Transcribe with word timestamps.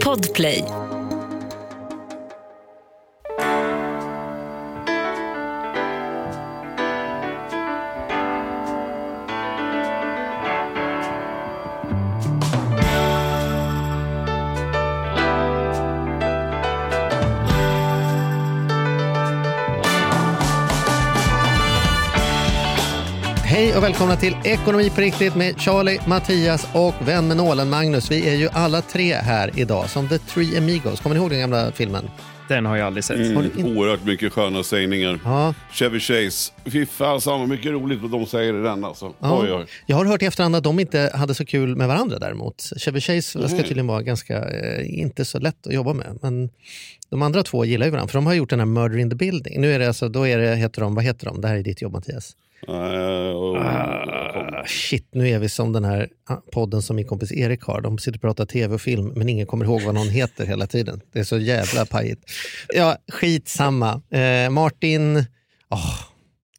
Podplay. 0.00 0.83
Välkomna 23.94 24.16
till 24.16 24.36
Ekonomi 24.44 24.90
på 24.90 25.00
riktigt 25.00 25.34
med 25.34 25.60
Charlie, 25.60 26.00
Mattias 26.06 26.68
och 26.74 26.94
vän 27.08 27.28
med 27.28 27.36
nålen 27.36 27.70
Magnus. 27.70 28.10
Vi 28.10 28.28
är 28.28 28.34
ju 28.34 28.48
alla 28.52 28.82
tre 28.82 29.14
här 29.14 29.50
idag 29.54 29.90
som 29.90 30.08
The 30.08 30.18
Three 30.18 30.58
Amigos. 30.58 31.00
Kommer 31.00 31.14
ni 31.16 31.20
ihåg 31.20 31.30
den 31.30 31.40
gamla 31.40 31.72
filmen? 31.72 32.10
Den 32.48 32.66
har 32.66 32.76
jag 32.76 32.86
aldrig 32.86 33.04
sett. 33.04 33.16
Mm, 33.16 33.50
in- 33.58 33.76
oerhört 33.76 34.04
mycket 34.04 34.32
sköna 34.32 34.62
sägningar. 34.62 35.20
Ja. 35.24 35.54
Chevy 35.72 36.00
Chase. 36.00 36.52
Fy 36.64 36.86
fan 36.86 37.20
vad 37.24 37.48
mycket 37.48 37.72
roligt 37.72 38.00
vad 38.00 38.10
de 38.10 38.26
säger 38.26 38.54
i 38.60 38.62
den 38.62 38.84
alltså. 38.84 39.12
Ja. 39.20 39.40
Oj, 39.42 39.52
oj. 39.52 39.66
Jag 39.86 39.96
har 39.96 40.04
hört 40.04 40.22
i 40.22 40.26
efterhand 40.26 40.56
att 40.56 40.64
de 40.64 40.80
inte 40.80 41.10
hade 41.14 41.34
så 41.34 41.44
kul 41.44 41.76
med 41.76 41.88
varandra 41.88 42.18
däremot. 42.18 42.70
Chevy 42.76 43.00
Chase 43.00 43.48
ska 43.48 43.58
tydligen 43.58 43.86
vara 43.86 44.02
ganska, 44.02 44.48
eh, 44.48 44.98
inte 45.00 45.24
så 45.24 45.38
lätt 45.38 45.66
att 45.66 45.74
jobba 45.74 45.92
med. 45.92 46.18
Men 46.22 46.50
de 47.10 47.22
andra 47.22 47.42
två 47.42 47.64
gillar 47.64 47.86
ju 47.86 47.90
varandra 47.92 48.08
för 48.12 48.18
de 48.18 48.26
har 48.26 48.34
gjort 48.34 48.50
den 48.50 48.58
här 48.58 48.66
Murder 48.66 48.98
in 48.98 49.10
the 49.10 49.16
Building. 49.16 49.60
Nu 49.60 49.72
är 49.72 49.78
det 49.78 49.86
alltså, 49.88 50.08
då 50.08 50.26
är 50.26 50.38
det, 50.38 50.56
heter 50.56 50.80
de, 50.80 50.94
vad 50.94 51.04
heter 51.04 51.26
de? 51.26 51.40
Det 51.40 51.48
här 51.48 51.56
är 51.56 51.62
ditt 51.62 51.82
jobb 51.82 51.92
Mattias. 51.92 52.36
Ah, 52.68 54.64
shit, 54.66 55.08
nu 55.12 55.28
är 55.28 55.38
vi 55.38 55.48
som 55.48 55.72
den 55.72 55.84
här 55.84 56.08
ah, 56.28 56.36
podden 56.52 56.82
som 56.82 56.96
min 56.96 57.06
kompis 57.06 57.32
Erik 57.32 57.62
har. 57.62 57.80
De 57.80 57.98
sitter 57.98 58.18
och 58.18 58.22
pratar 58.22 58.46
tv 58.46 58.74
och 58.74 58.80
film 58.80 59.12
men 59.16 59.28
ingen 59.28 59.46
kommer 59.46 59.64
ihåg 59.64 59.82
vad 59.82 59.94
någon 59.94 60.08
heter 60.08 60.46
hela 60.46 60.66
tiden. 60.66 61.00
Det 61.12 61.18
är 61.18 61.24
så 61.24 61.38
jävla 61.38 61.86
pajigt. 61.86 62.22
Ja, 62.68 62.96
skitsamma. 63.12 64.02
Eh, 64.10 64.50
Martin... 64.50 65.24
åh, 65.70 66.00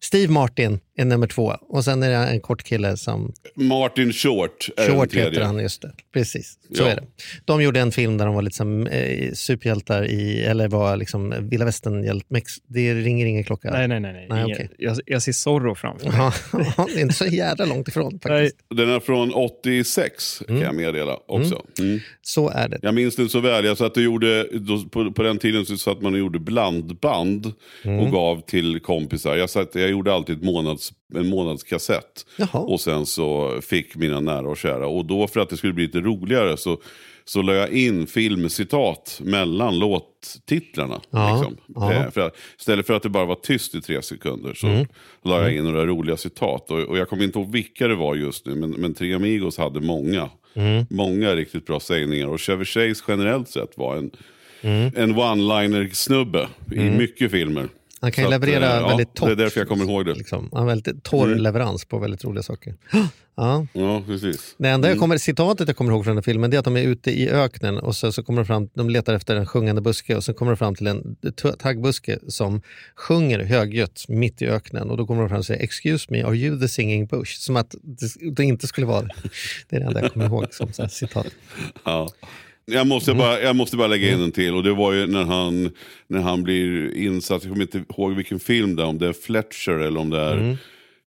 Steve 0.02 0.33
Martin 0.33 0.80
är 0.98 1.06
nummer 1.06 1.28
två 1.28 1.54
och 1.62 1.84
sen 1.84 2.04
är 2.04 2.10
det 2.10 2.16
en 2.16 2.40
kort 2.42 2.64
kille 2.64 2.98
som... 2.98 3.34
Martin 3.56 4.14
Short 4.14 4.70
är 4.78 4.88
den 4.88 4.96
Short 5.00 5.10
tredje. 5.12 5.30
heter 5.30 5.42
han, 5.42 5.60
just 5.60 5.82
det. 5.82 5.92
Precis, 6.14 6.58
så 6.74 6.84
Ja. 6.84 6.88
är 6.88 6.96
det. 6.96 7.04
De 7.46 7.62
gjorde 7.64 7.80
en 7.80 7.92
film 7.92 8.18
där 8.18 8.26
de 8.26 8.36
var 8.36 8.42
liksom, 8.42 8.88
eh, 8.88 9.32
superhjältar 9.34 10.06
i, 10.06 10.42
eller 10.42 10.68
var 10.68 10.98
liksom 10.98 11.36
vilda 11.50 11.66
västern 11.66 12.22
Det 12.68 12.94
ringer 12.94 13.26
ingen 13.26 13.44
klocka. 13.44 13.72
Nej, 13.72 13.88
nej, 13.88 14.00
nej. 14.00 14.14
nej. 14.14 14.28
Nej, 14.30 14.44
okej. 14.54 14.70
jag, 14.78 14.98
jag 15.06 15.22
ser 15.22 15.32
Zorro 15.32 15.76
framför 15.76 16.08
mig. 16.08 16.16
Ja, 16.18 16.34
det 16.88 17.00
är 17.00 17.02
inte 17.02 17.14
så 17.16 17.26
jävla 17.26 17.66
långt 17.66 17.88
ifrån 17.88 18.12
faktiskt. 18.12 18.58
Nej. 18.70 18.78
Den 18.86 18.90
är 18.96 19.00
från 19.00 19.34
86 19.34 20.42
kan 20.48 20.62
jag 20.62 20.76
meddela 20.76 21.18
också. 21.28 21.62
Mm. 21.80 22.00
Så 22.22 22.50
är 22.50 22.68
det. 22.70 22.80
Jag 22.82 22.94
minns 22.96 23.16
den 23.16 23.30
så 23.30 23.40
väl. 23.40 23.66
Jag 23.66 23.78
satt 23.78 23.98
och 23.98 24.04
gjorde, 24.04 24.48
då, 24.54 24.84
på, 24.92 25.12
på 25.12 25.23
den 25.23 25.38
tiden 25.38 25.66
så 25.66 25.78
satt 25.78 26.02
man 26.02 26.14
och 26.14 26.20
gjorde 26.20 26.40
blandband 26.40 27.46
och 28.00 28.12
gav 28.12 28.42
till 28.42 28.80
kompisar. 28.80 29.36
Jag, 29.36 29.50
satt, 29.50 29.76
jag 29.76 29.90
gjorde 29.90 30.14
alltid 30.14 30.38
ett 30.38 30.44
månads, 30.44 30.84
en 31.16 31.28
månadskassett. 31.28 32.25
Jaha. 32.38 32.59
Och 32.59 32.81
sen 32.81 33.05
så 33.05 33.59
fick 33.61 33.95
mina 33.95 34.19
nära 34.19 34.50
och 34.50 34.58
kära. 34.58 34.88
Och 34.88 35.05
då 35.05 35.27
för 35.27 35.39
att 35.39 35.50
det 35.50 35.58
skulle 35.58 35.73
bli 35.73 35.86
lite 35.86 36.00
roligare 36.00 36.58
så, 36.58 36.77
så 37.25 37.42
la 37.42 37.53
jag 37.53 37.69
in 37.72 38.08
filmcitat 38.08 39.19
mellan 39.23 39.80
låttitlarna. 39.80 41.02
Ja, 41.09 41.36
Liksom. 41.36 41.58
ja. 41.75 41.94
Eh, 41.94 42.11
för 42.11 42.22
att, 42.22 42.36
istället 42.59 42.88
för 42.88 42.94
att 42.94 43.03
det 43.03 43.09
bara 43.09 43.25
var 43.25 43.36
tyst 43.36 43.75
i 43.75 43.81
tre 43.81 44.02
sekunder 44.02 44.53
så 44.53 44.86
la 45.23 45.42
jag 45.42 45.55
in 45.55 45.64
några 45.64 45.86
roliga 45.86 46.17
citat. 46.17 46.72
Och, 46.72 46.80
och 46.80 46.97
jag 46.97 47.09
kommer 47.09 47.23
inte 47.23 47.39
ihåg 47.39 47.52
vilka 47.52 47.88
det 47.88 47.95
var 47.95 48.16
just 48.16 48.45
nu, 48.45 48.55
men, 48.55 48.70
men 48.70 48.94
Tre 48.94 49.14
Amigos 49.14 49.58
hade 49.58 49.81
många. 49.81 50.30
Många 50.89 51.36
riktigt 51.36 51.66
bra 51.66 51.80
sägningar. 51.80 52.27
Och 52.27 52.42
Chevy 52.42 52.66
Chase 52.66 53.03
generellt 53.08 53.49
sett 53.49 53.77
var 53.77 53.95
en, 53.95 54.11
en 54.95 55.16
one-liner-snubbe 55.20 56.47
i 56.72 56.80
mycket 56.80 57.31
filmer. 57.31 57.67
Han 58.06 58.11
kan 58.11 58.23
ju 58.23 58.30
Så 58.30 58.36
att, 58.36 58.42
leverera 58.42 58.80
eh, 58.80 58.88
väldigt 58.88 59.09
ja, 59.14 59.20
torrt. 59.20 59.28
Det 59.28 59.34
är 59.34 59.45
därför 59.45 59.59
jag 59.59 59.67
kommer 59.67 59.86
ihåg 59.86 60.05
det. 60.05 60.14
Liksom. 60.14 60.49
Han 60.52 60.61
har 60.61 60.67
väldigt 60.67 61.04
torr 61.04 61.36
leverans 61.36 61.86
på 61.86 61.99
väldigt 61.99 62.26
roliga 62.26 62.43
saker. 62.43 62.76
Ja. 63.38 63.67
Ja, 63.73 64.04
precis. 64.05 64.55
Det 64.58 64.70
enda 64.70 64.89
jag 64.89 64.99
kommer, 64.99 65.17
citatet 65.17 65.67
jag 65.67 65.77
kommer 65.77 65.92
ihåg 65.92 66.05
från 66.05 66.16
den 66.16 66.23
filmen 66.23 66.52
det 66.52 66.58
är 66.58 66.60
att 66.60 66.66
de 66.66 66.77
är 66.77 66.82
ute 66.82 67.11
i 67.11 67.30
öknen 67.30 67.77
och 67.77 67.95
så, 67.95 68.11
så 68.11 68.23
kommer 68.23 68.42
de 68.42 68.45
fram, 68.45 68.70
de 68.73 68.89
letar 68.89 69.14
efter 69.14 69.36
en 69.36 69.45
sjungande 69.45 69.82
buske 69.82 70.16
och 70.16 70.23
så 70.23 70.33
kommer 70.33 70.52
de 70.52 70.58
fram 70.58 70.76
till 70.76 70.88
en 70.88 71.16
taggbuske 71.60 72.20
som 72.27 72.61
sjunger 72.95 73.39
högljutt 73.39 74.05
mitt 74.08 74.42
i 74.42 74.48
öknen 74.48 74.89
och 74.89 74.98
då 74.98 75.08
kommer 75.08 75.22
de 75.22 75.30
fram 75.30 75.39
och 75.39 75.45
säger 75.45 75.64
“Excuse 75.64 76.08
me, 76.10 76.23
are 76.23 76.36
you 76.36 76.60
the 76.60 76.67
singing 76.67 77.05
bush?” 77.05 77.37
Som 77.37 77.55
att 77.55 77.76
det, 77.82 78.32
det 78.32 78.43
inte 78.43 78.67
skulle 78.67 78.87
vara 78.87 79.02
det. 79.02 79.14
Det 79.70 79.76
är 79.76 79.80
det 79.80 79.86
enda 79.86 80.02
jag 80.02 80.14
kommer 80.14 80.26
ihåg 80.26 80.45
som 80.52 80.73
så 80.73 80.87
citat. 80.87 81.27
Ja. 81.83 82.10
Jag 82.65 82.87
måste, 82.87 83.11
Mm. 83.11 83.20
bara, 83.20 83.42
jag 83.42 83.55
måste 83.55 83.77
bara 83.77 83.87
lägga 83.87 84.11
in 84.11 84.21
en 84.21 84.31
till. 84.31 84.53
Och 84.55 84.64
det 84.64 84.73
var 84.73 84.93
ju 84.93 85.08
när 85.08 85.23
han, 85.23 85.71
när 86.08 86.21
han 86.21 86.43
blir 86.43 86.95
insatt, 86.98 87.43
jag 87.43 87.52
kommer 87.52 87.61
inte 87.65 87.83
ihåg 87.89 88.14
vilken 88.14 88.39
film 88.39 88.76
det 88.76 88.83
är, 88.83 88.87
om 88.87 88.98
det 88.98 89.08
är 89.08 89.14
Fletcher 89.14 89.71
eller 89.71 89.99
om 89.99 90.09
det 90.09 90.20
är... 90.20 90.37
Mm. 90.37 90.58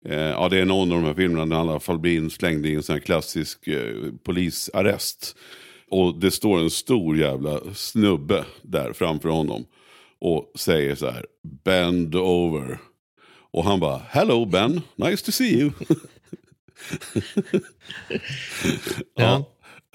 Eh, 0.08 0.16
ja, 0.18 0.48
det 0.48 0.58
är 0.58 0.64
någon 0.64 0.92
av 0.92 1.00
de 1.00 1.06
här 1.06 1.14
filmerna 1.14 1.46
där 1.46 1.56
han 1.56 1.66
i 1.66 1.70
alla 1.70 1.80
fall 1.80 1.98
blir 1.98 2.16
inslängd 2.16 2.66
i 2.66 2.74
en 2.74 2.82
sån 2.82 2.92
här 2.92 3.00
klassisk 3.00 3.68
eh, 3.68 4.12
polisarrest. 4.24 5.36
Och 5.90 6.20
det 6.20 6.30
står 6.30 6.58
en 6.58 6.70
stor 6.70 7.18
jävla 7.18 7.60
snubbe 7.74 8.44
där 8.62 8.92
framför 8.92 9.28
honom. 9.28 9.64
Och 10.20 10.52
säger 10.58 10.94
så 10.94 11.10
här, 11.10 11.26
bend 11.64 12.14
over. 12.14 12.78
Och 13.52 13.64
han 13.64 13.80
bara, 13.80 14.00
hello 14.08 14.44
Ben, 14.44 14.80
nice 14.96 15.24
to 15.24 15.32
see 15.32 15.58
you. 15.60 15.70
Ja. 19.14 19.44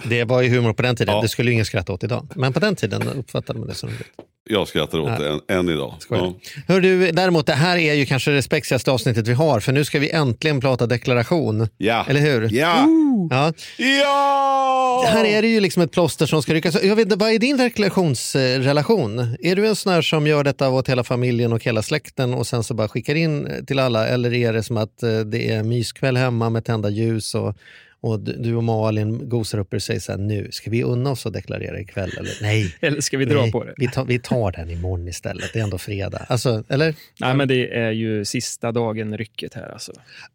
Det 0.10 0.24
var 0.24 0.42
ju 0.42 0.50
humor 0.50 0.74
på 0.74 0.82
den 0.82 0.96
tiden, 0.96 1.16
Ja. 1.16 1.22
det 1.22 1.28
skulle 1.28 1.50
ju 1.50 1.54
ingen 1.54 1.66
skratta 1.66 1.94
åt 1.94 2.04
idag. 2.04 2.28
Men 2.36 2.54
på 2.54 2.60
den 2.60 2.76
tiden 2.76 3.08
uppfattade 3.08 3.60
man 3.60 3.68
det 3.68 3.74
som 3.76 3.90
roligt. 3.90 4.08
Jag 4.50 4.68
skrattar 4.68 5.00
åt 5.00 5.20
det 5.20 5.30
än, 5.30 5.60
än 5.60 5.70
idag. 5.70 5.96
Skojar. 6.00 6.34
Hör 6.68 6.82
du, 6.82 7.12
däremot, 7.12 7.46
det 7.46 7.54
här 7.54 7.78
är 7.78 7.94
ju 7.94 8.06
kanske 8.06 8.32
det 8.32 8.42
spexigaste 8.42 8.92
avsnittet 8.92 9.28
vi 9.28 9.34
har, 9.34 9.60
för 9.60 9.72
nu 9.72 9.86
ska 9.86 10.00
vi 10.00 10.10
äntligen 10.12 10.62
prata 10.62 10.88
deklaration. 10.88 11.68
Ja. 11.78 12.06
Eller 12.10 12.20
hur? 12.20 12.50
Ja! 12.54 12.86
Ja. 13.30 13.54
Ja! 13.78 15.06
Här 15.08 15.26
är 15.26 15.42
det 15.42 15.48
ju 15.48 15.60
liksom 15.60 15.84
ett 15.84 15.92
plåster 15.92 16.26
som 16.26 16.42
ska 16.44 16.54
ryckas. 16.54 16.84
Jag 16.84 16.96
vet, 16.96 17.06
inte, 17.06 17.16
vad 17.16 17.32
är 17.32 17.40
din 17.40 17.58
deklarationsrelation? 17.58 19.36
Är 19.42 19.56
du 19.56 19.68
en 19.68 19.76
sån 19.76 19.94
här 19.94 20.02
som 20.02 20.28
gör 20.28 20.44
detta 20.44 20.70
åt 20.70 20.90
hela 20.90 21.04
familjen 21.04 21.54
och 21.54 21.64
hela 21.64 21.82
släkten 21.82 22.34
och 22.34 22.48
sen 22.48 22.64
så 22.64 22.74
bara 22.74 22.88
skickar 22.88 23.16
in 23.16 23.64
till 23.68 23.80
alla? 23.80 24.08
Eller 24.08 24.34
är 24.34 24.54
det 24.54 24.64
som 24.64 24.78
att 24.78 25.04
eh, 25.04 25.20
det 25.20 25.52
är 25.52 25.64
myskväll 25.64 26.18
hemma 26.18 26.50
med 26.50 26.66
tända 26.66 26.90
ljus 26.90 27.36
och, 27.36 27.56
och 28.02 28.20
du 28.20 28.56
och 28.56 28.64
Malin 28.64 29.30
gosar 29.30 29.58
upp 29.58 29.74
er 29.74 29.78
och 29.78 29.84
säger 29.84 30.00
så 30.00 30.12
här, 30.12 30.20
nu 30.20 30.48
ska 30.52 30.70
vi 30.70 30.84
unna 30.84 31.10
oss 31.10 31.26
att 31.26 31.34
deklarera 31.34 31.80
ikväll? 31.80 32.12
Eller 32.18 32.32
nej. 32.42 32.76
Eller 32.82 33.02
ska 33.02 33.18
vi 33.18 33.26
dra 33.26 33.42
nej, 33.42 33.52
på 33.52 33.64
det? 33.64 33.74
Vi 33.78 33.88
tar, 33.88 34.06
vi 34.06 34.20
tar 34.20 34.52
den 34.52 34.70
imorgon 34.70 35.08
istället, 35.08 35.54
det 35.54 35.60
är 35.60 35.64
ändå 35.64 35.78
fredag. 35.78 36.26
Alltså, 36.30 36.64
eller? 36.70 36.96
Nej, 37.20 37.36
men 37.36 37.48
det 37.48 37.78
är 37.78 37.92
ju 37.92 38.26
sista 38.26 38.72
dagen 38.72 39.18
rycket 39.18 39.54
här 39.54 39.70
alltså. 39.70 39.92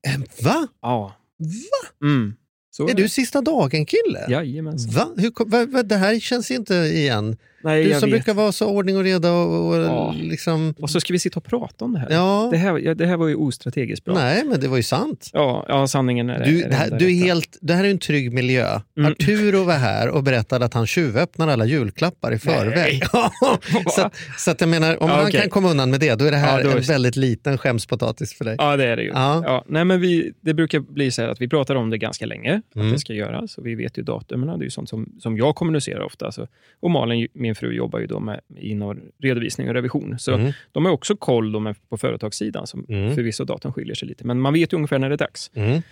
Eh, 0.07 0.45
Va? 0.45 0.69
Ja. 0.83 1.17
Va? 1.39 2.07
Mm. 2.07 2.35
Så 2.71 2.89
Är 2.89 2.95
du 2.95 3.09
sista 3.09 3.41
dagen-kille? 3.41 4.27
Jajamensan. 4.29 4.95
Va? 4.95 5.23
Hur, 5.23 5.51
va, 5.51 5.67
va? 5.67 5.83
Det 5.83 5.97
här 5.97 6.21
känns 6.21 6.51
inte 6.51 6.75
igen. 6.75 7.37
Nej, 7.63 7.85
Du 7.85 7.91
som 8.01 8.01
vet. 8.01 8.11
brukar 8.11 8.35
vara 8.35 8.53
så 8.53 8.67
ordning 8.67 8.97
och 8.97 9.03
reda 9.05 9.33
och, 9.33 9.69
och 9.69 9.77
Ja. 9.77 10.15
liksom... 10.23 10.75
Och 10.81 10.91
så 10.91 11.01
ska 11.01 11.13
vi 11.13 11.19
sitta 11.19 11.41
och 11.41 11.45
prata 11.45 11.85
om 11.85 11.93
det 11.93 11.99
här. 11.99 12.09
Ja. 12.11 12.49
Det, 12.53 12.57
här 12.57 12.95
det 12.95 13.07
här 13.07 13.17
var 13.17 13.29
ju 13.29 13.35
ostrategiskt 13.35 14.05
bra. 14.05 14.15
Nej, 14.15 14.45
men 14.45 14.61
det 14.61 14.69
var 14.69 14.77
ju 14.77 14.83
sant. 14.83 15.31
Ja, 15.33 15.65
ja, 15.69 15.87
sanningen 15.87 16.31
är 16.31 16.45
Du, 16.45 16.63
är 16.63 16.69
det, 16.69 16.75
här, 16.75 16.91
du 16.99 17.07
är 17.07 17.25
helt, 17.25 17.59
det 17.61 17.73
här 17.75 17.85
är 17.85 17.91
en 17.91 17.99
trygg 17.99 18.33
miljö. 18.33 18.81
Mm. 18.99 19.13
Arturo 19.13 19.63
var 19.65 19.75
här 19.75 20.09
och 20.09 20.23
berättade 20.23 20.65
att 20.65 20.75
han 20.75 20.87
tjuvöppnar 20.87 21.49
alla 21.49 21.65
julklappar 21.65 22.33
i 22.33 22.39
förväg. 22.39 23.03
så, 23.91 24.03
att, 24.03 24.15
så 24.39 24.51
att 24.51 24.61
jag 24.61 24.69
menar, 24.71 25.03
om 25.03 25.09
Ja, 25.09 25.17
han 25.17 25.27
okej. 25.27 25.41
kan 25.41 25.51
komma 25.51 25.71
undan 25.71 25.91
med 25.91 26.01
det, 26.01 26.15
då 26.15 26.25
är 26.25 26.31
det 26.31 26.37
här 26.37 26.65
Ja, 26.65 26.71
är 26.71 26.77
en 26.77 26.83
väldigt 26.83 27.17
liten 27.17 27.59
skämspotatis 27.59 28.35
för 28.35 28.45
dig. 28.45 28.55
Ja, 28.59 28.77
det 28.77 28.85
är 28.85 28.97
det 28.97 29.03
ju. 29.03 29.09
Ja. 29.09 29.43
Ja. 29.45 29.65
nej, 29.69 29.85
men 29.85 30.01
vi, 30.01 30.33
det 30.41 30.55
brukar 30.55 30.81
bli 30.81 31.11
så 31.11 31.23
här 31.23 31.29
att 31.29 31.41
vi 31.41 31.49
pratar 31.49 31.75
om 31.75 31.91
det 31.91 31.99
ganska 31.99 32.27
länge, 32.27 32.63
Mm. 32.77 32.87
att 32.87 32.93
det 32.95 32.99
ska 33.01 33.13
göras. 33.13 33.59
Och 33.59 33.67
vi 33.67 33.75
vet 33.75 33.99
ju 33.99 34.03
datumen. 34.03 34.59
Det 34.59 34.63
är 34.63 34.65
ju 34.65 34.71
sånt 34.71 34.89
som, 34.89 35.13
som 35.21 35.37
jag 35.37 35.55
kommunicerar 35.55 36.01
ofta. 36.03 36.33
Så, 36.33 36.47
och 36.81 36.91
Malin, 36.91 37.29
min 37.47 37.55
fru, 37.55 37.73
jobbar 37.73 37.99
ju 37.99 38.07
då 38.07 38.21
med 38.21 38.41
inom 38.57 39.01
redovisning 39.23 39.69
och 39.69 39.75
revision. 39.75 40.19
Så 40.19 40.35
Mm. 40.35 40.53
de 40.73 40.85
har 40.85 40.93
också 40.93 41.17
koll 41.17 41.53
då 41.53 41.61
med, 41.61 41.77
på 41.89 41.97
företagssidan, 41.97 42.67
som 42.67 42.87
Mm. 42.89 43.15
förvisso 43.15 43.45
datum 43.45 43.73
skiljer 43.73 43.95
sig 43.95 44.09
lite. 44.09 44.27
Men 44.27 44.41
man 44.41 44.53
vet 44.53 44.73
ju 44.73 44.77
ungefär 44.77 44.99
när 44.99 45.09
det 45.09 45.15
är 45.15 45.19
dags. 45.19 45.51
Mm. 45.55 45.83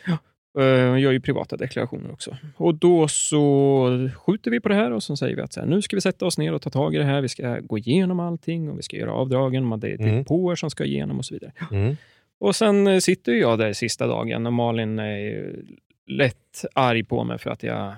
Uh, 0.58 1.00
gör 1.00 1.12
ju 1.12 1.20
privata 1.20 1.56
deklarationer 1.56 2.12
också. 2.12 2.36
Och 2.56 2.74
då 2.74 3.08
så 3.08 4.08
skjuter 4.16 4.50
vi 4.50 4.60
på 4.60 4.68
det 4.68 4.74
här 4.74 4.90
och 4.92 5.02
så 5.02 5.16
säger 5.16 5.36
vi 5.36 5.42
att 5.42 5.52
så 5.52 5.60
här, 5.60 5.66
nu 5.66 5.82
ska 5.82 5.96
vi 5.96 6.00
sätta 6.00 6.26
oss 6.26 6.38
ner 6.38 6.52
och 6.54 6.62
ta 6.62 6.70
tag 6.70 6.94
i 6.94 6.98
det 6.98 7.04
här. 7.04 7.20
Vi 7.20 7.28
ska 7.28 7.58
gå 7.60 7.78
igenom 7.78 8.20
allting 8.20 8.70
och 8.70 8.78
vi 8.78 8.82
ska 8.82 8.96
göra 8.96 9.12
avdragen. 9.12 9.80
Det 9.80 9.88
är 9.90 10.00
Mm. 10.00 10.16
depåer 10.18 10.54
som 10.56 10.70
ska 10.70 10.84
igenom 10.84 11.18
och 11.18 11.24
så 11.24 11.34
vidare. 11.34 11.52
Mm. 11.72 11.96
Och 12.40 12.56
sen 12.56 12.86
eh, 12.86 12.98
sitter 12.98 13.32
jag 13.32 13.58
där 13.58 13.72
sista 13.72 14.06
dagen 14.06 14.46
och 14.46 14.52
Malin 14.52 14.98
är 14.98 15.16
ju 15.18 15.64
lätt 16.06 16.64
arg 16.74 17.04
på 17.04 17.24
mig 17.24 17.38
för 17.38 17.50
att 17.50 17.62
jag 17.62 17.94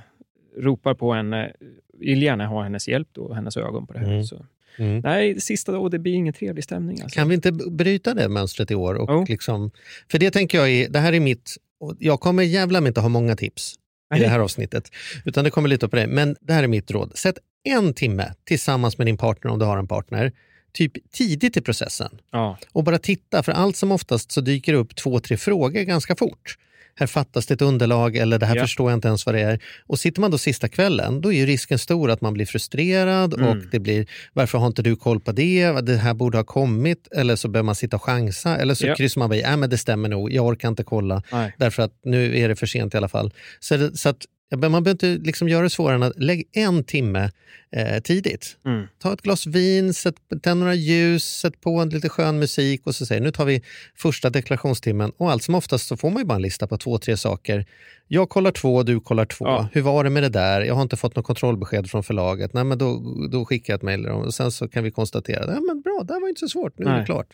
ropar 0.56 0.94
på 0.94 1.12
henne. 1.12 1.52
Vill 1.98 2.22
gärna 2.22 2.46
ha 2.46 2.62
hennes 2.62 2.88
hjälp 2.88 3.08
då, 3.12 3.32
hennes 3.32 3.56
ögon 3.56 3.86
på 3.86 3.92
det 3.92 3.98
här. 3.98 4.06
Mm. 4.06 4.24
Så. 4.24 4.46
Mm. 4.78 5.00
Nej, 5.00 5.40
sista 5.40 5.72
dagen, 5.72 5.90
det 5.90 5.98
blir 5.98 6.14
ingen 6.14 6.34
trevlig 6.34 6.64
stämning. 6.64 7.02
Alltså. 7.02 7.18
Kan 7.18 7.28
vi 7.28 7.34
inte 7.34 7.52
bryta 7.52 8.14
det 8.14 8.28
mönstret 8.28 8.70
i 8.70 8.74
år? 8.74 8.94
Och 8.94 9.10
Jo. 9.10 9.24
liksom, 9.28 9.70
för 10.10 10.18
det 10.18 10.30
tänker 10.30 10.58
jag 10.58 10.70
är, 10.70 10.88
det 10.88 10.98
här 10.98 11.12
är 11.12 11.20
mitt, 11.20 11.56
och 11.80 11.94
jag 11.98 12.20
kommer 12.20 12.42
jävla 12.42 12.80
mig 12.80 12.88
inte 12.88 13.00
ha 13.00 13.08
många 13.08 13.36
tips. 13.36 13.74
i 14.16 14.18
det 14.18 14.28
här 14.28 14.38
avsnittet. 14.38 14.90
Utan 15.24 15.44
det 15.44 15.50
kommer 15.50 15.68
lite 15.68 15.88
på 15.88 15.96
det. 15.96 16.06
Men 16.06 16.36
det 16.40 16.52
här 16.52 16.62
är 16.62 16.66
mitt 16.66 16.90
råd. 16.90 17.18
Sätt 17.18 17.38
en 17.64 17.94
timme 17.94 18.32
tillsammans 18.44 18.98
med 18.98 19.06
din 19.06 19.16
partner 19.16 19.50
om 19.50 19.58
du 19.58 19.64
har 19.64 19.78
en 19.78 19.88
partner 19.88 20.32
typ 20.72 21.10
tidigt 21.12 21.56
i 21.56 21.60
processen. 21.60 22.10
Ja. 22.30 22.58
Och 22.72 22.84
bara 22.84 22.98
titta, 22.98 23.42
för 23.42 23.52
allt 23.52 23.76
som 23.76 23.92
oftast 23.92 24.32
så 24.32 24.40
dyker 24.40 24.72
det 24.72 24.78
upp 24.78 24.96
två, 24.96 25.20
tre 25.20 25.36
frågor 25.36 25.82
ganska 25.82 26.16
fort. 26.16 26.58
Här 26.98 27.06
fattas 27.06 27.46
det 27.46 27.54
ett 27.54 27.62
underlag 27.62 28.16
eller 28.16 28.38
det 28.38 28.46
här 28.46 28.56
Ja. 28.56 28.62
förstår 28.62 28.90
jag 28.90 28.96
inte 28.96 29.08
ens 29.08 29.26
vad 29.26 29.34
det 29.34 29.40
är. 29.40 29.60
Och 29.86 29.98
sitter 29.98 30.20
man 30.20 30.30
då 30.30 30.38
sista 30.38 30.68
kvällen, 30.68 31.20
då 31.20 31.32
är 31.32 31.36
ju 31.36 31.46
risken 31.46 31.78
stor 31.78 32.10
att 32.10 32.20
man 32.20 32.34
blir 32.34 32.46
frustrerad 32.46 33.34
Mm. 33.34 33.48
och 33.48 33.56
det 33.70 33.78
blir 33.78 34.06
varför 34.32 34.58
har 34.58 34.66
inte 34.66 34.82
du 34.82 34.96
koll 34.96 35.20
på 35.20 35.32
det? 35.32 35.72
Det 35.82 35.96
här 35.96 36.14
borde 36.14 36.38
ha 36.38 36.44
kommit. 36.44 37.08
Eller 37.16 37.36
så 37.36 37.48
behöver 37.48 37.66
man 37.66 37.74
sitta 37.74 37.96
och 37.96 38.02
chansa. 38.02 38.56
Eller 38.56 38.74
så 38.74 38.86
Ja. 38.86 38.94
kryssar 38.96 39.18
man 39.18 39.32
i, 39.32 39.40
äh, 39.40 39.56
men 39.56 39.70
det 39.70 39.78
stämmer 39.78 40.08
nog, 40.08 40.32
jag 40.32 40.46
orkar 40.46 40.68
inte 40.68 40.84
kolla 40.84 41.22
Nej. 41.32 41.54
därför 41.58 41.82
att 41.82 41.92
nu 42.04 42.38
är 42.38 42.48
det 42.48 42.56
för 42.56 42.66
sent 42.66 42.94
i 42.94 42.96
alla 42.96 43.08
fall. 43.08 43.32
Så, 43.60 43.90
så 43.96 44.08
att, 44.08 44.16
ja, 44.48 44.56
man 44.56 44.70
behöver 44.82 44.90
inte 44.90 45.24
liksom 45.26 45.48
göra 45.48 45.62
det 45.62 45.70
svårare 45.70 45.94
än 45.94 46.02
att 46.02 46.18
lägg 46.18 46.48
en 46.52 46.84
timme 46.84 47.30
eh, 47.76 48.02
tidigt. 48.02 48.56
Mm. 48.64 48.86
Ta 48.98 49.12
ett 49.12 49.22
glas 49.22 49.46
vin, 49.46 49.94
sätt, 49.94 50.14
tänd 50.42 50.60
några 50.60 50.74
ljus, 50.74 51.24
sätt 51.24 51.60
på 51.60 51.78
en 51.80 51.88
lite 51.88 52.08
skön 52.08 52.38
musik 52.38 52.86
och 52.86 52.94
så 52.94 53.06
säger 53.06 53.20
nu 53.20 53.30
tar 53.30 53.44
vi 53.44 53.62
första 53.94 54.30
deklarationstimmen 54.30 55.12
och 55.16 55.30
allt 55.30 55.42
som 55.42 55.54
oftast 55.54 55.86
så 55.86 55.96
får 55.96 56.10
man 56.10 56.18
ju 56.22 56.26
bara 56.26 56.34
en 56.36 56.42
lista 56.42 56.66
på 56.66 56.78
två, 56.78 56.98
tre 56.98 57.16
saker. 57.16 57.66
Jag 58.08 58.28
kollar 58.28 58.50
två, 58.50 58.82
du 58.82 59.00
kollar 59.00 59.24
två. 59.24 59.44
Ja. 59.44 59.68
Hur 59.72 59.82
var 59.82 60.04
det 60.04 60.10
med 60.10 60.22
det 60.22 60.28
där? 60.28 60.60
Jag 60.60 60.74
har 60.74 60.82
inte 60.82 60.96
fått 60.96 61.16
något 61.16 61.26
kontrollbesked 61.26 61.90
från 61.90 62.02
förlaget. 62.02 62.52
Nej, 62.52 62.64
men 62.64 62.78
då, 62.78 63.02
då 63.32 63.44
skickar 63.44 63.72
jag 63.72 63.78
ett 63.78 63.82
mejl 63.82 64.06
och 64.06 64.34
sen 64.34 64.52
så 64.52 64.68
kan 64.68 64.84
vi 64.84 64.90
konstatera, 64.90 65.54
ja, 65.54 65.60
men 65.60 65.80
bra, 65.80 66.02
det 66.04 66.12
här 66.14 66.20
var 66.20 66.28
inte 66.28 66.40
så 66.40 66.48
svårt, 66.48 66.78
nu 66.78 66.84
är 66.86 66.90
det 66.90 66.96
Nej. 66.96 67.06
klart. 67.06 67.26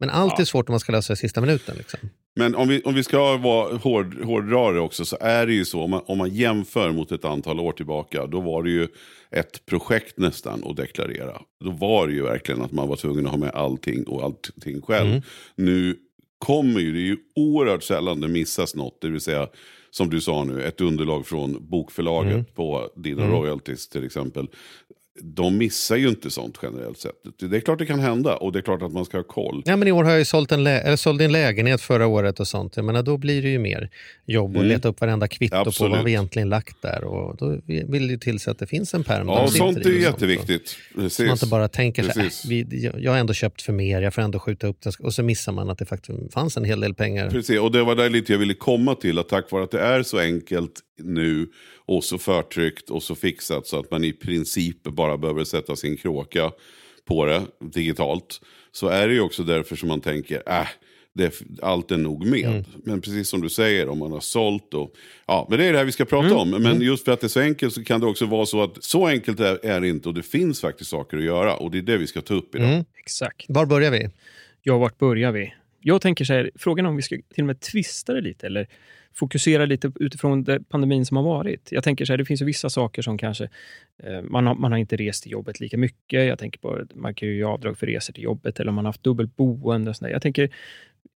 Men 0.00 0.10
allt 0.10 0.32
Ja. 0.36 0.40
är 0.42 0.44
svårt 0.44 0.68
om 0.68 0.72
man 0.72 0.80
ska 0.80 0.92
lösa 0.92 1.12
det 1.12 1.14
i 1.14 1.16
sista 1.16 1.40
minuten. 1.40 1.74
Liksom. 1.78 2.00
Men 2.38 2.54
om 2.54 2.68
vi, 2.68 2.82
om 2.82 2.94
vi 2.94 3.02
ska 3.04 3.36
vara 3.36 3.76
hård, 3.76 4.22
hårdrare 4.24 4.80
också 4.80 5.04
så 5.04 5.16
är 5.20 5.46
det 5.46 5.52
ju 5.52 5.64
så, 5.64 5.80
om 5.82 5.90
man, 5.90 6.02
om 6.06 6.18
man 6.18 6.34
jämför 6.34 6.92
mot 6.92 7.12
ett 7.12 7.24
antal 7.24 7.60
år 7.60 7.72
tillbaka, 7.72 8.26
då 8.26 8.40
var 8.40 8.62
det 8.62 8.70
ju 8.70 8.88
ett 9.30 9.66
projekt 9.66 10.18
nästan 10.18 10.64
att 10.64 10.76
deklarera. 10.76 11.42
Då 11.64 11.70
var 11.70 12.06
det 12.06 12.12
ju 12.12 12.22
verkligen 12.22 12.62
att 12.62 12.72
man 12.72 12.88
var 12.88 12.96
tvungen 12.96 13.26
att 13.26 13.30
ha 13.32 13.38
med 13.38 13.50
allting 13.54 14.04
och 14.04 14.22
allting 14.22 14.82
själv. 14.82 15.08
Mm. 15.08 15.22
Nu 15.54 15.96
kommer 16.38 16.80
ju, 16.80 16.92
det 16.92 16.98
är 16.98 17.06
ju 17.06 17.16
oerhört 17.36 17.82
sällan 17.82 18.20
det 18.20 18.28
missas 18.28 18.74
något, 18.74 19.00
det 19.00 19.08
vill 19.08 19.20
säga 19.20 19.48
som 19.90 20.10
du 20.10 20.20
sa 20.20 20.44
nu, 20.44 20.62
ett 20.62 20.80
underlag 20.80 21.26
från 21.26 21.56
bokförlaget 21.70 22.32
Mm. 22.32 22.44
på 22.44 22.90
dina 22.96 23.22
Mm. 23.24 23.34
royalties 23.34 23.88
till 23.88 24.04
exempel. 24.04 24.46
De 25.22 25.58
missar 25.58 25.96
ju 25.96 26.08
inte 26.08 26.30
sånt 26.30 26.58
generellt 26.62 26.98
sett. 26.98 27.14
Det 27.50 27.56
är 27.56 27.60
klart 27.60 27.78
det 27.78 27.86
kan 27.86 28.00
hända 28.00 28.36
och 28.36 28.52
det 28.52 28.58
är 28.58 28.62
klart 28.62 28.82
att 28.82 28.92
man 28.92 29.04
ska 29.04 29.16
ha 29.16 29.24
koll. 29.24 29.62
Ja, 29.66 29.76
men 29.76 29.88
I 29.88 29.92
år 29.92 30.04
har 30.04 30.10
jag 30.10 30.18
ju 30.18 30.24
sålt 30.24 30.52
en, 30.52 30.64
lä- 30.64 30.80
eller 30.80 30.96
sålde 30.96 31.24
en 31.24 31.32
lägenhet 31.32 31.80
förra 31.80 32.06
året 32.06 32.40
och 32.40 32.48
sånt. 32.48 32.76
Jag 32.76 32.84
menar, 32.84 33.02
då 33.02 33.16
blir 33.16 33.42
det 33.42 33.48
ju 33.48 33.58
mer 33.58 33.90
jobb 34.26 34.50
att 34.50 34.56
Mm. 34.56 34.68
leta 34.68 34.88
upp 34.88 35.00
varenda 35.00 35.28
kvitto 35.28 35.54
på 35.56 35.68
Absolut. 35.68 35.96
vad 35.96 36.04
vi 36.04 36.10
egentligen 36.10 36.48
lagt 36.48 36.82
där. 36.82 37.04
Och 37.04 37.36
då 37.36 37.60
vill 37.66 38.06
det 38.06 38.12
ju 38.12 38.18
till 38.18 38.38
sig 38.40 38.50
att 38.50 38.58
det 38.58 38.66
finns 38.66 38.94
en 38.94 39.04
pärm. 39.04 39.28
Ja, 39.28 39.48
sånt 39.48 39.78
är 39.86 39.90
jätteviktigt. 39.90 40.76
Så 41.08 41.22
man 41.22 41.32
inte 41.32 41.46
bara 41.46 41.68
tänker 41.68 42.02
så 42.02 42.20
här, 42.20 42.26
äh, 42.26 42.30
vi, 42.48 42.90
jag 42.98 43.12
har 43.12 43.18
ändå 43.18 43.32
köpt 43.32 43.62
för 43.62 43.72
mer, 43.72 44.02
jag 44.02 44.14
får 44.14 44.22
ändå 44.22 44.38
skjuta 44.38 44.66
upp 44.66 44.80
det. 44.80 44.92
Och 45.00 45.14
så 45.14 45.22
missar 45.22 45.52
man 45.52 45.70
att 45.70 45.78
det 45.78 45.84
faktiskt 45.86 46.32
fanns 46.32 46.56
en 46.56 46.64
hel 46.64 46.80
del 46.80 46.94
pengar. 46.94 47.30
Precis, 47.30 47.60
och 47.60 47.72
det 47.72 47.82
var 47.84 47.94
där 47.94 48.10
lite 48.10 48.32
jag 48.32 48.38
ville 48.38 48.54
komma 48.54 48.94
till. 48.94 49.18
Att 49.18 49.28
tack 49.28 49.50
vare 49.50 49.64
att 49.64 49.70
det 49.70 49.80
är 49.80 50.02
så 50.02 50.18
enkelt 50.18 50.72
nu 50.98 51.48
och 51.76 52.04
så 52.04 52.18
förtryckt 52.18 52.90
och 52.90 53.02
så 53.02 53.14
fixat 53.14 53.66
så 53.66 53.78
att 53.78 53.90
man 53.90 54.04
i 54.04 54.12
princip 54.12 54.82
bara 54.82 55.16
behöver 55.18 55.44
sätta 55.44 55.76
sin 55.76 55.96
kråka 55.96 56.52
på 57.04 57.24
det 57.24 57.42
digitalt. 57.60 58.40
Så 58.72 58.88
är 58.88 59.08
det 59.08 59.14
ju 59.14 59.20
också 59.20 59.42
därför 59.42 59.76
som 59.76 59.88
man 59.88 60.00
tänker, 60.00 60.42
äh, 60.46 60.68
det, 61.12 61.42
allt 61.62 61.90
är 61.90 61.96
nog 61.96 62.26
med. 62.26 62.48
Mm. 62.48 62.64
Men 62.84 63.00
precis 63.00 63.28
som 63.28 63.40
du 63.40 63.48
säger, 63.48 63.88
om 63.88 63.98
man 63.98 64.12
har 64.12 64.20
sålt 64.20 64.74
och... 64.74 64.94
Ja, 65.26 65.46
men 65.50 65.58
det 65.58 65.64
är 65.64 65.72
det 65.72 65.78
här 65.78 65.84
vi 65.84 65.92
ska 65.92 66.04
prata 66.04 66.26
Mm. 66.26 66.38
om. 66.38 66.50
Men 66.62 66.80
just 66.80 67.04
för 67.04 67.12
att 67.12 67.20
det 67.20 67.26
är 67.26 67.28
så 67.28 67.40
enkelt 67.40 67.74
så 67.74 67.84
kan 67.84 68.00
det 68.00 68.06
också 68.06 68.26
vara 68.26 68.46
så 68.46 68.62
att 68.62 68.84
så 68.84 69.06
enkelt 69.06 69.40
är, 69.40 69.66
är 69.66 69.80
det 69.80 69.88
inte 69.88 70.08
och 70.08 70.14
det 70.14 70.22
finns 70.22 70.60
faktiskt 70.60 70.90
saker 70.90 71.16
att 71.16 71.24
göra. 71.24 71.56
Och 71.56 71.70
det 71.70 71.78
är 71.78 71.82
det 71.82 71.98
vi 71.98 72.06
ska 72.06 72.20
ta 72.20 72.34
upp 72.34 72.54
idag. 72.54 72.68
Mm. 72.72 72.84
Exakt. 72.98 73.46
Var 73.48 73.66
börjar 73.66 73.90
vi? 73.90 74.08
Ja, 74.62 74.78
vart 74.78 74.98
börjar 74.98 75.32
vi? 75.32 75.54
Jag 75.80 76.02
tänker 76.02 76.24
så 76.24 76.32
här, 76.32 76.50
frågan 76.54 76.86
om 76.86 76.96
vi 76.96 77.02
ska 77.02 77.16
till 77.34 77.42
och 77.42 77.46
med 77.46 77.60
twista 77.60 78.12
det 78.12 78.20
lite 78.20 78.46
eller 78.46 78.68
fokusera 79.14 79.66
lite 79.66 79.92
utifrån 80.00 80.44
det, 80.44 80.60
pandemin 80.68 81.06
som 81.06 81.16
har 81.16 81.24
varit. 81.24 81.68
Jag 81.72 81.84
tänker 81.84 82.04
så 82.04 82.12
här, 82.12 82.18
det 82.18 82.24
finns 82.24 82.42
ju 82.42 82.44
vissa 82.44 82.70
saker 82.70 83.02
som 83.02 83.18
kanske, 83.18 83.44
eh, 84.02 84.22
man, 84.22 84.46
har, 84.46 84.54
man 84.54 84.72
har 84.72 84.78
inte 84.78 84.96
rest 84.96 85.22
till 85.22 85.32
jobbet 85.32 85.60
lika 85.60 85.78
mycket. 85.78 86.26
Jag 86.26 86.38
tänker 86.38 86.58
på, 86.60 86.80
man 86.94 87.14
kan 87.14 87.28
ju 87.28 87.34
göra 87.36 87.52
avdrag 87.52 87.78
för 87.78 87.86
resor 87.86 88.12
till 88.12 88.24
jobbet 88.24 88.60
eller 88.60 88.68
om 88.68 88.74
man 88.74 88.84
har 88.84 88.88
haft 88.92 89.02
dubbelt 89.02 89.36
boende. 89.36 89.90
Och 89.90 89.96
sådär. 89.96 90.12
Jag 90.12 90.22
tänker, 90.22 90.50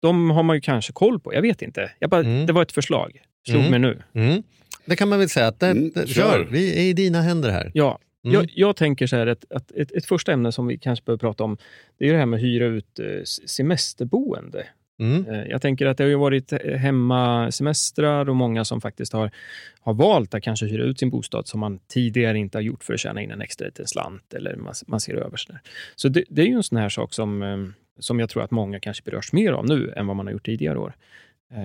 de 0.01 0.29
har 0.29 0.43
man 0.43 0.55
ju 0.55 0.61
kanske 0.61 0.93
koll 0.93 1.19
på. 1.19 1.33
Jag 1.33 1.41
vet 1.41 1.61
inte. 1.61 1.91
Jag 1.99 2.09
bara, 2.09 2.21
Mm. 2.21 2.45
Det 2.45 2.53
var 2.53 2.61
ett 2.61 2.71
förslag. 2.71 3.21
Slog 3.47 3.59
Mm. 3.65 3.71
mig 3.71 3.79
nu. 3.79 4.21
Mm. 4.21 4.43
Det 4.85 4.95
kan 4.95 5.09
man 5.09 5.19
väl 5.19 5.29
säga, 5.29 5.47
att 5.47 5.59
det, 5.59 5.67
Mm, 5.67 5.91
det, 5.95 6.07
kör. 6.07 6.21
kör. 6.23 6.47
vi 6.51 6.79
är 6.79 6.89
i 6.89 6.93
dina 6.93 7.21
händer 7.21 7.49
här. 7.49 7.71
Ja, 7.73 7.99
Mm. 8.23 8.33
jag, 8.33 8.49
jag 8.55 8.75
tänker 8.75 9.07
så 9.07 9.15
här 9.15 9.27
att, 9.27 9.51
att 9.51 9.71
ett, 9.71 9.91
ett 9.91 10.05
första 10.05 10.31
ämne 10.33 10.51
som 10.51 10.67
vi 10.67 10.77
kanske 10.77 11.05
behöver 11.05 11.19
prata 11.19 11.43
om, 11.43 11.57
det 11.99 12.07
är 12.09 12.11
det 12.13 12.17
här 12.19 12.25
med 12.25 12.37
att 12.37 12.43
hyra 12.43 12.65
ut 12.65 12.99
eh, 12.99 13.05
semesterboende. 13.45 14.67
Mm. 14.99 15.25
Eh, 15.27 15.43
jag 15.47 15.61
tänker 15.61 15.85
att 15.85 15.97
det 15.97 16.03
har 16.03 16.09
ju 16.09 16.15
varit 16.15 16.53
eh, 16.53 16.59
hemmasemestrar 16.59 18.29
och 18.29 18.35
många 18.35 18.65
som 18.65 18.81
faktiskt 18.81 19.13
har, 19.13 19.31
har 19.79 19.93
valt 19.93 20.33
att 20.33 20.43
kanske 20.43 20.65
hyra 20.65 20.83
ut 20.83 20.99
sin 20.99 21.09
bostad 21.09 21.47
som 21.47 21.59
man 21.59 21.79
tidigare 21.87 22.37
inte 22.37 22.57
har 22.57 22.63
gjort 22.63 22.83
för 22.83 22.93
att 22.93 22.99
tjäna 22.99 23.21
in 23.21 23.31
en 23.31 23.41
extra 23.41 23.65
liten 23.65 23.87
slant 23.87 24.33
eller 24.33 24.55
man, 24.55 24.73
man 24.87 24.99
ser 24.99 25.15
över. 25.15 25.37
Sådär. 25.37 25.61
så 25.95 26.09
det, 26.09 26.23
det 26.29 26.41
är 26.41 26.45
ju 26.45 26.53
en 26.53 26.63
sån 26.63 26.77
här 26.77 26.89
sak 26.89 27.13
som, 27.13 27.43
eh, 27.43 27.57
som 27.99 28.19
jag 28.19 28.29
tror 28.29 28.43
att 28.43 28.51
många 28.51 28.79
kanske 28.79 29.03
berörs 29.03 29.33
mer 29.33 29.51
av 29.51 29.65
nu 29.65 29.93
än 29.95 30.07
vad 30.07 30.15
man 30.15 30.25
har 30.25 30.33
gjort 30.33 30.45
tidigare 30.45 30.79
år. 30.79 30.93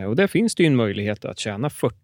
Och 0.09 0.17
där 0.17 0.27
finns 0.27 0.55
det 0.55 0.63
ju 0.63 0.67
en 0.67 0.77
möjlighet 0.77 1.25
att 1.25 1.39
tjäna 1.39 1.71
40 1.71 1.97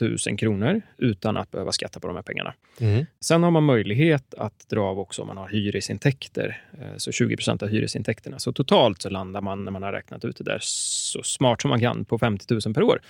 000 0.00 0.38
kronor 0.38 0.82
utan 0.98 1.36
att 1.36 1.50
behöva 1.50 1.72
skatta 1.72 2.00
på 2.00 2.06
de 2.06 2.16
här 2.16 2.22
pengarna. 2.22 2.54
Mm. 2.80 3.06
Sen 3.20 3.42
har 3.42 3.50
man 3.50 3.64
möjlighet 3.64 4.34
att 4.34 4.68
dra 4.68 4.82
av 4.82 4.98
också 4.98 5.22
om 5.22 5.28
man 5.28 5.36
har 5.36 5.48
hyresintäkter, 5.48 6.62
eh, 6.80 6.96
så 6.96 7.10
20% 7.10 7.62
av 7.62 7.68
hyresintäkterna. 7.68 8.38
Så 8.38 8.52
totalt 8.52 9.02
så 9.02 9.10
landar 9.10 9.40
man, 9.40 9.64
när 9.64 9.72
man 9.72 9.82
har 9.82 9.92
räknat 9.92 10.24
ut 10.24 10.36
det 10.36 10.44
där 10.44 10.58
så 10.60 11.22
smart 11.22 11.62
som 11.62 11.68
man 11.68 11.80
kan, 11.80 12.04
på 12.04 12.18
50 12.18 12.54
000 12.66 12.74
per 12.74 12.82
år. 12.82 13.00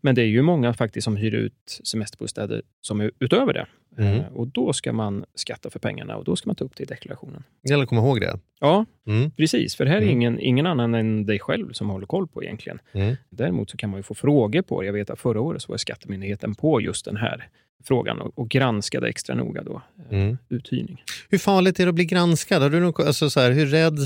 Men 0.00 0.14
det 0.14 0.22
är 0.22 0.26
ju 0.26 0.42
många 0.42 0.74
faktiskt 0.74 1.04
som 1.04 1.16
hyr 1.16 1.34
ut 1.34 1.80
semesterbostäder 1.84 2.62
som 2.80 3.00
är 3.00 3.10
utöver 3.18 3.52
det. 3.52 3.66
Mm. 3.98 4.14
Eh, 4.20 4.26
Och 4.34 4.46
då 4.46 4.72
ska 4.72 4.92
man 4.92 5.24
skatta 5.34 5.70
för 5.70 5.78
pengarna 5.78 6.16
och 6.16 6.24
då 6.24 6.36
ska 6.36 6.48
man 6.48 6.56
ta 6.56 6.64
upp 6.64 6.76
det 6.76 6.82
i 6.82 6.86
deklarationen. 6.86 7.42
Det 7.62 7.70
gäller 7.70 7.82
att 7.82 7.88
komma 7.88 8.00
ihåg 8.00 8.20
det. 8.20 8.38
Ja, 8.60 8.84
Mm. 9.06 9.30
precis. 9.30 9.76
För 9.76 9.84
det 9.84 9.90
här 9.90 9.96
är 9.98 10.02
Mm. 10.02 10.14
ingen, 10.14 10.40
ingen 10.40 10.66
annan 10.66 10.94
än 10.94 11.26
dig 11.26 11.38
själv 11.38 11.72
som 11.72 11.90
håller 11.90 12.06
koll 12.06 12.26
på 12.28 12.42
egentligen. 12.44 12.78
Mm. 12.92 13.16
Däremot 13.30 13.70
så 13.70 13.76
kan 13.76 13.90
man 13.90 13.98
ju 13.98 14.02
få 14.02 14.14
frågor 14.14 14.62
på 14.62 14.80
det. 14.80 14.86
Jag 14.86 14.92
vet 14.92 15.10
att 15.10 15.20
förra 15.20 15.40
året 15.40 15.62
så 15.62 15.72
var 15.72 15.76
Skattemyndigheten 15.76 16.54
på 16.54 16.80
just 16.80 17.04
den 17.04 17.16
här 17.16 17.48
frågan 17.84 18.20
och, 18.20 18.38
och 18.38 18.48
granskade 18.48 19.08
extra 19.08 19.34
noga 19.34 19.62
då, 19.62 19.82
eh, 20.10 20.18
Mm. 20.20 20.38
uthyrning. 20.48 21.02
Hur 21.30 21.38
farligt 21.38 21.80
är 21.80 21.84
det 21.84 21.88
att 21.88 21.94
bli 21.94 22.04
granskad? 22.04 22.62
Har 22.62 22.70
du 22.70 22.80
någon, 22.80 23.06
alltså 23.06 23.30
så 23.30 23.40
här, 23.40 23.50
hur, 23.50 23.66
rädd, 23.66 23.98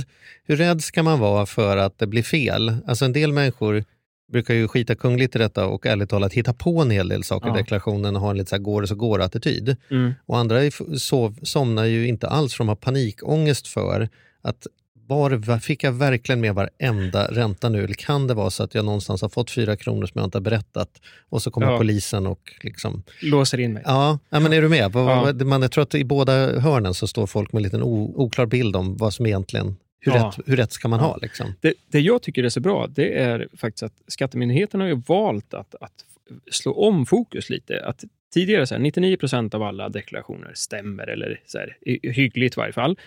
hur 0.44 0.56
rädd 0.56 0.82
ska 0.82 1.02
man 1.02 1.18
vara 1.20 1.46
för 1.46 1.76
att 1.76 1.98
det 1.98 2.06
blir 2.06 2.22
fel? 2.22 2.76
Alltså 2.86 3.04
en 3.04 3.12
del 3.12 3.32
människor 3.32 3.84
brukar 4.32 4.54
ju 4.54 4.68
skita 4.68 4.94
kungligt 4.94 5.36
i 5.36 5.38
detta 5.38 5.66
och 5.66 5.86
ärligt 5.86 6.10
talat 6.10 6.32
hitta 6.32 6.52
på 6.52 6.80
en 6.82 6.90
hel 6.90 7.08
del 7.08 7.24
saker 7.24 7.46
i 7.46 7.50
Ja. 7.50 7.56
deklarationen 7.56 8.16
och 8.16 8.22
ha 8.22 8.30
en 8.30 8.36
lite 8.36 8.48
så 8.50 8.56
här 8.56 8.62
går 8.62 8.80
det 8.82 8.86
så 8.88 8.94
går-attityd. 8.94 9.76
Mm. 9.90 10.12
Och 10.26 10.38
andra 10.38 10.64
är- 10.64 10.96
sov, 10.98 11.38
somnar 11.42 11.84
ju 11.84 12.06
inte 12.08 12.28
alls 12.28 12.54
för 12.54 12.64
de 12.64 12.68
har 12.68 12.76
panikångest 12.76 13.66
för 13.66 14.08
att 14.42 14.66
var, 15.06 15.58
fick 15.58 15.84
jag 15.84 15.92
verkligen 15.92 16.40
med 16.40 16.54
varenda 16.54 17.26
ränta 17.26 17.68
nu? 17.68 17.84
Eller 17.84 17.94
kan 17.94 18.26
det 18.26 18.34
vara 18.34 18.50
så 18.50 18.62
att 18.62 18.74
jag 18.74 18.84
någonstans 18.84 19.22
har 19.22 19.28
fått 19.28 19.50
fyra 19.50 19.76
kronor 19.76 20.06
som 20.06 20.12
jag 20.18 20.26
inte 20.26 20.38
har 20.38 20.42
berättat 20.42 20.88
och 21.28 21.42
så 21.42 21.50
kommer 21.50 21.66
Ja. 21.72 21.78
polisen 21.78 22.26
och 22.26 22.52
liksom... 22.60 23.02
Låser 23.22 23.60
in 23.60 23.72
mig. 23.72 23.82
Ja, 23.86 24.18
ja 24.30 24.40
men 24.40 24.52
är 24.52 24.62
du 24.62 24.68
med? 24.68 24.90
Ja. 24.94 25.32
Man, 25.44 25.62
jag 25.62 25.70
tror 25.72 25.82
att 25.82 25.94
i 25.94 26.04
båda 26.04 26.60
hörnen 26.60 26.94
så 26.94 27.06
står 27.06 27.26
folk 27.26 27.52
med 27.52 27.58
en 27.60 27.62
liten 27.62 27.82
oklar 27.82 28.46
bild 28.46 28.76
om 28.76 28.96
vad 28.96 29.14
som 29.14 29.26
egentligen, 29.26 29.76
hur, 30.04 30.12
Ja. 30.12 30.32
rätt, 30.38 30.48
hur 30.48 30.56
rätt 30.56 30.72
ska 30.72 30.88
man 30.88 31.00
Ja. 31.00 31.06
ha? 31.06 31.16
Liksom. 31.16 31.54
Det, 31.60 31.74
det 31.88 32.00
jag 32.00 32.22
tycker 32.22 32.44
är 32.44 32.48
så 32.48 32.60
bra, 32.60 32.86
det 32.86 33.18
är 33.18 33.48
faktiskt 33.56 33.82
att 33.82 34.02
Skattemyndigheten 34.06 34.80
har 34.80 34.88
ju 34.88 35.02
valt 35.06 35.54
att, 35.54 35.74
att 35.80 36.04
slå 36.50 36.72
om 36.72 37.06
fokus 37.06 37.50
lite. 37.50 37.84
Att 37.86 38.04
tidigare 38.34 38.66
så 38.66 38.74
här, 38.74 38.80
99 38.82 39.16
procent 39.16 39.54
av 39.54 39.62
alla 39.62 39.88
deklarationer 39.88 40.50
stämmer, 40.54 41.06
eller 41.06 41.40
så 41.46 41.58
här, 41.58 41.76
hyggligt 42.12 42.56
i 42.56 42.60
varje 42.60 42.72
fall. 42.72 42.98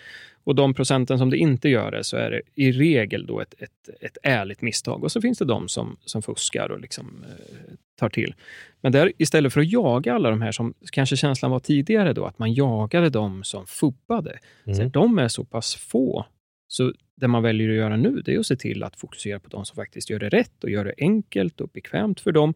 Och 0.43 0.55
de 0.55 0.73
procenten 0.73 1.17
som 1.19 1.29
det 1.29 1.37
inte 1.37 1.69
gör 1.69 1.91
det, 1.91 2.03
så 2.03 2.17
är 2.17 2.31
det 2.31 2.41
i 2.55 2.71
regel 2.71 3.25
då 3.25 3.39
ett, 3.39 3.53
ett, 3.57 3.89
ett 4.01 4.17
ärligt 4.23 4.61
misstag. 4.61 5.03
Och 5.03 5.11
så 5.11 5.21
finns 5.21 5.37
det 5.37 5.45
de 5.45 5.67
som, 5.67 5.97
som 6.05 6.21
fuskar 6.21 6.71
och 6.71 6.79
liksom, 6.81 7.23
eh, 7.29 7.73
tar 7.99 8.09
till. 8.09 8.33
Men 8.81 8.91
där, 8.91 9.11
istället 9.17 9.53
för 9.53 9.61
att 9.61 9.71
jaga 9.71 10.13
alla 10.13 10.29
de 10.29 10.41
här 10.41 10.51
som 10.51 10.73
kanske 10.91 11.17
känslan 11.17 11.51
var 11.51 11.59
tidigare 11.59 12.13
då, 12.13 12.25
att 12.25 12.39
man 12.39 12.53
jagade 12.53 13.09
de 13.09 13.43
som 13.43 13.67
fubbade. 13.67 14.39
Så 14.65 14.71
Mm. 14.71 14.89
de 14.89 15.19
är 15.19 15.27
så 15.27 15.43
pass 15.43 15.75
få. 15.75 16.25
Så 16.75 16.93
det 17.15 17.27
man 17.27 17.43
väljer 17.43 17.69
att 17.69 17.75
göra 17.75 17.97
nu, 17.97 18.21
det 18.25 18.33
är 18.33 18.39
att 18.39 18.45
se 18.45 18.55
till 18.55 18.83
att 18.83 18.95
fokusera 18.99 19.39
på 19.39 19.49
de 19.49 19.65
som 19.65 19.75
faktiskt 19.75 20.09
gör 20.09 20.19
det 20.19 20.29
rätt 20.29 20.63
och 20.63 20.69
gör 20.69 20.85
det 20.85 20.93
enkelt 20.97 21.61
och 21.61 21.69
bekvämt 21.69 22.19
för 22.19 22.31
dem. 22.31 22.53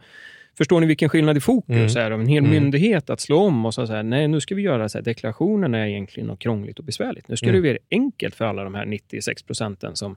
Förstår 0.57 0.79
ni 0.79 0.87
vilken 0.87 1.09
skillnad 1.09 1.37
i 1.37 1.39
fokus 1.39 1.95
Mm. 1.95 2.05
är 2.07 2.11
av 2.11 2.19
en 2.21 2.27
hel 2.27 2.45
Mm. 2.45 2.51
myndighet 2.51 3.09
att 3.09 3.19
slå 3.19 3.37
om 3.39 3.65
och 3.65 3.73
så 3.73 3.87
säga 3.87 4.03
nej, 4.03 4.27
nu 4.27 4.41
ska 4.41 4.55
vi 4.55 4.61
göra 4.61 4.89
så 4.89 4.97
här, 4.97 5.03
deklarationen 5.05 5.73
är 5.73 5.85
egentligen 5.87 6.27
något 6.27 6.39
krångligt 6.39 6.79
och 6.79 6.85
besvärligt. 6.85 7.27
Nu 7.27 7.37
ska 7.37 7.45
Mm. 7.49 7.55
det 7.55 7.61
bli 7.61 7.77
enkelt 7.91 8.35
för 8.35 8.45
alla 8.45 8.63
de 8.63 8.75
här 8.75 8.85
96 8.85 9.43
procenten 9.43 9.95
som, 9.95 10.15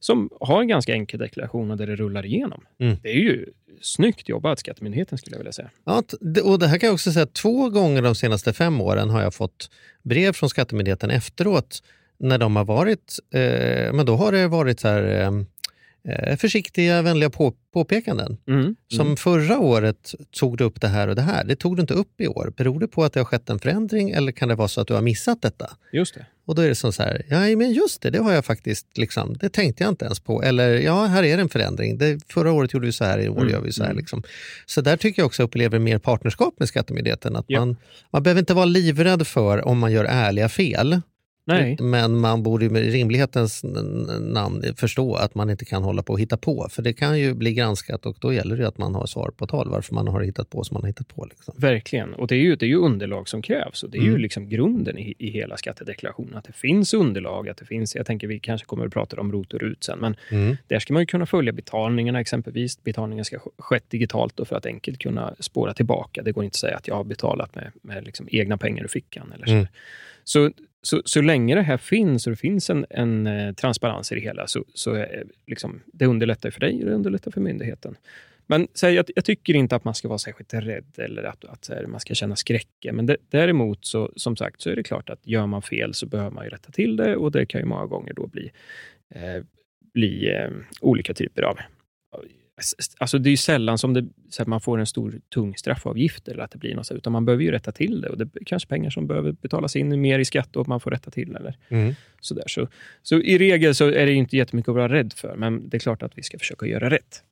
som 0.00 0.30
har 0.40 0.60
en 0.60 0.68
ganska 0.68 0.92
enkel 0.92 1.20
deklaration 1.20 1.70
och 1.70 1.76
där 1.76 1.86
det 1.86 1.96
rullar 1.96 2.26
igenom. 2.26 2.60
Mm. 2.78 2.96
Det 3.02 3.08
är 3.08 3.20
ju 3.20 3.46
snyggt 3.80 4.28
jobbat, 4.28 4.58
Skattemyndigheten 4.58 5.18
skulle 5.18 5.34
jag 5.34 5.38
vilja 5.38 5.52
säga. 5.52 5.70
Ja, 5.84 6.02
och 6.44 6.58
det 6.58 6.66
här 6.66 6.78
kan 6.78 6.86
jag 6.86 6.94
också 6.94 7.12
säga, 7.12 7.26
två 7.26 7.68
gånger 7.70 8.02
de 8.02 8.14
senaste 8.14 8.52
fem 8.52 8.80
åren 8.80 9.10
har 9.10 9.22
jag 9.22 9.34
fått 9.34 9.70
brev 10.02 10.32
från 10.32 10.48
Skattemyndigheten 10.50 11.10
efteråt 11.10 11.82
när 12.20 12.38
de 12.38 12.56
har 12.56 12.64
varit, 12.64 13.18
eh, 13.34 13.92
men 13.92 14.06
då 14.06 14.16
har 14.16 14.32
det 14.32 14.48
varit 14.48 14.80
så 14.80 14.88
här, 14.88 15.02
eh, 15.02 15.32
eh, 16.14 16.36
försiktiga, 16.36 17.02
vänliga 17.02 17.30
på, 17.30 17.54
påpekanden. 17.72 18.36
Mm. 18.48 18.76
Som 18.88 19.06
Mm. 19.06 19.16
förra 19.16 19.58
året 19.58 20.14
tog 20.38 20.56
du 20.56 20.64
upp 20.64 20.80
det 20.80 20.88
här 20.88 21.08
och 21.08 21.14
det 21.16 21.22
här. 21.22 21.44
Det 21.44 21.56
tog 21.56 21.76
du 21.76 21.80
inte 21.80 21.94
upp 21.94 22.20
i 22.20 22.28
år. 22.28 22.52
Beror 22.56 22.80
det 22.80 22.88
på 22.88 23.04
att 23.04 23.12
det 23.12 23.20
har 23.20 23.24
skett 23.24 23.50
en 23.50 23.58
förändring 23.58 24.10
eller 24.10 24.32
kan 24.32 24.48
det 24.48 24.54
vara 24.54 24.68
så 24.68 24.80
att 24.80 24.86
du 24.88 24.94
har 24.94 25.02
missat 25.02 25.42
detta? 25.42 25.70
Just 25.92 26.14
det. 26.14 26.26
Och 26.46 26.54
då 26.54 26.62
är 26.62 26.68
det 26.68 26.74
som 26.74 26.92
så 26.92 27.02
här, 27.02 27.22
ja 27.28 27.56
men 27.56 27.72
just 27.72 28.02
det, 28.02 28.10
det 28.10 28.18
har 28.18 28.32
jag 28.32 28.44
faktiskt, 28.44 28.86
liksom, 28.98 29.36
det 29.40 29.48
tänkte 29.48 29.82
jag 29.82 29.90
inte 29.90 30.04
ens 30.04 30.20
på. 30.20 30.42
Eller 30.42 30.74
ja, 30.78 31.04
här 31.04 31.22
är 31.22 31.36
det 31.36 31.42
en 31.42 31.48
förändring. 31.48 31.98
Det, 31.98 32.20
förra 32.32 32.52
året 32.52 32.72
gjorde 32.74 32.86
vi 32.86 32.92
så 32.92 33.04
här, 33.04 33.18
i 33.18 33.28
år 33.28 33.36
Mm, 33.40 33.52
gör 33.52 33.60
vi 33.60 33.72
så 33.72 33.82
här. 33.82 33.90
mm. 33.90 33.98
Liksom. 34.00 34.22
Så 34.66 34.80
där 34.80 34.96
tycker 34.96 35.22
jag 35.22 35.26
också 35.26 35.42
jag 35.42 35.46
upplever 35.46 35.78
mer 35.78 35.98
partnerskap 35.98 36.54
med 36.58 36.68
Skattemyndigheten. 36.68 37.36
Att 37.36 37.44
Ja. 37.48 37.60
man, 37.60 37.76
man 38.10 38.22
behöver 38.22 38.38
inte 38.40 38.54
vara 38.54 38.64
livrädd 38.64 39.26
för 39.26 39.68
om 39.68 39.78
man 39.78 39.92
gör 39.92 40.04
ärliga 40.04 40.48
fel. 40.48 41.00
Nej. 41.48 41.76
Men 41.80 42.18
man 42.20 42.42
borde 42.42 42.70
med 42.70 42.82
rimlighetens 42.92 43.64
namn 44.20 44.62
förstå 44.76 45.14
att 45.14 45.34
man 45.34 45.50
inte 45.50 45.64
kan 45.64 45.82
hålla 45.82 46.02
på 46.02 46.12
och 46.12 46.20
hitta 46.20 46.36
på. 46.36 46.68
För 46.70 46.82
det 46.82 46.92
kan 46.92 47.18
ju 47.18 47.34
bli 47.34 47.54
granskat 47.54 48.06
och 48.06 48.16
då 48.20 48.32
gäller 48.32 48.56
det 48.56 48.68
att 48.68 48.78
man 48.78 48.94
har 48.94 49.06
svar 49.06 49.30
på 49.36 49.46
tal 49.46 49.68
varför 49.70 49.94
man 49.94 50.08
har 50.08 50.20
hittat 50.20 50.50
på 50.50 50.64
som 50.64 50.74
man 50.74 50.82
har 50.82 50.86
hittat 50.86 51.08
på. 51.08 51.24
Liksom. 51.24 51.54
Verkligen. 51.56 52.14
Och 52.14 52.26
det 52.26 52.34
är 52.34 52.40
ju, 52.40 52.56
det 52.56 52.66
är 52.66 52.68
ju 52.68 52.76
underlag 52.76 53.28
som 53.28 53.42
krävs. 53.42 53.82
Och 53.82 53.90
det 53.90 53.98
är 53.98 54.02
ju 54.02 54.08
Mm. 54.08 54.20
liksom 54.20 54.48
grunden 54.48 54.98
i, 54.98 55.14
i 55.18 55.30
hela 55.30 55.56
skattedeklarationen. 55.56 56.36
Att 56.36 56.44
det 56.44 56.52
finns 56.56 56.94
underlag, 56.94 57.48
att 57.48 57.56
det 57.56 57.64
finns, 57.66 57.94
jag 57.96 58.06
tänker 58.06 58.26
vi 58.28 58.38
kanske 58.38 58.66
kommer 58.66 58.86
att 58.86 58.92
prata 58.92 59.20
om 59.20 59.32
ROT 59.32 59.52
och 59.54 59.60
RUT 59.60 59.84
sen, 59.84 59.98
men 59.98 60.16
Mm. 60.30 60.56
där 60.66 60.78
ska 60.78 60.92
man 60.92 61.02
ju 61.02 61.06
kunna 61.06 61.26
följa 61.26 61.52
betalningarna 61.52 62.20
exempelvis. 62.20 62.84
Betalningen 62.84 63.24
ska 63.24 63.36
sk- 63.36 63.50
skett 63.58 63.90
digitalt 63.90 64.36
då 64.36 64.44
för 64.44 64.56
att 64.56 64.66
enkelt 64.66 64.98
kunna 64.98 65.34
spåra 65.40 65.74
tillbaka. 65.74 66.22
Det 66.22 66.32
går 66.32 66.44
inte 66.44 66.54
att 66.54 66.60
säga 66.60 66.76
att 66.76 66.88
jag 66.88 66.94
har 66.94 67.04
betalat 67.04 67.54
med, 67.54 67.70
med 67.82 68.04
liksom 68.04 68.28
egna 68.30 68.56
pengar 68.58 68.84
ur 68.84 68.88
fickan. 68.88 69.32
Eller 69.34 69.46
så. 69.46 69.52
Mm. 69.52 69.66
Så, 70.24 70.50
så, 70.82 71.02
så 71.04 71.20
länge 71.20 71.54
det 71.54 71.62
här 71.62 71.76
finns 71.76 72.26
och 72.26 72.30
det 72.30 72.36
finns 72.36 72.70
en, 72.70 72.86
en 72.90 73.26
eh, 73.26 73.54
transparens 73.54 74.12
i 74.12 74.14
det 74.14 74.20
hela, 74.20 74.46
så, 74.46 74.64
så 74.74 74.94
är, 74.94 75.24
liksom, 75.46 75.80
det 75.86 76.06
underlättar 76.06 76.50
för 76.50 76.60
dig 76.60 76.78
och 76.78 76.84
det 76.84 76.94
underlättar 76.94 77.30
för 77.30 77.40
myndigheten. 77.40 77.96
Men 78.46 78.68
så 78.74 78.86
här, 78.86 78.92
jag, 78.92 79.04
jag 79.14 79.24
tycker 79.24 79.54
inte 79.54 79.76
att 79.76 79.84
man 79.84 79.94
ska 79.94 80.08
vara 80.08 80.18
särskilt 80.18 80.54
rädd 80.54 80.98
eller 80.98 81.22
att, 81.22 81.44
att 81.44 81.68
här, 81.68 81.86
man 81.86 82.00
ska 82.00 82.14
känna 82.14 82.36
skräcken. 82.36 82.96
Men 82.96 83.06
det, 83.06 83.16
däremot, 83.30 83.84
så, 83.86 84.12
som 84.16 84.36
sagt, 84.36 84.60
så 84.60 84.70
är 84.70 84.76
det 84.76 84.82
klart 84.82 85.10
att 85.10 85.26
gör 85.26 85.46
man 85.46 85.62
fel 85.62 85.94
så 85.94 86.06
behöver 86.06 86.30
man 86.30 86.44
ju 86.44 86.50
rätta 86.50 86.72
till 86.72 86.96
det 86.96 87.16
och 87.16 87.32
det 87.32 87.46
kan 87.46 87.60
ju 87.60 87.66
många 87.66 87.86
gånger 87.86 88.12
då 88.12 88.26
bli, 88.26 88.50
eh, 89.14 89.44
bli 89.92 90.30
eh, 90.30 90.50
olika 90.80 91.14
typer 91.14 91.42
av 91.42 91.58
Alltså 92.98 93.18
det 93.18 93.30
är 93.30 93.36
sällan 93.36 93.78
som 93.78 93.94
det, 93.94 94.06
man 94.46 94.60
får 94.60 94.78
en 94.78 94.86
stor 94.86 95.20
tung 95.34 95.56
straffavgift 95.56 96.28
eller 96.28 96.42
att 96.42 96.50
det 96.50 96.58
blir 96.58 96.74
något 96.74 96.86
så, 96.86 96.94
utan 96.94 97.12
man 97.12 97.24
behöver 97.24 97.44
ju 97.44 97.50
rätta 97.50 97.72
till 97.72 98.00
det. 98.00 98.08
Och 98.08 98.18
det 98.18 98.24
är 98.34 98.44
kanske 98.46 98.68
pengar 98.68 98.90
som 98.90 99.06
behöver 99.06 99.32
betalas 99.32 99.76
in 99.76 100.00
mer 100.00 100.18
i 100.18 100.24
skatt 100.24 100.56
och 100.56 100.68
man 100.68 100.80
får 100.80 100.90
rätta 100.90 101.10
till. 101.10 101.36
Eller 101.36 101.56
Mm. 101.68 101.94
sådär. 102.20 102.44
Så, 102.46 102.68
så 103.02 103.20
i 103.20 103.38
regel 103.38 103.74
så 103.74 103.86
är 103.86 104.06
det 104.06 104.12
inte 104.12 104.36
jättemycket 104.36 104.68
att 104.68 104.74
vara 104.74 104.92
rädd 104.92 105.12
för, 105.12 105.36
men 105.36 105.68
det 105.68 105.76
är 105.76 105.78
klart 105.78 106.02
att 106.02 106.18
vi 106.18 106.22
ska 106.22 106.38
försöka 106.38 106.66
göra 106.66 106.90
rätt. 106.90 107.22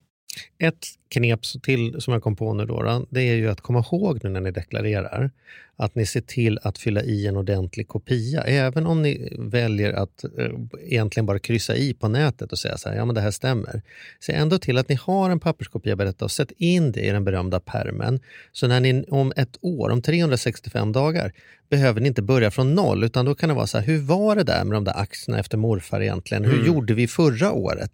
Ett 0.58 0.86
knep 1.08 1.40
till 1.62 2.00
som 2.00 2.12
jag 2.12 2.22
kom 2.22 2.36
på 2.36 2.54
nu 2.54 2.66
då, 2.66 3.06
det 3.10 3.20
är 3.20 3.34
ju 3.34 3.50
att 3.50 3.60
komma 3.60 3.84
ihåg 3.92 4.18
nu 4.22 4.30
när 4.30 4.40
ni 4.40 4.50
deklarerar 4.50 5.30
att 5.78 5.94
ni 5.94 6.06
ser 6.06 6.20
till 6.20 6.58
att 6.62 6.78
fylla 6.78 7.02
i 7.02 7.26
en 7.26 7.36
ordentlig 7.36 7.88
kopia. 7.88 8.42
Även 8.42 8.86
om 8.86 9.02
ni 9.02 9.36
väljer 9.38 9.92
att 9.92 10.24
eh, 10.24 10.50
egentligen 10.82 11.26
bara 11.26 11.38
kryssa 11.38 11.76
i 11.76 11.94
på 11.94 12.08
nätet 12.08 12.52
och 12.52 12.58
säga 12.58 12.76
så 12.76 12.88
här, 12.88 12.96
ja 12.96 13.04
men 13.04 13.14
det 13.14 13.20
här 13.20 13.30
stämmer. 13.30 13.82
Se 14.20 14.32
ändå 14.32 14.58
till 14.58 14.78
att 14.78 14.88
ni 14.88 14.94
har 14.94 15.30
en 15.30 15.40
papperskopia 15.40 15.96
på 15.96 16.04
detta 16.04 16.24
och 16.24 16.30
sätt 16.30 16.52
in 16.56 16.92
det 16.92 17.00
i 17.00 17.10
den 17.10 17.24
berömda 17.24 17.60
permen. 17.60 18.20
Så 18.52 18.66
när 18.66 18.80
ni 18.80 19.04
om 19.08 19.32
ett 19.36 19.58
år, 19.60 19.90
om 19.90 20.02
365 20.02 20.92
dagar, 20.92 21.32
behöver 21.70 22.00
ni 22.00 22.08
inte 22.08 22.22
börja 22.22 22.50
från 22.50 22.74
noll, 22.74 23.04
utan 23.04 23.24
då 23.24 23.34
kan 23.34 23.48
det 23.48 23.54
vara 23.54 23.66
så 23.66 23.78
här, 23.78 23.86
hur 23.86 23.98
var 23.98 24.36
det 24.36 24.42
där 24.42 24.64
med 24.64 24.76
de 24.76 24.84
där 24.84 25.00
aktierna 25.00 25.38
efter 25.38 25.56
morfar 25.58 26.00
egentligen? 26.00 26.44
Hur 26.44 26.54
Mm. 26.54 26.66
gjorde 26.66 26.94
vi 26.94 27.06
förra 27.06 27.52
året? 27.52 27.92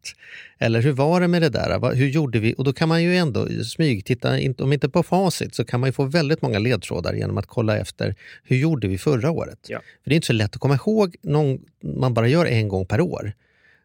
Eller 0.59 0.83
hur 0.83 0.93
var 0.93 1.21
det 1.21 1.29
med 1.29 1.43
det 1.43 1.49
där? 1.49 1.95
Hur 1.95 2.09
gjorde 2.09 2.39
vi? 2.39 2.55
Och 2.59 2.65
då 2.65 2.73
kan 2.73 2.89
man 2.89 3.02
ju 3.03 3.17
ändå 3.17 3.47
smygtitta, 3.65 4.39
om 4.59 4.73
inte 4.73 4.89
på 4.89 5.03
facit, 5.03 5.55
så 5.55 5.65
kan 5.65 5.81
man 5.81 5.89
ju 5.89 5.93
få 5.93 6.05
väldigt 6.05 6.43
många 6.43 6.59
ledtrådar 6.59 7.15
genom 7.15 7.39
att 7.39 7.47
kolla 7.47 7.79
efter 7.79 8.15
hur 8.45 8.57
gjorde 8.57 8.89
vi 8.89 8.99
förra 8.99 9.31
året? 9.31 9.59
Ja. 9.69 9.79
För 10.05 10.11
det 10.11 10.15
är 10.15 10.17
inte 10.17 10.27
så 10.27 10.33
lätt 10.33 10.55
att 10.55 10.61
komma 10.61 10.75
ihåg 10.75 11.17
någon 11.23 11.59
man 11.99 12.15
bara 12.15 12.29
gör 12.29 12.47
en 12.47 12.69
gång 12.69 12.87
per 12.87 13.01
år. 13.01 13.33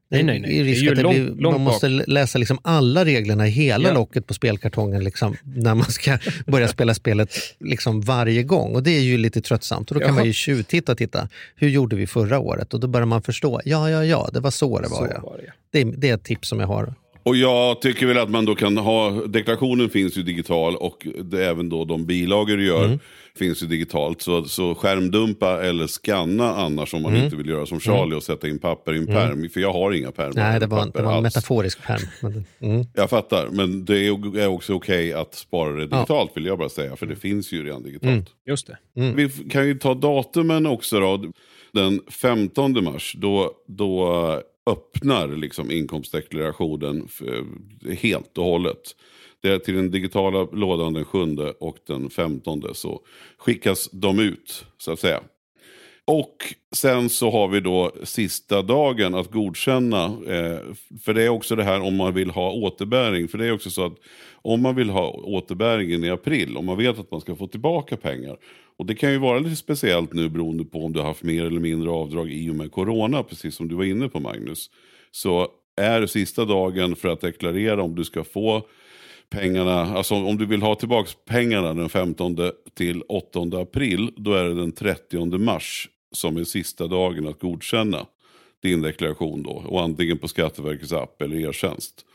Nej, 0.10 0.24
nej, 0.24 0.40
nej. 0.40 0.50
Är 0.52 0.54
Det 0.56 0.60
är 0.60 0.64
risk 0.64 0.82
ju 0.84 0.96
långt- 0.96 1.16
blir, 1.16 1.42
långt 1.42 1.56
man 1.56 1.62
måste 1.62 1.88
läsa 1.90 2.38
liksom 2.38 2.60
alla 2.62 3.06
reglerna 3.06 3.48
i 3.48 3.50
hela 3.50 3.88
Ja. 3.90 3.94
locket 3.94 4.28
på 4.28 4.34
spelkartongen 4.34 5.04
liksom, 5.04 5.36
när 5.44 5.76
man 5.76 5.92
ska 5.92 6.18
börja 6.46 6.68
spela 6.68 6.94
spelet 6.94 7.30
liksom 7.60 8.02
varje 8.02 8.44
gång. 8.44 8.76
Och 8.76 8.84
Det 8.84 8.92
är 8.92 9.02
ju 9.02 9.18
lite 9.18 9.42
tröttsamt. 9.42 9.92
Och 9.92 9.96
då 9.96 10.00
kan 10.00 10.08
Jaha. 10.10 10.16
man 10.16 10.26
ju 10.26 10.34
tjuvtitta 10.34 10.92
och 10.92 10.98
titta. 10.98 11.30
Hur 11.56 11.70
gjorde 11.70 11.96
vi 11.96 12.08
förra 12.08 12.40
året? 12.40 12.74
Och 12.74 12.80
Då 12.80 12.88
börjar 12.88 13.06
man 13.06 13.22
förstå. 13.22 13.62
Ja, 13.66 13.90
ja, 13.90 14.06
ja, 14.06 14.30
det 14.34 14.40
var 14.40 14.52
så 14.52 14.80
det 14.80 14.88
var. 14.88 14.98
Så 14.98 15.08
ja. 15.16 15.22
var 15.22 15.38
det. 15.38 15.54
Det, 15.72 15.82
är, 15.82 15.86
det 15.98 16.10
är 16.10 16.14
ett 16.16 16.24
tips 16.24 16.48
som 16.48 16.60
jag 16.60 16.68
har. 16.68 16.94
Och 17.28 17.36
jag 17.36 17.82
tycker 17.82 18.06
väl 18.06 18.18
att 18.18 18.30
man 18.30 18.46
då 18.46 18.56
kan 18.56 18.78
ha, 18.78 19.12
deklarationen 19.12 19.90
finns 19.90 20.18
ju 20.18 20.24
digital 20.24 20.76
och 20.76 21.08
det, 21.24 21.46
även 21.46 21.70
då 21.70 21.86
de 21.86 22.06
bilagor 22.06 22.58
du 22.58 22.66
gör 22.66 22.86
Mm. 22.86 23.00
finns 23.36 23.64
ju 23.64 23.68
digitalt. 23.68 24.22
Så, 24.22 24.44
så 24.44 24.76
skärmdumpa 24.76 25.64
eller 25.64 25.88
skanna 25.88 26.56
annars 26.56 26.94
om 26.94 27.02
man 27.02 27.12
Mm. 27.14 27.24
inte 27.26 27.36
vill 27.36 27.50
göra 27.50 27.66
som 27.66 27.80
Charlie 27.80 28.16
och 28.16 28.24
sätta 28.24 28.48
in 28.48 28.60
papper 28.60 28.94
i 28.94 28.98
en 28.98 29.06
pärm. 29.06 29.50
För 29.50 29.60
jag 29.60 29.74
har 29.74 29.92
inga 29.92 30.12
pärmar. 30.12 30.34
Nej, 30.36 30.60
det 30.60 30.66
var, 30.68 30.86
papper 30.86 31.00
det 31.00 31.06
var 31.06 31.18
en 31.18 31.24
metaforisk. 31.24 31.80
Men, 32.22 32.46
mm. 32.62 32.86
Jag 32.94 33.10
fattar, 33.10 33.48
men 33.52 33.86
det 33.86 34.08
är 34.08 34.48
också 34.48 34.74
okej 34.74 35.14
att 35.14 35.36
spara 35.36 35.72
det 35.72 35.88
digitalt 35.88 36.32
vill 36.36 36.46
jag 36.46 36.58
bara 36.58 36.70
säga. 36.70 36.96
För 36.96 37.06
det 37.06 37.16
finns 37.16 37.52
ju 37.54 37.66
redan 37.66 37.84
digitalt. 37.84 38.12
Mm. 38.12 38.26
Just 38.48 38.68
det. 38.68 38.78
Vi 39.16 39.30
kan 39.50 39.68
ju 39.68 39.78
ta 39.80 39.94
datumen 39.94 40.66
också 40.68 41.00
då. 41.00 41.24
Den 41.72 42.02
15 42.12 42.84
mars, 42.84 43.16
då, 43.18 43.52
då 43.68 44.42
öppnar 44.68 45.28
liksom 45.28 45.72
inkomstdeklarationen 45.72 47.08
eh, 47.28 47.96
helt 47.98 48.38
och 48.38 48.46
hållet. 48.46 48.96
Det 49.42 49.50
är 49.50 49.60
till 49.60 49.76
den 49.76 49.92
digitala 49.92 50.44
lådan 50.44 50.94
den 50.94 51.06
7 51.06 51.20
och 51.60 51.78
den 51.88 52.10
15 52.10 52.64
så 52.74 53.02
skickas 53.38 53.90
de 53.92 54.20
ut 54.20 54.66
så 54.78 54.92
att 54.92 55.00
säga. 55.00 55.22
Och 56.08 56.54
sen 56.76 57.10
så 57.10 57.32
har 57.32 57.48
vi 57.48 57.60
då 57.60 57.92
sista 58.04 58.62
dagen 58.62 59.16
att 59.16 59.32
godkänna. 59.32 60.06
Eh, 60.06 60.60
för 61.02 61.14
det 61.14 61.24
är 61.24 61.30
också 61.30 61.56
det 61.56 61.64
här 61.64 61.82
om 61.82 61.96
man 61.96 62.14
vill 62.14 62.30
ha 62.30 62.52
återbäring. 62.52 63.28
För 63.28 63.38
det 63.38 63.46
är 63.46 63.52
också 63.52 63.70
så 63.70 63.86
att 63.86 63.94
om 64.32 64.62
man 64.62 64.76
vill 64.76 64.90
ha 64.90 65.10
återbäringen 65.10 66.04
i 66.04 66.10
april, 66.10 66.58
om 66.58 66.66
man 66.66 66.78
vet 66.78 67.00
att 67.00 67.12
man 67.12 67.22
ska 67.22 67.36
få 67.36 67.48
tillbaka 67.48 67.98
pengar. 67.98 68.38
Och 68.78 68.86
det 68.86 68.96
kan 68.96 69.12
ju 69.12 69.18
vara 69.18 69.40
lite 69.40 69.56
speciellt 69.56 70.14
nu 70.14 70.30
beroende 70.30 70.66
på 70.66 70.86
om 70.86 70.94
du 70.94 71.00
har 71.00 71.08
haft 71.08 71.24
mer 71.24 71.46
eller 71.46 71.60
mindre 71.60 71.90
avdrag 71.90 72.32
i 72.32 72.50
och 72.50 72.56
med 72.56 72.72
corona, 72.72 73.24
precis 73.24 73.56
som 73.56 73.68
du 73.68 73.76
var 73.76 73.84
inne 73.84 74.10
på 74.10 74.20
Magnus. 74.20 74.70
Så 75.12 75.48
är 75.78 76.06
sista 76.06 76.46
dagen 76.46 76.96
för 76.96 77.10
att 77.10 77.22
deklarera 77.22 77.84
om 77.84 77.96
du 77.96 78.04
ska 78.04 78.24
få 78.24 78.68
pengarna, 79.30 79.82
alltså 79.82 80.16
om 80.16 80.38
du 80.38 80.46
vill 80.46 80.62
ha 80.62 80.76
tillbaka 80.76 81.10
pengarna 81.26 81.74
den 81.74 81.90
15 81.90 82.38
till 82.74 83.02
8 83.10 83.40
april, 83.40 84.12
då 84.18 84.34
är 84.34 84.44
det 84.44 84.56
den 84.56 84.72
30 84.72 85.38
mars 85.38 85.90
som 86.12 86.38
är 86.38 86.44
sista 86.44 86.88
dagen 86.88 87.28
att 87.28 87.40
godkänna 87.40 88.06
din 88.62 88.82
deklaration 88.82 89.44
då. 89.44 89.52
Och 89.52 89.82
antingen 89.82 90.18
på 90.18 90.28
Skatteverkets 90.28 90.94
app 90.94 91.22
eller 91.22 91.50
e-tjänst. 91.50 92.06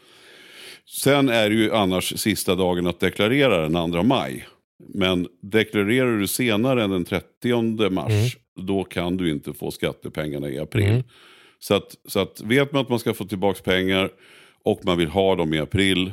Sen 0.86 1.28
är 1.28 1.50
det 1.50 1.56
ju 1.56 1.74
annars 1.74 2.18
sista 2.20 2.54
dagen 2.54 2.86
att 2.86 3.00
deklarera 3.00 3.68
den 3.68 3.92
2 3.92 4.02
maj. 4.02 4.46
Men 4.94 5.28
deklarerar 5.40 6.18
du 6.18 6.26
senare 6.26 6.84
än 6.84 6.90
den 6.90 7.04
30 7.04 7.90
mars, 7.90 8.36
då 8.56 8.84
kan 8.84 9.16
du 9.16 9.30
inte 9.30 9.52
få 9.52 9.70
skattepengarna 9.70 10.48
i 10.48 10.58
april. 10.58 10.88
Mm. 10.88 11.02
Så, 11.58 11.74
att, 11.74 11.96
så 12.08 12.20
att 12.20 12.40
vet 12.40 12.72
man 12.72 12.82
att 12.82 12.88
man 12.88 12.98
ska 12.98 13.14
få 13.14 13.24
tillbaka 13.24 13.62
pengar 13.62 14.10
och 14.64 14.84
man 14.84 14.98
vill 14.98 15.08
ha 15.08 15.36
dem 15.36 15.54
i 15.54 15.58
april, 15.58 16.12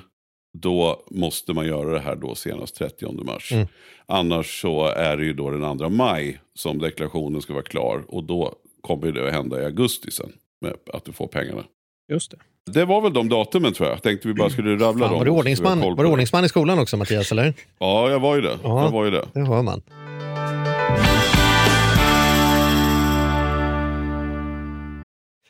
då 0.61 1.03
måste 1.11 1.53
man 1.53 1.67
göra 1.67 1.93
det 1.93 1.99
här 1.99 2.15
då 2.15 2.35
senast 2.35 2.75
30 2.75 3.23
mars. 3.23 3.51
Mm. 3.51 3.67
Annars 4.05 4.61
så 4.61 4.85
är 4.85 5.17
det 5.17 5.25
ju 5.25 5.33
då 5.33 5.49
den 5.49 5.77
2 5.77 5.89
maj 5.89 6.39
som 6.55 6.79
deklarationen 6.79 7.41
ska 7.41 7.53
vara 7.53 7.63
klar 7.63 8.03
och 8.07 8.23
då 8.23 8.53
kommer 8.81 9.11
det 9.11 9.27
att 9.27 9.33
hända 9.33 9.61
i 9.61 9.65
augusti 9.65 10.11
sen 10.11 10.31
med 10.61 10.73
att 10.93 11.05
du 11.05 11.11
får 11.11 11.27
pengarna. 11.27 11.63
Just 12.11 12.31
det. 12.31 12.37
Det 12.71 12.85
var 12.85 13.01
väl 13.01 13.13
de 13.13 13.29
datumen 13.29 13.73
tror 13.73 13.89
jag. 13.89 14.03
Tänkte 14.03 14.27
vi 14.27 14.33
bara 14.33 14.49
skulle 14.49 14.73
rabbla 14.73 14.91
Fan, 14.91 14.99
dem. 14.99 15.17
var 15.17 15.25
du 15.25 15.31
ordningsman, 15.31 15.79
var 15.79 16.03
du 16.03 16.09
ordningsman 16.09 16.45
i 16.45 16.49
skolan 16.49 16.79
också 16.79 16.97
Mattias? 16.97 17.31
Eller? 17.31 17.53
Ja, 17.79 18.09
jag 18.09 18.19
var 18.19 18.35
ju 18.35 18.41
det. 18.41 18.57
Ja. 18.63 18.83
Jag 18.83 18.91
var 18.91 19.05
ju 19.05 19.11
det. 19.11 19.25
Det 19.33 19.39
hör 19.39 19.61
man. 19.61 19.81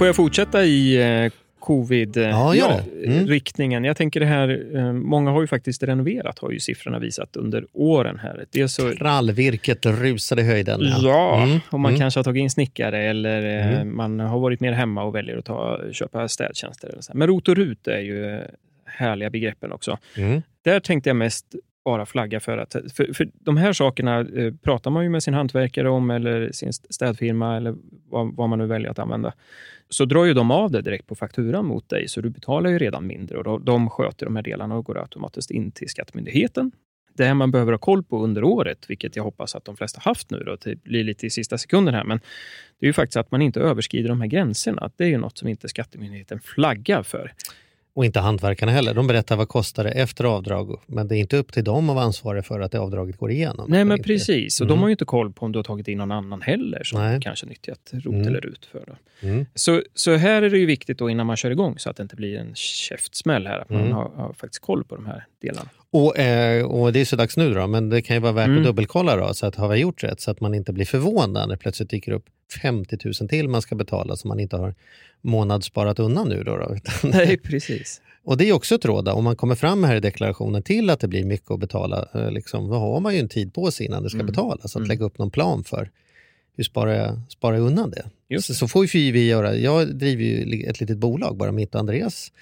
Får 0.00 0.06
jag 0.06 0.16
fortsätta 0.16 0.64
i 0.64 0.96
eh, 0.96 1.02
Ja, 1.02 2.54
gör 2.54 2.68
det. 2.68 3.06
Mm. 3.06 3.18
covid-riktningen? 3.18 3.84
Jag 3.84 3.96
tänker 3.96 4.20
det 4.20 4.26
här, 4.26 4.76
eh, 4.76 4.92
många 4.92 5.30
har 5.30 5.40
ju 5.40 5.46
faktiskt 5.46 5.82
renoverat, 5.82 6.38
har 6.38 6.50
ju 6.50 6.60
siffrorna 6.60 6.98
visat 6.98 7.36
under 7.36 7.64
åren 7.72 8.18
här. 8.18 8.44
Dels 8.50 8.74
så, 8.74 8.88
Rallvirket 8.90 9.86
rusade 9.86 10.42
i 10.42 10.44
höjden. 10.44 10.80
ja, 11.02 11.42
Mm. 11.42 11.58
om 11.70 11.80
man 11.80 11.90
Mm. 11.90 12.00
kanske 12.00 12.18
har 12.20 12.24
tagit 12.24 12.40
in 12.40 12.50
snickare 12.50 12.98
eller 13.02 13.78
eh, 13.78 13.84
man 13.84 14.20
har 14.20 14.38
varit 14.40 14.60
mer 14.60 14.72
hemma 14.72 15.02
och 15.02 15.14
väljer 15.14 15.36
att 15.36 15.44
ta, 15.44 15.80
köpa 15.92 16.28
städtjänster. 16.28 16.88
Eller 16.88 17.02
så. 17.02 17.12
Men 17.14 17.28
ROT 17.28 17.48
och 17.48 17.56
RUT 17.56 17.86
är 17.88 18.00
ju 18.00 18.34
eh, 18.36 18.40
härliga 18.84 19.30
begreppen 19.30 19.72
också. 19.72 19.98
Mm. 20.16 20.42
Där 20.64 20.80
tänkte 20.80 21.10
jag 21.10 21.16
mest 21.16 21.46
bara 21.90 22.06
flagga 22.06 22.40
för 22.40 22.58
att 22.58 22.72
för, 22.72 23.14
för 23.14 23.30
de 23.32 23.56
här 23.56 23.72
sakerna 23.72 24.20
eh, 24.20 24.54
pratar 24.62 24.90
man 24.90 25.04
ju 25.04 25.10
med 25.10 25.22
sin 25.22 25.34
hantverkare 25.34 25.90
om 25.90 26.10
eller 26.10 26.52
sin 26.52 26.72
städfirma 26.72 27.56
eller 27.56 27.74
vad, 28.08 28.34
vad 28.36 28.48
man 28.48 28.58
nu 28.58 28.66
väljer 28.66 28.90
att 28.90 28.98
använda. 28.98 29.32
Så 29.88 30.04
drar 30.04 30.24
ju 30.24 30.34
de 30.34 30.50
av 30.50 30.70
det 30.70 30.82
direkt 30.82 31.06
på 31.06 31.14
fakturan 31.14 31.66
mot 31.66 31.88
dig, 31.88 32.08
så 32.08 32.20
du 32.20 32.30
betalar 32.30 32.70
ju 32.70 32.78
redan 32.78 33.06
mindre 33.06 33.38
och 33.38 33.44
de, 33.44 33.64
de 33.64 33.90
sköter 33.90 34.26
de 34.26 34.36
här 34.36 34.42
delarna 34.42 34.76
och 34.76 34.84
går 34.84 34.98
automatiskt 34.98 35.50
in 35.50 35.72
till 35.72 35.88
Skattemyndigheten. 35.88 36.72
Det 37.16 37.34
man 37.34 37.50
behöver 37.50 37.72
ha 37.72 37.78
koll 37.78 38.02
på 38.02 38.24
under 38.24 38.44
året, 38.44 38.84
vilket 38.88 39.16
jag 39.16 39.24
hoppas 39.24 39.54
att 39.54 39.64
de 39.64 39.76
flesta 39.76 40.00
haft 40.04 40.30
nu, 40.30 40.38
då, 40.38 40.56
det 40.64 40.82
blir 40.82 41.04
lite 41.04 41.26
i 41.26 41.30
sista 41.30 41.58
sekunden 41.58 41.94
här, 41.94 42.04
men 42.04 42.20
det 42.80 42.86
är 42.86 42.88
ju 42.88 42.92
faktiskt 42.92 43.16
att 43.16 43.30
man 43.30 43.42
inte 43.42 43.60
överskrider 43.60 44.08
de 44.08 44.20
här 44.20 44.28
gränserna. 44.28 44.90
Det 44.96 45.04
är 45.04 45.08
ju 45.08 45.18
något 45.18 45.38
som 45.38 45.48
inte 45.48 45.68
Skattemyndigheten 45.68 46.40
flaggar 46.40 47.02
för. 47.02 47.32
Och 47.94 48.04
inte 48.04 48.20
hantverkarna 48.20 48.72
heller. 48.72 48.94
De 48.94 49.06
berättar 49.06 49.36
vad 49.36 49.48
kostar 49.48 49.84
det 49.84 49.90
efter 49.90 50.24
avdrag. 50.24 50.80
Men 50.86 51.08
det 51.08 51.16
är 51.16 51.18
inte 51.18 51.36
upp 51.36 51.52
till 51.52 51.64
dem 51.64 51.90
att 51.90 51.94
vara 51.96 52.04
ansvariga 52.04 52.42
för 52.42 52.60
att 52.60 52.72
det 52.72 52.78
avdraget 52.80 53.16
går 53.16 53.30
igenom. 53.30 53.66
Nej, 53.70 53.84
men 53.84 54.02
precis. 54.02 54.60
Och 54.60 54.64
Mm. 54.64 54.76
de 54.76 54.80
har 54.82 54.88
ju 54.88 54.92
inte 54.92 55.04
koll 55.04 55.32
på 55.32 55.46
om 55.46 55.52
du 55.52 55.58
har 55.58 55.64
tagit 55.64 55.88
in 55.88 55.98
någon 55.98 56.12
annan 56.12 56.42
heller 56.42 56.84
som 56.84 57.00
Nej. 57.00 57.20
kanske 57.22 57.46
nyttjat 57.46 57.90
ROT 57.92 58.06
Mm. 58.14 58.26
eller 58.26 58.40
RUT 58.40 58.66
för. 58.72 58.96
Mm. 59.22 59.46
Så, 59.54 59.82
så 59.94 60.14
här 60.16 60.42
är 60.42 60.50
det 60.50 60.58
ju 60.58 60.66
viktigt 60.66 60.98
då 60.98 61.10
innan 61.10 61.26
man 61.26 61.36
kör 61.36 61.50
igång 61.50 61.78
så 61.78 61.90
att 61.90 61.96
det 61.96 62.02
inte 62.02 62.16
blir 62.16 62.38
en 62.38 62.54
käftsmäll 62.54 63.46
här. 63.46 63.58
Att 63.58 63.70
man 63.70 63.80
Mm. 63.80 63.92
har, 63.92 64.10
har 64.16 64.32
faktiskt 64.32 64.62
koll 64.62 64.84
på 64.84 64.94
de 64.96 65.06
här 65.06 65.24
delarna. 65.42 65.68
Och, 65.92 66.18
eh, 66.18 66.64
och 66.64 66.92
det 66.92 67.00
är 67.00 67.04
så 67.04 67.16
dags 67.16 67.36
nu 67.36 67.54
då, 67.54 67.66
men 67.66 67.88
det 67.88 68.02
kan 68.02 68.16
ju 68.16 68.20
vara 68.20 68.32
värt 68.32 68.46
Mm. 68.46 68.58
att 68.58 68.64
dubbelkolla 68.64 69.16
då, 69.16 69.34
så 69.34 69.46
att 69.46 69.54
har 69.56 69.68
vi 69.68 69.78
gjort 69.78 70.04
rätt? 70.04 70.20
Så 70.20 70.30
att 70.30 70.40
man 70.40 70.54
inte 70.54 70.72
blir 70.72 70.84
förvånad 70.86 71.48
när 71.48 71.54
det 71.54 71.56
plötsligt 71.60 71.90
dyker 71.90 72.12
upp 72.12 72.24
50 72.52 72.98
000 73.20 73.28
till 73.28 73.48
man 73.48 73.62
ska 73.62 73.74
betala 73.74 74.16
som 74.16 74.28
man 74.28 74.40
inte 74.40 74.56
har 74.56 74.74
månadssparat 75.20 75.98
undan 75.98 76.28
nu. 76.28 76.42
Då, 76.44 76.56
då. 76.56 76.76
Nej, 77.08 77.36
precis. 77.38 78.00
Och 78.24 78.36
det 78.36 78.48
är 78.48 78.52
också 78.52 78.74
ett 78.74 78.84
råd, 78.84 79.08
om 79.08 79.24
man 79.24 79.36
kommer 79.36 79.54
fram 79.54 79.84
här 79.84 79.96
i 79.96 80.00
deklarationen 80.00 80.62
till 80.62 80.90
att 80.90 81.00
det 81.00 81.08
blir 81.08 81.24
mycket 81.24 81.50
att 81.50 81.60
betala, 81.60 82.08
eh, 82.14 82.30
liksom, 82.30 82.68
då 82.68 82.74
har 82.74 83.00
man 83.00 83.14
ju 83.14 83.20
en 83.20 83.28
tid 83.28 83.54
på 83.54 83.70
sig 83.70 83.86
innan 83.86 84.02
det 84.02 84.10
ska 84.10 84.16
Mm. 84.16 84.26
betalas. 84.26 84.64
Att 84.64 84.76
Mm. 84.76 84.88
lägga 84.88 85.04
upp 85.04 85.18
någon 85.18 85.30
plan 85.30 85.64
för 85.64 85.90
hur 86.56 86.64
sparar 86.64 86.92
jag, 86.94 87.20
sparar 87.28 87.56
jag 87.56 87.66
undan 87.66 87.90
det. 87.90 88.04
Just 88.28 88.46
Så, 88.46 88.52
det. 88.52 88.56
så 88.56 88.68
får 88.68 88.86
ju 88.96 89.12
vi 89.12 89.26
göra, 89.28 89.56
jag 89.56 89.94
driver 89.96 90.22
ju 90.24 90.62
ett 90.62 90.80
litet 90.80 90.98
bolag, 90.98 91.36
bara 91.36 91.52
mitt 91.52 91.74
och 91.74 91.80
Andreas, 91.80 92.32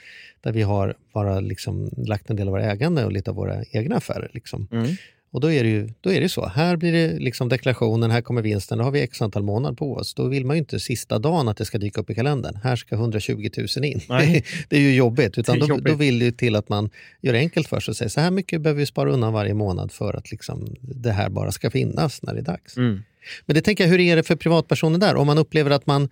där 0.40 0.52
vi 0.52 0.62
har 0.62 0.94
bara 1.14 1.40
liksom 1.40 1.90
lagt 1.96 2.30
en 2.30 2.36
del 2.36 2.48
av 2.48 2.52
våra 2.52 2.64
ägande 2.72 3.04
och 3.04 3.12
lite 3.12 3.30
av 3.30 3.36
våra 3.36 3.64
egna 3.70 3.96
affärer. 3.96 4.30
Liksom. 4.34 4.68
Mm. 4.72 4.86
Och 5.30 5.40
då 5.40 5.52
är 5.52 5.64
det 5.64 5.70
ju 5.70 5.88
då 6.00 6.12
är 6.12 6.20
det 6.20 6.28
så. 6.28 6.46
Här 6.46 6.76
blir 6.76 6.92
det 6.92 7.18
liksom 7.18 7.48
deklarationen, 7.48 8.10
här 8.10 8.20
kommer 8.20 8.42
vinsten, 8.42 8.78
då 8.78 8.84
har 8.84 8.90
vi 8.90 9.00
x 9.00 9.22
antal 9.22 9.42
månader 9.42 9.76
på 9.76 9.94
oss. 9.94 10.14
Då 10.14 10.28
vill 10.28 10.46
man 10.46 10.56
ju 10.56 10.58
inte 10.58 10.80
sista 10.80 11.18
dagen 11.18 11.48
att 11.48 11.56
det 11.56 11.64
ska 11.64 11.78
dyka 11.78 12.00
upp 12.00 12.10
i 12.10 12.14
kalendern. 12.14 12.56
Här 12.62 12.76
ska 12.76 12.94
120 12.94 13.50
000 13.76 13.84
in. 13.84 14.00
Nej. 14.08 14.44
det 14.68 14.76
är 14.76 14.80
ju 14.80 14.94
jobbigt. 14.94 15.38
Utan 15.38 15.58
då, 15.58 15.66
jobbigt. 15.66 15.86
då 15.86 15.94
vill 15.94 16.18
det 16.18 16.32
till 16.32 16.56
att 16.56 16.68
man 16.68 16.90
gör 17.20 17.32
det 17.32 17.38
enkelt 17.38 17.68
för 17.68 17.80
sig 17.80 17.92
och 17.92 17.96
säger 17.96 18.08
så 18.08 18.20
här 18.20 18.30
mycket 18.30 18.60
behöver 18.60 18.78
vi 18.78 18.86
spara 18.86 19.12
undan 19.12 19.32
varje 19.32 19.54
månad 19.54 19.92
för 19.92 20.14
att 20.14 20.30
liksom 20.30 20.76
det 20.80 21.12
här 21.12 21.28
bara 21.28 21.52
ska 21.52 21.70
finnas 21.70 22.22
när 22.22 22.34
det 22.34 22.40
är 22.40 22.44
dags. 22.44 22.76
Mm. 22.76 23.02
Men 23.46 23.54
det 23.54 23.62
tänker 23.62 23.84
jag, 23.84 23.90
hur 23.90 24.00
är 24.00 24.16
det 24.16 24.22
för 24.22 24.36
privatpersoner 24.36 24.98
där? 24.98 25.16
Om 25.16 25.26
man 25.26 25.38
upplever 25.38 25.70
att 25.70 25.86
man 25.86 26.08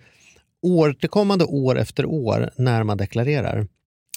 återkommande 0.62 1.44
år 1.44 1.78
efter 1.78 2.06
år 2.06 2.50
när 2.56 2.82
man 2.82 2.96
deklarerar 2.96 3.66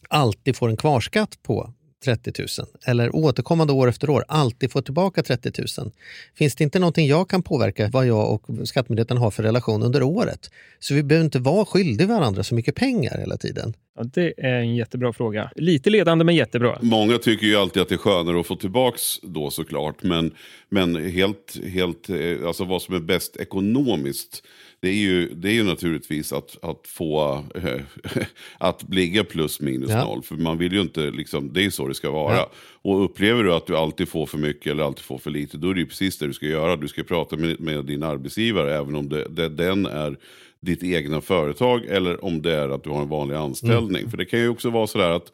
alltid 0.08 0.56
får 0.56 0.70
en 0.70 0.78
kvarskatt 0.78 1.44
på 1.44 1.74
30 2.06 2.34
000 2.40 2.48
eller 2.86 3.16
återkommande 3.16 3.74
år 3.74 3.90
efter 3.90 4.10
år 4.10 4.26
alltid 4.28 4.72
får 4.72 4.82
tillbaka 4.82 5.24
30 5.24 5.52
000. 5.80 5.92
Finns 6.36 6.56
det 6.56 6.64
inte 6.64 6.80
någonting 6.80 7.08
jag 7.08 7.30
kan 7.30 7.44
påverka 7.44 7.90
vad 7.94 8.08
jag 8.08 8.32
och 8.34 8.68
Skattemyndigheten 8.68 9.18
har 9.18 9.32
för 9.32 9.44
relation 9.44 9.84
under 9.84 10.04
året? 10.04 10.52
Så 10.80 10.94
vi 10.94 11.04
behöver 11.04 11.26
inte 11.26 11.40
vara 11.40 11.66
skyldiga 11.66 12.08
varandra 12.08 12.44
så 12.44 12.56
mycket 12.56 12.76
pengar 12.76 13.18
hela 13.18 13.38
tiden. 13.38 13.74
Ja, 14.00 14.06
det 14.14 14.34
är 14.38 14.54
en 14.60 14.76
jättebra 14.76 15.14
fråga. 15.14 15.52
Lite 15.56 15.90
ledande, 15.90 16.26
men 16.26 16.36
jättebra. 16.36 16.78
Många 16.82 17.18
tycker 17.18 17.48
ju 17.48 17.56
alltid 17.56 17.82
att 17.82 17.90
det 17.90 17.96
är 17.96 17.98
skönare 17.98 18.40
att 18.40 18.48
få 18.48 18.56
tillbaks 18.56 19.20
då 19.22 19.50
såklart. 19.52 20.04
Men, 20.04 20.32
men 20.70 21.12
helt, 21.12 21.58
helt, 21.74 22.10
eh, 22.10 22.48
alltså 22.48 22.64
vad 22.66 22.82
som 22.82 22.96
är 22.96 23.00
bäst 23.00 23.38
ekonomiskt. 23.38 24.44
Det 24.82 24.90
är 24.90 24.94
ju, 24.94 25.30
det 25.34 25.50
är 25.50 25.54
ju 25.54 25.64
naturligtvis 25.64 26.34
att, 26.34 26.58
att 26.62 26.88
få 26.88 27.44
eh, 27.56 27.82
att 28.58 28.94
ligga 28.94 29.24
plus 29.24 29.60
minus 29.62 29.90
Ja. 29.90 30.06
noll. 30.06 30.24
För 30.24 30.36
man 30.36 30.58
vill 30.58 30.74
ju 30.74 30.82
inte, 30.82 31.12
liksom, 31.12 31.54
det 31.54 31.66
är 31.66 31.70
så 31.70 31.88
det 31.88 31.94
ska 31.94 32.12
vara. 32.12 32.36
Ja. 32.36 32.52
Och 32.82 33.04
upplever 33.06 33.44
du 33.44 33.54
att 33.54 33.68
du 33.68 33.78
alltid 33.78 34.10
får 34.10 34.26
för 34.26 34.38
mycket 34.38 34.72
eller 34.72 34.84
alltid 34.84 35.04
får 35.04 35.18
för 35.18 35.32
lite. 35.32 35.58
Då 35.58 35.70
är 35.70 35.74
det 35.74 35.80
ju 35.80 35.86
precis 35.86 36.18
det 36.18 36.28
du 36.28 36.34
ska 36.34 36.46
göra. 36.46 36.76
Du 36.76 36.88
ska 36.88 37.04
prata 37.04 37.38
med, 37.38 37.60
med 37.60 37.86
din 37.86 38.04
arbetsgivare. 38.04 38.76
Även 38.78 38.96
om 38.96 39.10
det, 39.10 39.28
det, 39.30 39.50
den 39.50 39.86
är 39.86 40.18
ditt 40.62 40.84
egna 40.84 41.22
företag. 41.22 41.86
Eller 41.86 42.26
om 42.26 42.41
det 42.41 42.56
är 42.56 42.69
att 42.69 42.84
du 42.84 42.89
har 42.89 43.02
en 43.02 43.10
vanlig 43.10 43.36
anställning. 43.36 44.10
För 44.10 44.17
det 44.17 44.26
kan 44.26 44.39
ju 44.39 44.50
också 44.50 44.69
vara 44.69 44.88
sådär 44.88 45.12
att 45.12 45.32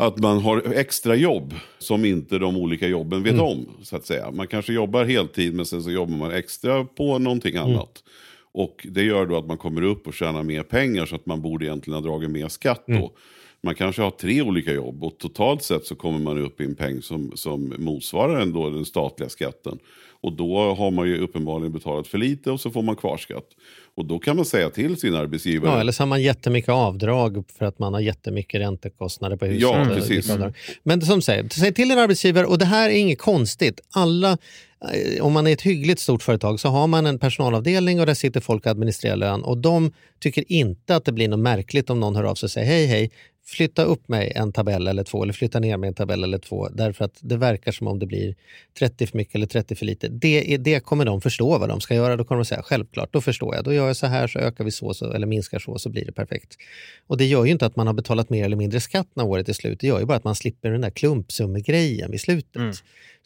att 0.00 0.18
man 0.18 0.38
har 0.38 0.72
extra 0.74 1.14
jobb 1.14 1.54
som 1.78 2.04
inte 2.04 2.38
de 2.38 2.56
olika 2.56 2.88
jobben 2.88 3.22
vet 3.22 3.40
om. 3.40 3.66
så 3.82 3.96
att 3.96 4.06
säga. 4.06 4.30
Man 4.30 4.46
kanske 4.46 4.72
jobbar 4.72 5.04
heltid 5.04 5.54
men 5.54 5.66
sen 5.66 5.82
så 5.82 5.90
jobbar 5.90 6.16
man 6.16 6.30
extra 6.30 6.84
på 6.84 7.18
någonting 7.18 7.56
annat. 7.56 8.02
Och 8.52 8.86
det 8.90 9.02
gör 9.02 9.26
då 9.26 9.36
att 9.36 9.46
man 9.46 9.58
kommer 9.58 9.82
upp 9.82 10.06
och 10.06 10.14
tjänar 10.14 10.42
mer 10.42 10.62
pengar 10.62 11.06
så 11.06 11.14
att 11.16 11.26
man 11.26 11.42
borde 11.42 11.64
egentligen 11.64 11.94
ha 12.02 12.10
dragit 12.10 12.30
mer 12.30 12.48
skatt 12.48 12.84
då. 12.86 13.12
Man 13.60 13.74
kanske 13.74 14.02
har 14.02 14.10
tre 14.10 14.42
olika 14.42 14.72
jobb 14.72 15.04
och 15.04 15.18
totalt 15.18 15.62
sett 15.62 15.86
så 15.86 15.94
kommer 15.94 16.18
man 16.18 16.38
upp 16.38 16.60
i 16.60 16.64
en 16.64 16.74
peng 16.74 17.02
som, 17.02 17.32
som 17.34 17.74
motsvarar 17.78 18.40
ändå 18.40 18.70
den 18.70 18.84
statliga 18.84 19.28
skatten. 19.28 19.78
Och 20.20 20.32
då 20.32 20.74
har 20.74 20.90
man 20.90 21.08
ju 21.08 21.18
uppenbarligen 21.20 21.72
betalat 21.72 22.06
för 22.06 22.18
lite 22.18 22.50
och 22.50 22.60
så 22.60 22.70
får 22.70 22.82
man 22.82 22.96
kvarskatt. 22.96 23.46
Och 23.98 24.04
då 24.04 24.18
kan 24.18 24.36
man 24.36 24.44
säga 24.44 24.70
till 24.70 24.96
sin 24.96 25.14
arbetsgivare. 25.14 25.72
Ja, 25.72 25.80
eller 25.80 25.92
så 25.92 26.02
har 26.02 26.06
man 26.06 26.22
jättemycket 26.22 26.70
avdrag 26.70 27.44
för 27.58 27.64
att 27.64 27.78
man 27.78 27.94
har 27.94 28.00
jättemycket 28.00 28.60
räntekostnader 28.60 29.36
på 29.36 29.46
huset. 29.46 29.62
Ja, 29.62 29.76
eller 29.76 29.94
precis. 29.94 30.30
avdrag. 30.30 30.56
Men 30.82 31.02
som 31.02 31.22
säger, 31.22 31.48
säg 31.48 31.74
till 31.74 31.88
din 31.88 31.98
arbetsgivare, 31.98 32.46
och 32.46 32.58
det 32.58 32.64
här 32.64 32.90
är 32.90 32.94
inget 32.94 33.18
konstigt. 33.18 33.80
Alla, 33.90 34.38
eh, 34.94 35.24
om 35.24 35.32
man 35.32 35.46
är 35.46 35.52
ett 35.52 35.62
hyggligt 35.62 36.00
stort 36.00 36.22
företag 36.22 36.60
så 36.60 36.68
har 36.68 36.86
man 36.86 37.06
en 37.06 37.18
personalavdelning 37.18 38.00
och 38.00 38.06
där 38.06 38.14
sitter 38.14 38.40
folk 38.40 38.66
och 38.66 38.70
administrerar 38.70 39.16
lön 39.16 39.42
och 39.42 39.58
de 39.58 39.92
tycker 40.20 40.52
inte 40.52 40.96
att 40.96 41.04
det 41.04 41.12
blir 41.12 41.28
något 41.28 41.40
märkligt 41.40 41.90
om 41.90 42.00
någon 42.00 42.16
hör 42.16 42.24
av 42.24 42.34
sig 42.34 42.46
och 42.46 42.50
säger 42.50 42.66
hej 42.66 42.86
hej, 42.86 43.10
flytta 43.48 43.84
upp 43.84 44.08
mig 44.08 44.32
en 44.36 44.52
tabell 44.52 44.86
eller 44.86 45.04
två 45.04 45.22
eller 45.22 45.32
flytta 45.32 45.60
ner 45.60 45.76
mig 45.76 45.88
en 45.88 45.94
tabell 45.94 46.24
eller 46.24 46.38
två 46.38 46.68
därför 46.68 47.04
att 47.04 47.18
det 47.20 47.36
verkar 47.36 47.72
som 47.72 47.86
om 47.86 47.98
det 47.98 48.06
blir 48.06 48.34
30 48.78 49.06
för 49.06 49.16
mycket 49.16 49.34
eller 49.34 49.46
30 49.46 49.74
för 49.74 49.86
lite. 49.86 50.08
Det, 50.08 50.54
är, 50.54 50.58
det 50.58 50.80
kommer 50.80 51.04
de 51.04 51.20
förstå 51.20 51.58
vad 51.58 51.68
de 51.68 51.80
ska 51.80 51.94
göra. 51.94 52.16
Då 52.16 52.24
kommer 52.24 52.38
de 52.38 52.44
säga 52.44 52.62
självklart, 52.62 53.12
då 53.12 53.20
förstår 53.20 53.54
jag. 53.54 53.64
Då 53.64 53.72
gör 53.72 53.86
jag 53.86 53.96
så 53.96 54.06
här 54.06 54.26
så 54.26 54.38
ökar 54.38 54.64
vi 54.64 54.70
så, 54.70 54.94
så 54.94 55.12
eller 55.12 55.26
minskar 55.26 55.58
så 55.58 55.78
så 55.78 55.90
blir 55.90 56.04
det 56.04 56.12
perfekt. 56.12 56.56
Och 57.06 57.16
det 57.16 57.24
gör 57.24 57.44
ju 57.44 57.50
inte 57.50 57.66
att 57.66 57.76
man 57.76 57.86
har 57.86 57.94
betalat 57.94 58.30
mer 58.30 58.44
eller 58.44 58.56
mindre 58.56 58.80
skatt 58.80 59.08
när 59.14 59.24
året 59.24 59.48
är 59.48 59.52
slut. 59.52 59.80
Det 59.80 59.86
gör 59.86 60.00
ju 60.00 60.06
bara 60.06 60.16
att 60.16 60.24
man 60.24 60.34
slipper 60.34 60.70
den 60.70 60.80
där 60.80 60.90
klumpsummegrejen 60.90 62.10
vid 62.10 62.20
slutet. 62.20 62.56
Mm. 62.56 62.72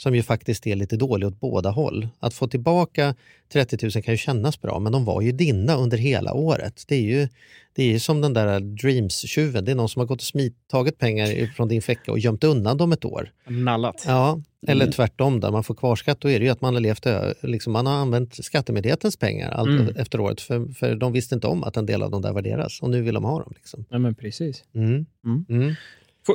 Som 0.02 0.14
ju 0.14 0.22
faktiskt 0.22 0.66
är 0.66 0.76
lite 0.76 0.96
dålig 0.96 1.28
åt 1.28 1.40
båda 1.40 1.70
håll. 1.70 2.08
Att 2.18 2.34
få 2.34 2.48
tillbaka 2.48 3.14
30 3.52 3.78
000 3.82 3.90
kan 4.02 4.14
ju 4.14 4.18
kännas 4.18 4.60
bra, 4.60 4.78
men 4.78 4.92
de 4.92 5.04
var 5.04 5.20
ju 5.20 5.32
dina 5.32 5.76
under 5.76 5.98
hela 5.98 6.32
året. 6.34 6.84
Det 6.88 6.94
är 6.94 7.00
ju, 7.00 7.28
det 7.72 7.82
är 7.82 7.86
ju 7.86 7.98
som 7.98 8.20
den 8.20 8.32
där 8.32 8.60
Dreams-tjuven. 8.60 9.64
Det 9.64 9.70
är 9.70 9.74
någon 9.74 9.88
som 9.88 10.00
har 10.00 10.06
gått 10.06 10.20
och 10.20 10.24
smit, 10.24 10.56
tagit 10.70 10.98
pengar 10.98 11.54
från 11.56 11.68
din 11.68 11.82
ficka 11.82 12.12
och 12.12 12.18
gömt 12.18 12.44
undan 12.44 12.76
dem 12.76 12.92
ett 12.92 13.04
år. 13.04 13.30
Nallat. 13.46 14.04
Ja, 14.06 14.40
eller 14.66 14.92
tvärtom, 14.92 15.40
där 15.40 15.50
man 15.50 15.64
får 15.64 15.74
kvarskatt, 15.74 16.20
då 16.20 16.30
är 16.30 16.38
det 16.38 16.44
ju 16.44 16.50
att 16.50 16.60
man 16.60 16.74
har, 16.74 16.80
levt, 16.80 17.06
liksom, 17.42 17.72
man 17.72 17.86
har 17.86 17.94
använt 17.94 18.44
skattemyndighetens 18.44 19.16
pengar 19.16 19.50
allt 19.50 19.80
Mm. 19.80 19.96
efter 19.96 20.20
året, 20.20 20.40
för, 20.40 20.74
för 20.74 20.94
de 20.94 21.12
visste 21.12 21.34
inte 21.34 21.46
om 21.46 21.64
att 21.64 21.76
en 21.76 21.86
del 21.86 22.02
av 22.02 22.10
dem 22.10 22.22
där 22.22 22.32
värderas 22.32 22.80
och 22.82 22.90
nu 22.90 23.02
vill 23.02 23.14
de 23.14 23.24
ha 23.24 23.38
dem. 23.38 23.52
Liksom. 23.56 23.84
Ja, 23.90 23.98
men 23.98 24.14
precis. 24.14 24.64
Mm. 24.74 25.06
Mm. 25.24 25.44
Mm. 25.48 25.74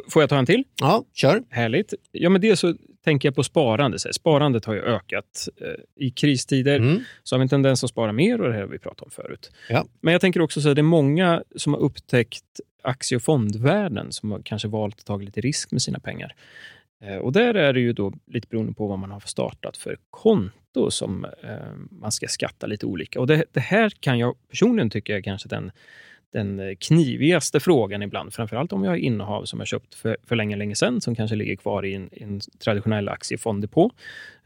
Får, 0.10 0.22
jag 0.22 0.30
ta 0.30 0.38
en 0.38 0.46
till? 0.46 0.64
Ja, 0.82 1.06
kör. 1.14 1.44
Härligt. 1.50 1.94
Ja, 2.12 2.30
men 2.30 2.42
det 2.42 2.56
så 2.56 2.76
tänker 3.08 3.28
jag 3.28 3.36
på 3.36 3.44
sparande. 3.44 4.00
Så 4.00 4.14
Sparandet 4.14 4.66
har 4.66 4.74
ju 4.74 4.82
ökat. 4.82 5.48
Eh, 5.62 6.06
I 6.06 6.10
kristider 6.12 6.80
Mm. 6.80 7.00
så 7.24 7.36
har 7.36 7.40
vi 7.40 7.44
en 7.44 7.50
tendens 7.50 7.84
att 7.84 7.90
spara 7.90 8.12
mer 8.12 8.42
och 8.42 8.48
det 8.48 8.54
här 8.54 8.62
har 8.62 8.68
vi 8.68 8.80
pratat 8.80 9.02
om 9.02 9.12
förut. 9.12 9.52
Ja. 9.70 9.86
Men 10.02 10.12
jag 10.12 10.22
tänker 10.22 10.42
också 10.42 10.62
så 10.62 10.68
här, 10.68 10.76
det 10.76 10.82
är 10.82 10.84
många 10.84 11.44
som 11.56 11.74
har 11.74 11.80
upptäckt 11.82 12.44
aktie 12.84 13.16
och 13.16 13.22
fondvärlden 13.22 14.12
som 14.12 14.32
har 14.32 14.42
kanske 14.46 14.68
valt 14.68 15.00
att 15.00 15.06
ta 15.06 15.18
lite 15.18 15.42
risk 15.42 15.72
med 15.72 15.82
sina 15.82 16.00
pengar. 16.00 16.36
Eh, 17.04 17.16
Och 17.18 17.32
där 17.32 17.54
är 17.54 17.74
det 17.74 17.80
ju 17.80 17.94
då 17.94 18.14
lite 18.28 18.48
beroende 18.50 18.74
på 18.74 18.88
vad 18.88 19.00
man 19.00 19.12
har 19.12 19.20
startat 19.26 19.78
för 19.78 19.98
konto 20.10 20.92
som 20.92 21.26
eh, 21.26 21.52
man 21.92 22.12
ska 22.12 22.28
skatta 22.28 22.68
lite 22.68 22.86
olika. 22.86 23.20
Och 23.20 23.28
det, 23.28 23.44
det 23.52 23.60
här 23.60 23.90
kan 24.00 24.20
jag 24.20 24.36
personligen 24.50 24.90
tycka 24.90 25.18
är 25.18 25.22
kanske 25.22 25.50
den, 25.50 25.72
den 26.34 26.76
knivigaste 26.80 27.60
frågan 27.60 28.04
ibland. 28.04 28.34
Framförallt 28.34 28.74
om 28.74 28.84
jag 28.84 28.92
har 28.92 28.98
innehav 28.98 29.46
som 29.46 29.60
jag 29.60 29.68
köpt 29.68 29.96
för, 29.96 30.18
för 30.24 30.36
länge, 30.36 30.56
länge 30.56 30.76
sedan 30.76 31.02
som 31.02 31.16
kanske 31.16 31.36
ligger 31.36 31.56
kvar 31.56 31.86
i 31.86 31.94
en, 31.94 32.10
en 32.12 32.42
traditionell 32.60 33.10
aktiefonddepå. 33.10 33.92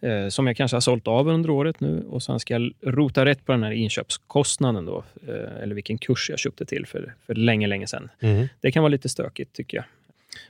Eh, 0.02 0.28
som 0.28 0.48
jag 0.48 0.58
kanske 0.58 0.76
har 0.76 0.82
sålt 0.82 1.08
av 1.08 1.28
under 1.28 1.50
året 1.50 1.80
nu 1.80 2.06
och 2.10 2.24
sen 2.24 2.40
ska 2.40 2.54
jag 2.54 2.72
rota 2.82 3.26
rätt 3.26 3.46
på 3.46 3.52
den 3.52 3.64
här 3.64 3.72
inköpskostnaden 3.72 4.86
då. 4.86 5.04
Eh, 5.28 5.64
eller 5.64 5.76
vilken 5.76 5.98
kurs 5.98 6.30
jag 6.30 6.40
köpte 6.40 6.66
till 6.66 6.86
för, 6.86 7.16
för 7.26 7.36
länge, 7.36 7.68
länge 7.68 7.88
sedan. 7.88 8.10
Mm. 8.20 8.48
Det 8.60 8.72
kan 8.72 8.84
vara 8.84 8.92
lite 8.92 9.10
stökigt 9.10 9.56
tycker 9.56 9.78
jag. 9.78 9.86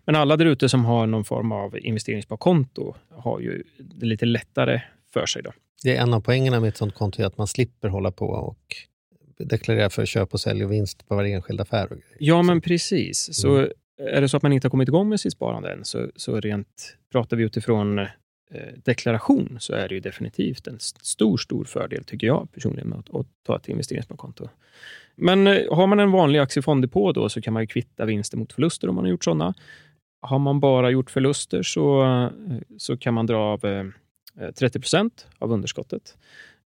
Men 0.05 0.15
alla 0.15 0.37
där 0.37 0.45
ute 0.45 0.69
som 0.69 0.85
har 0.85 1.07
någon 1.07 1.25
form 1.25 1.51
av 1.51 1.77
investeringssparkonto 1.77 2.95
har 3.09 3.39
ju 3.39 3.63
det 3.77 4.05
lite 4.05 4.25
lättare 4.25 4.81
för 5.13 5.25
sig. 5.25 5.43
Då. 5.43 5.51
Det 5.83 5.97
är 5.97 6.01
en 6.01 6.13
av 6.13 6.21
poängerna 6.21 6.59
med 6.59 6.69
ett 6.69 6.77
sånt 6.77 6.93
konto 6.93 7.21
är 7.21 7.25
att 7.25 7.37
man 7.37 7.47
slipper 7.47 7.87
hålla 7.87 8.11
på 8.11 8.25
och 8.25 8.75
deklarera 9.45 9.89
för 9.89 10.05
köp 10.05 10.33
och 10.33 10.39
sälj 10.39 10.65
och 10.65 10.71
vinst 10.71 11.07
på 11.07 11.15
varje 11.15 11.35
enskild 11.35 11.61
affär. 11.61 11.89
Ja, 12.19 12.41
men 12.41 12.61
precis. 12.61 13.33
Så 13.33 13.67
är 14.01 14.21
det 14.21 14.29
så 14.29 14.37
att 14.37 14.43
man 14.43 14.53
inte 14.53 14.65
har 14.67 14.69
kommit 14.69 14.87
igång 14.87 15.09
med 15.09 15.19
sitt 15.19 15.33
sparande 15.33 15.71
än, 15.73 15.85
så, 15.85 16.09
så 16.15 16.39
rent 16.39 16.97
pratar 17.11 17.37
vi 17.37 17.43
utifrån 17.43 17.99
eh, 17.99 18.07
deklaration, 18.83 19.57
så 19.59 19.73
är 19.73 19.87
det 19.87 19.95
ju 19.95 20.01
definitivt 20.01 20.67
en 20.67 20.75
st- 20.75 20.99
stor, 21.03 21.37
stor 21.37 21.65
fördel, 21.65 22.03
tycker 22.03 22.27
jag 22.27 22.47
personligen, 22.53 22.89
med 22.89 22.99
att, 22.99 23.15
att 23.15 23.27
ta 23.45 23.55
ett 23.55 23.69
investeringssparkonto. 23.69 24.49
Men 25.15 25.47
eh, 25.47 25.75
har 25.75 25.87
man 25.87 25.99
en 25.99 26.11
vanlig 26.11 26.39
aktiefonddepå 26.39 27.11
då, 27.11 27.29
så 27.29 27.41
kan 27.41 27.53
man 27.53 27.63
ju 27.63 27.67
kvitta 27.67 28.05
vinster 28.05 28.37
mot 28.37 28.53
förluster 28.53 28.89
om 28.89 28.95
man 28.95 29.03
har 29.03 29.09
gjort 29.11 29.23
sådana. 29.23 29.53
Har 30.21 30.39
man 30.39 30.59
bara 30.59 30.89
gjort 30.91 31.11
förluster 31.11 31.63
så, 31.63 32.03
eh, 32.03 32.29
så 32.77 32.97
kan 32.97 33.13
man 33.13 33.25
dra 33.25 33.37
av 33.37 33.65
eh, 33.65 34.51
30 34.59 34.79
procent 34.79 35.27
av 35.39 35.51
underskottet. 35.51 36.17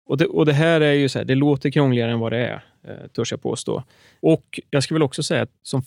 Och 0.05 0.17
det, 0.17 0.25
och 0.25 0.45
det 0.45 0.53
här 0.53 0.81
är 0.81 0.93
ju 0.93 1.09
så 1.09 1.19
här, 1.19 1.25
det 1.25 1.35
låter 1.35 1.69
krångligare 1.69 2.11
än 2.11 2.19
vad 2.19 2.31
det 2.31 2.47
är, 2.47 2.63
eh, 2.87 3.07
törs 3.07 3.31
jag 3.31 3.41
påstå. 3.41 3.83
Och 4.19 4.59
jag 4.69 4.83
skulle 4.83 4.95
väl 4.95 5.03
också 5.03 5.23
säga 5.23 5.41
att 5.41 5.51
som 5.61 5.83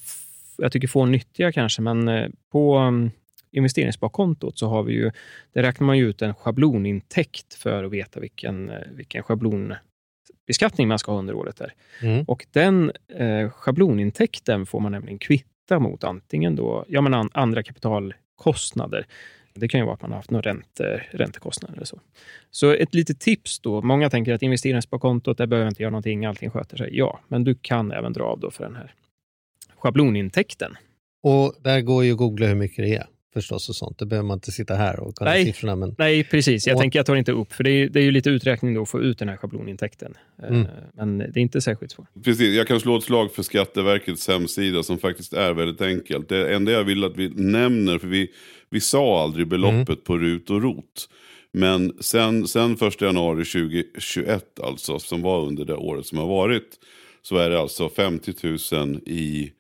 jag 0.59 0.73
tycker 0.73 0.89
få 0.89 1.07
nyttiga 1.07 1.53
kanske, 1.53 1.83
men 1.83 2.09
eh, 2.09 2.29
på 2.53 2.79
um, 2.79 3.11
investeringssparkontot 3.53 4.59
så 4.59 4.69
har 4.69 4.83
vi 4.83 4.93
ju, 4.93 5.11
där 5.53 5.63
räknar 5.63 5.87
man 5.87 5.99
ju 5.99 6.09
ut 6.09 6.23
en 6.23 6.35
schablonintäkt 6.35 7.55
för 7.55 7.85
att 7.85 7.93
veta 7.93 8.21
vilken, 8.21 8.71
eh, 8.71 8.81
vilken 8.91 9.23
schablonbeskattning 9.23 10.89
man 10.89 10.99
ska 10.99 11.13
ha 11.13 11.19
under 11.19 11.35
året. 11.35 11.57
Där. 11.57 11.75
Mm. 12.03 12.25
Och 12.25 12.47
den 12.51 12.93
eh, 13.09 13.51
schablonintäkten 13.51 14.67
får 14.67 14.81
man 14.81 14.93
nämligen 14.93 15.19
kvitta 15.19 15.79
mot 15.79 16.05
antingen 16.05 16.57
då, 16.57 16.85
ja, 16.89 17.01
men 17.01 17.15
an, 17.15 17.31
andra 17.33 17.63
kapitalkostnader. 17.63 19.07
Det 19.61 19.69
kan 19.69 19.81
ju 19.81 19.87
vara 19.87 19.95
att 19.95 20.03
man 20.03 20.11
har 20.11 20.17
haft 20.17 20.31
några 20.31 20.51
ränte, 20.51 21.03
räntekostnader 21.11 21.77
eller 21.77 21.87
så. 21.87 22.01
Så 22.51 22.73
ett 22.73 22.95
litet 22.95 23.21
tips 23.21 23.59
då. 23.59 23.83
Många 23.83 24.11
tänker 24.11 24.35
att 24.35 24.43
investeringssparkontot, 24.43 25.39
där 25.39 25.47
behöver 25.47 25.65
jag 25.65 25.71
inte 25.71 25.83
göra 25.83 25.91
någonting, 25.91 26.25
allting 26.25 26.51
sköter 26.51 26.77
sig. 26.77 26.91
Ja, 26.93 27.21
men 27.29 27.45
du 27.45 27.55
kan 27.55 27.93
även 27.93 28.13
dra 28.13 28.25
av 28.25 28.41
då 28.41 28.51
för 28.51 28.65
den 28.65 28.77
här 28.77 28.95
schablonintäkten. 29.77 30.77
Och 31.23 31.55
där 31.61 31.81
går 31.81 32.05
ju 32.05 32.13
att 32.13 32.19
googla 32.19 32.47
hur 32.47 32.55
mycket 32.55 32.85
det 32.85 32.95
är 32.95 33.07
förstås 33.41 33.69
och 33.69 33.77
sånt. 33.77 33.99
Det 33.99 34.07
behöver 34.07 34.27
man 34.27 34.37
inte 34.37 34.53
sitta 34.53 34.75
här 34.75 35.01
och 35.01 35.15
kolla 35.15 35.31
Nej. 35.31 35.45
siffrorna. 35.45 35.77
Men 35.77 35.95
Nej, 35.99 36.25
precis. 36.25 36.67
Jag 36.67 36.77
Och- 36.77 36.81
tänker 36.83 36.99
jag 36.99 37.07
tar 37.07 37.17
inte 37.17 37.33
upp, 37.33 37.53
för 37.53 37.65
det 37.65 37.71
är, 37.71 37.89
det 37.89 38.01
är 38.01 38.05
ju 38.05 38.11
lite 38.11 38.31
uträkning 38.31 38.75
då 38.75 38.83
att 38.83 38.89
få 38.89 39.01
ut 39.03 39.19
den 39.19 39.29
här 39.29 39.37
schablonintäkten. 39.37 40.15
Eh, 40.43 40.49
Mm. 40.49 40.67
Men 40.97 41.19
det 41.19 41.25
är 41.37 41.39
inte 41.39 41.61
särskilt 41.61 41.93
svårt. 41.93 42.09
Precis, 42.25 42.55
jag 42.57 42.67
kan 42.69 42.81
slå 42.81 42.97
ett 42.97 43.05
slag 43.05 43.33
för 43.33 43.43
Skatteverkets 43.43 44.29
hemsida 44.29 44.83
som 44.83 44.99
faktiskt 44.99 45.33
är 45.33 45.53
väldigt 45.55 45.81
enkelt. 45.81 46.29
Det 46.29 46.55
enda 46.55 46.73
jag 46.73 46.85
vill 46.85 47.05
att 47.05 47.17
vi 47.17 47.29
nämner, 47.29 47.99
för 47.99 48.09
vi, 48.09 48.29
vi 48.71 48.81
sa 48.81 49.23
aldrig 49.23 49.49
beloppet 49.49 50.05
på 50.05 50.19
RUT 50.19 50.51
och 50.51 50.63
ROT. 50.63 51.09
Men 51.53 51.93
sen, 52.01 52.47
sen 52.49 52.73
1 52.81 53.01
januari 53.01 53.45
2021, 53.45 54.61
alltså, 54.63 54.99
som 54.99 55.23
var 55.23 55.47
under 55.47 55.65
det 55.65 55.75
året 55.77 56.07
som 56.07 56.19
har 56.19 56.27
varit, 56.27 56.69
så 57.23 57.37
är 57.37 57.51
det 57.51 57.59
alltså 57.61 57.89
50 57.89 58.33
000 58.73 59.01
i 59.07 59.53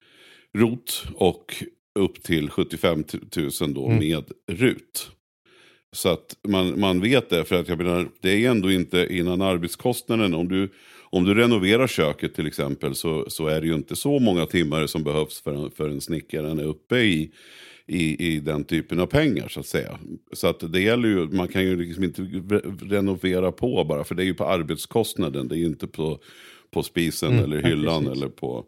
ROT 0.58 1.04
och 1.14 1.64
upp 1.96 2.22
till 2.22 2.50
75 2.50 3.04
000 3.60 3.74
då 3.74 3.86
Mm. 3.86 3.98
med 3.98 4.24
RUT. 4.46 5.10
Så 5.92 6.08
att 6.08 6.36
man, 6.48 6.80
man 6.80 7.00
vet 7.00 7.30
det, 7.30 7.44
för 7.44 7.56
att 7.60 7.68
jag 7.68 7.78
menar, 7.78 8.08
det 8.20 8.30
är 8.44 8.50
ändå 8.50 8.72
inte 8.72 9.06
innan 9.10 9.42
arbetskostnaden. 9.42 10.34
Om 10.34 10.48
du, 10.48 10.68
om 11.10 11.24
du 11.24 11.34
renoverar 11.34 11.86
köket 11.86 12.34
till 12.34 12.46
exempel 12.46 12.94
så, 12.94 13.24
så 13.30 13.46
är 13.46 13.60
det 13.60 13.66
ju 13.66 13.74
inte 13.74 13.96
så 13.96 14.18
många 14.18 14.46
timmar 14.46 14.86
som 14.86 15.04
behövs 15.04 15.40
för, 15.42 15.64
en- 15.64 15.70
för 15.70 15.88
en 15.88 16.00
snickaren 16.00 16.58
är 16.58 16.64
uppe 16.64 16.98
i, 16.98 17.30
i, 17.86 18.26
i 18.34 18.40
den 18.40 18.64
typen 18.64 19.00
av 19.00 19.06
pengar 19.06 19.48
så 19.48 19.60
att 19.60 19.66
säga. 19.66 19.98
Så 20.32 20.46
att 20.46 20.72
det 20.72 20.80
gäller 20.80 21.08
ju, 21.08 21.26
man 21.28 21.48
kan 21.48 21.62
ju 21.62 21.76
liksom 21.76 22.04
inte 22.04 22.22
re- 22.22 22.88
renovera 22.90 23.52
på 23.52 23.84
bara, 23.84 24.04
för 24.04 24.14
det 24.14 24.22
är 24.22 24.26
ju 24.26 24.34
på 24.34 24.44
arbetskostnaden. 24.44 25.48
Det 25.48 25.54
är 25.54 25.58
ju 25.58 25.66
inte 25.66 25.86
på, 25.86 26.18
på 26.70 26.82
spisen 26.82 27.32
Mm, 27.32 27.44
eller 27.44 27.60
ja, 27.62 27.68
hyllan 27.68 28.04
precis. 28.04 28.16
eller 28.22 28.28
på 28.32 28.64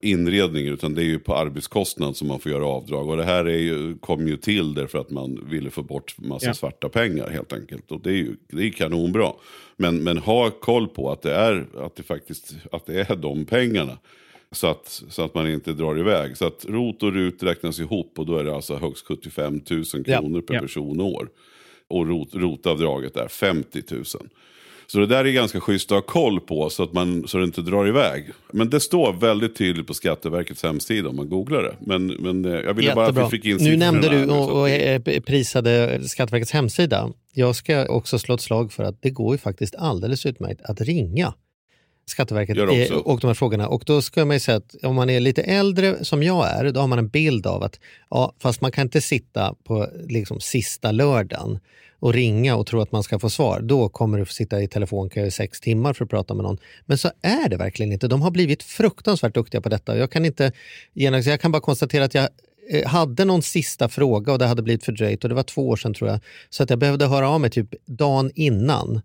inredningen 0.00 0.72
utan 0.74 0.94
det 0.94 1.02
är 1.02 1.06
ju 1.06 1.18
på 1.18 1.34
arbetskostnad 1.36 2.16
som 2.16 2.28
man 2.28 2.40
får 2.40 2.52
göra 2.52 2.66
avdrag. 2.66 3.08
Och 3.10 3.16
det 3.16 3.24
här 3.24 3.44
är 3.44 3.58
ju, 3.58 3.98
kom 3.98 4.28
ju 4.28 4.36
till 4.36 4.74
därför 4.74 4.98
att 4.98 5.10
man 5.10 5.48
ville 5.50 5.70
få 5.70 5.82
bort 5.82 6.14
massa 6.18 6.46
Ja. 6.46 6.54
svarta 6.54 6.88
pengar 6.88 7.30
helt 7.30 7.52
enkelt. 7.52 7.90
Och 7.92 8.00
det 8.00 8.10
är 8.10 8.14
ju 8.16 8.36
det 8.48 8.62
är 8.66 8.70
kanonbra. 8.70 9.32
Men, 9.76 10.02
men 10.02 10.18
ha 10.18 10.50
koll 10.50 10.88
på 10.88 11.10
att 11.10 11.22
det, 11.22 11.34
är, 11.34 11.66
att, 11.76 11.96
det 11.96 12.02
faktiskt, 12.02 12.54
att 12.72 12.86
det 12.86 13.10
är 13.10 13.16
de 13.16 13.44
pengarna. 13.44 13.98
Så 14.52 14.66
att, 14.66 15.02
så 15.08 15.22
att 15.22 15.34
man 15.34 15.50
inte 15.50 15.72
drar 15.72 15.98
iväg. 15.98 16.36
Så 16.36 16.46
att 16.46 16.64
ROT 16.68 17.02
och 17.02 17.12
RUT 17.12 17.42
räknas 17.42 17.80
ihop 17.80 18.18
och 18.18 18.26
då 18.26 18.36
är 18.36 18.44
det 18.44 18.54
alltså 18.54 18.76
högst 18.76 19.06
75 19.06 19.60
000 19.70 19.84
Ja, 20.06 20.20
kronor 20.20 20.40
per 20.40 20.54
ja. 20.54 20.60
person 20.60 21.00
och 21.00 21.06
år. 21.06 21.28
Och 21.88 22.06
ROT, 22.08 22.34
ROT-avdraget 22.34 23.16
är 23.16 23.28
50 23.28 23.82
000. 23.90 24.04
Så 24.92 24.98
det 24.98 25.06
där 25.06 25.24
är 25.24 25.32
ganska 25.32 25.60
schysst 25.60 25.92
att 25.92 25.96
ha 25.96 26.02
koll 26.02 26.40
på 26.40 26.70
så 26.70 26.82
att 26.82 26.92
man 26.92 27.28
så 27.28 27.38
det 27.38 27.44
inte 27.44 27.60
drar 27.60 27.88
iväg. 27.88 28.24
Men 28.52 28.70
det 28.70 28.80
står 28.80 29.12
väldigt 29.12 29.56
tydligt 29.56 29.86
på 29.86 29.94
Skatteverkets 29.94 30.62
hemsida 30.62 31.08
om 31.08 31.16
man 31.16 31.28
googlar 31.28 31.62
det. 31.62 31.76
Men, 31.80 32.06
men 32.06 32.44
eh, 32.44 32.52
jag 32.52 32.74
ville 32.74 32.94
bara 32.94 33.06
att 33.06 33.16
vi 33.16 33.30
fick 33.30 33.44
in 33.44 33.56
Nu 33.60 33.76
nämnde 33.76 34.08
du 34.08 34.26
och, 34.26 34.60
och 34.60 34.68
eh, 34.68 35.00
prisade 35.20 36.00
Skatteverkets 36.08 36.52
hemsida. 36.52 37.10
Jag 37.32 37.56
ska 37.56 37.86
också 37.86 38.18
slå 38.18 38.34
ett 38.34 38.40
slag 38.40 38.72
för 38.72 38.82
att 38.82 39.02
det 39.02 39.10
går 39.10 39.34
ju 39.34 39.38
faktiskt 39.38 39.74
alldeles 39.74 40.26
utmärkt 40.26 40.62
att 40.62 40.80
ringa 40.80 41.34
Skatteverket 42.06 42.56
eh, 42.90 42.96
och 42.96 43.20
de 43.20 43.26
här 43.26 43.34
frågorna. 43.34 43.68
Och 43.68 43.82
då 43.86 44.02
ska 44.02 44.24
man 44.24 44.36
ju 44.36 44.40
säga 44.40 44.56
att 44.56 44.74
om 44.82 44.94
man 44.94 45.10
är 45.10 45.20
lite 45.20 45.42
äldre 45.42 46.04
som 46.04 46.22
jag 46.22 46.50
är, 46.50 46.72
då 46.72 46.80
har 46.80 46.86
man 46.86 46.98
en 46.98 47.08
bild 47.08 47.46
av 47.46 47.62
att 47.62 47.80
ja, 48.10 48.34
fast 48.38 48.60
man 48.60 48.72
kan 48.72 48.82
inte 48.82 49.00
sitta 49.00 49.54
på 49.64 49.88
liksom, 50.08 50.40
sista 50.40 50.92
lördagen 50.92 51.58
och 52.00 52.12
ringa 52.14 52.56
och 52.56 52.66
tro 52.66 52.80
att 52.80 52.92
man 52.92 53.02
ska 53.02 53.18
få 53.18 53.30
svar. 53.30 53.60
Då 53.60 53.88
kommer 53.88 54.18
du 54.18 54.24
få 54.24 54.32
sitta 54.32 54.62
i 54.62 54.68
telefonkö 54.68 55.26
i 55.26 55.30
sex 55.30 55.60
timmar 55.60 55.92
för 55.92 56.04
att 56.04 56.10
prata 56.10 56.34
med 56.34 56.42
någon. 56.42 56.58
Men 56.86 56.98
så 56.98 57.10
är 57.22 57.48
det 57.48 57.56
verkligen 57.56 57.92
inte. 57.92 58.08
De 58.08 58.22
har 58.22 58.30
blivit 58.30 58.62
fruktansvärt 58.62 59.34
duktiga 59.34 59.60
på 59.60 59.68
detta. 59.68 59.98
Jag 59.98 60.10
kan, 60.10 60.24
inte, 60.24 60.52
jag 60.92 61.40
kan 61.40 61.52
bara 61.52 61.62
konstatera 61.62 62.04
att 62.04 62.14
jag 62.14 62.28
eh, 62.70 62.86
hade 62.88 63.24
någon 63.24 63.42
sista 63.42 63.88
fråga 63.88 64.32
och 64.32 64.38
det 64.38 64.46
hade 64.46 64.62
blivit 64.62 64.84
fördröjt 64.84 65.24
och 65.24 65.28
det 65.28 65.34
var 65.34 65.42
två 65.42 65.68
år 65.68 65.76
sedan 65.76 65.94
tror 65.94 66.10
jag. 66.10 66.20
Så 66.50 66.62
att 66.62 66.70
jag 66.70 66.78
behövde 66.78 67.06
höra 67.06 67.28
av 67.28 67.40
mig 67.40 67.50
typ 67.50 67.74
dagen 67.86 68.30
innan 68.34 69.02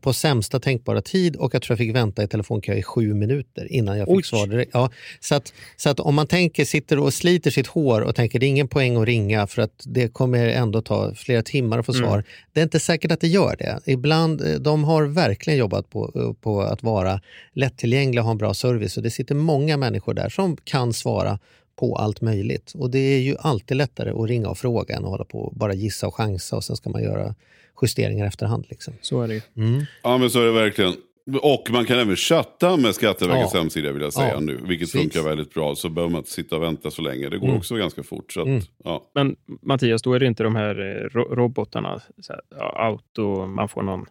på 0.00 0.12
sämsta 0.12 0.60
tänkbara 0.60 1.02
tid 1.02 1.36
och 1.36 1.54
jag 1.54 1.62
tror 1.62 1.72
jag 1.72 1.78
fick 1.86 1.94
vänta 1.96 2.22
i 2.22 2.28
telefonkö 2.28 2.74
i 2.74 2.82
sju 2.82 3.14
minuter 3.14 3.72
innan 3.72 3.98
jag 3.98 4.06
fick 4.08 4.16
Oj. 4.16 4.22
svar 4.22 4.46
direkt. 4.46 4.70
Ja, 4.74 4.90
så, 5.20 5.34
att, 5.34 5.52
så 5.76 5.90
att 5.90 6.00
om 6.00 6.14
man 6.14 6.26
tänker, 6.26 6.64
sitter 6.64 6.98
och 6.98 7.14
sliter 7.14 7.50
sitt 7.50 7.66
hår 7.66 8.00
och 8.00 8.14
tänker 8.14 8.38
det 8.38 8.46
är 8.46 8.48
ingen 8.48 8.68
poäng 8.68 8.96
att 8.96 9.06
ringa 9.06 9.46
för 9.46 9.62
att 9.62 9.82
det 9.84 10.08
kommer 10.08 10.48
ändå 10.48 10.82
ta 10.82 11.14
flera 11.14 11.42
timmar 11.42 11.78
att 11.78 11.86
få 11.86 11.92
Mm. 11.92 12.04
svar. 12.04 12.24
Det 12.52 12.60
är 12.60 12.64
inte 12.64 12.80
säkert 12.80 13.12
att 13.12 13.20
det 13.20 13.28
gör 13.28 13.56
det. 13.58 13.80
Ibland, 13.86 14.40
eh, 14.40 14.54
de 14.54 14.84
har 14.84 15.02
verkligen 15.04 15.58
jobbat 15.58 15.90
på, 15.90 16.12
eh, 16.14 16.32
på 16.42 16.60
att 16.60 16.82
vara 16.82 17.20
lättillgängliga 17.52 18.20
och 18.20 18.24
ha 18.24 18.30
en 18.32 18.38
bra 18.38 18.54
service 18.54 18.96
och 18.96 19.02
det 19.02 19.10
sitter 19.10 19.34
många 19.34 19.76
människor 19.76 20.14
där 20.14 20.28
som 20.28 20.56
kan 20.64 20.92
svara 20.92 21.38
på 21.76 21.96
allt 21.96 22.20
möjligt. 22.20 22.72
Och 22.74 22.90
det 22.90 22.98
är 22.98 23.18
ju 23.18 23.36
alltid 23.38 23.76
lättare 23.76 24.10
att 24.10 24.28
ringa 24.28 24.48
och 24.48 24.58
fråga 24.58 24.96
än 24.96 25.04
att 25.04 25.10
hålla 25.10 25.24
på 25.24 25.38
och 25.38 25.54
bara 25.54 25.74
gissa 25.74 26.06
och 26.06 26.14
chansa 26.14 26.56
och 26.56 26.64
sen 26.64 26.76
ska 26.76 26.90
man 26.90 27.02
göra 27.02 27.34
justeringar 27.82 28.26
efterhand. 28.26 28.66
Liksom. 28.70 28.94
Så 29.00 29.22
är 29.22 29.28
det 29.28 29.34
ju. 29.34 29.40
Mm. 29.56 29.82
Ja 30.02 30.18
men 30.18 30.30
så 30.30 30.40
är 30.40 30.44
det 30.46 30.52
verkligen. 30.52 30.94
Och 31.42 31.68
man 31.70 31.84
kan 31.84 31.98
även 31.98 32.16
chatta 32.16 32.76
med 32.76 32.94
Skatteverkets 32.94 33.54
Ja. 33.54 33.60
hemsida 33.60 33.92
vill 33.92 34.02
jag 34.02 34.12
säga 34.12 34.32
Ja, 34.34 34.40
nu. 34.40 34.52
Vilket 34.56 34.68
precis. 34.78 34.94
Mm. 34.94 35.04
funkar 35.10 35.28
väldigt 35.28 35.54
bra. 35.54 35.74
Så 35.74 35.88
behöver 35.88 36.10
man 36.12 36.18
inte 36.18 36.30
sitta 36.30 36.56
och 36.56 36.62
vänta 36.62 36.90
så 36.90 37.02
länge. 37.02 37.28
Det 37.28 37.38
går 37.38 37.56
också 37.56 37.74
ganska 37.76 38.02
fort. 38.02 38.32
Så 38.32 38.40
att, 38.40 38.48
ja. 38.84 39.10
Men 39.14 39.36
Mattias, 39.62 40.02
då 40.02 40.12
är 40.14 40.20
det 40.20 40.26
inte 40.26 40.42
de 40.42 40.56
här 40.56 40.80
eh, 40.80 41.08
ro- 41.18 41.34
robotarna, 41.34 42.00
så 42.20 42.32
här, 42.32 42.42
auto, 42.86 43.46
man 43.46 43.68
får 43.68 43.82
någon... 43.82 44.06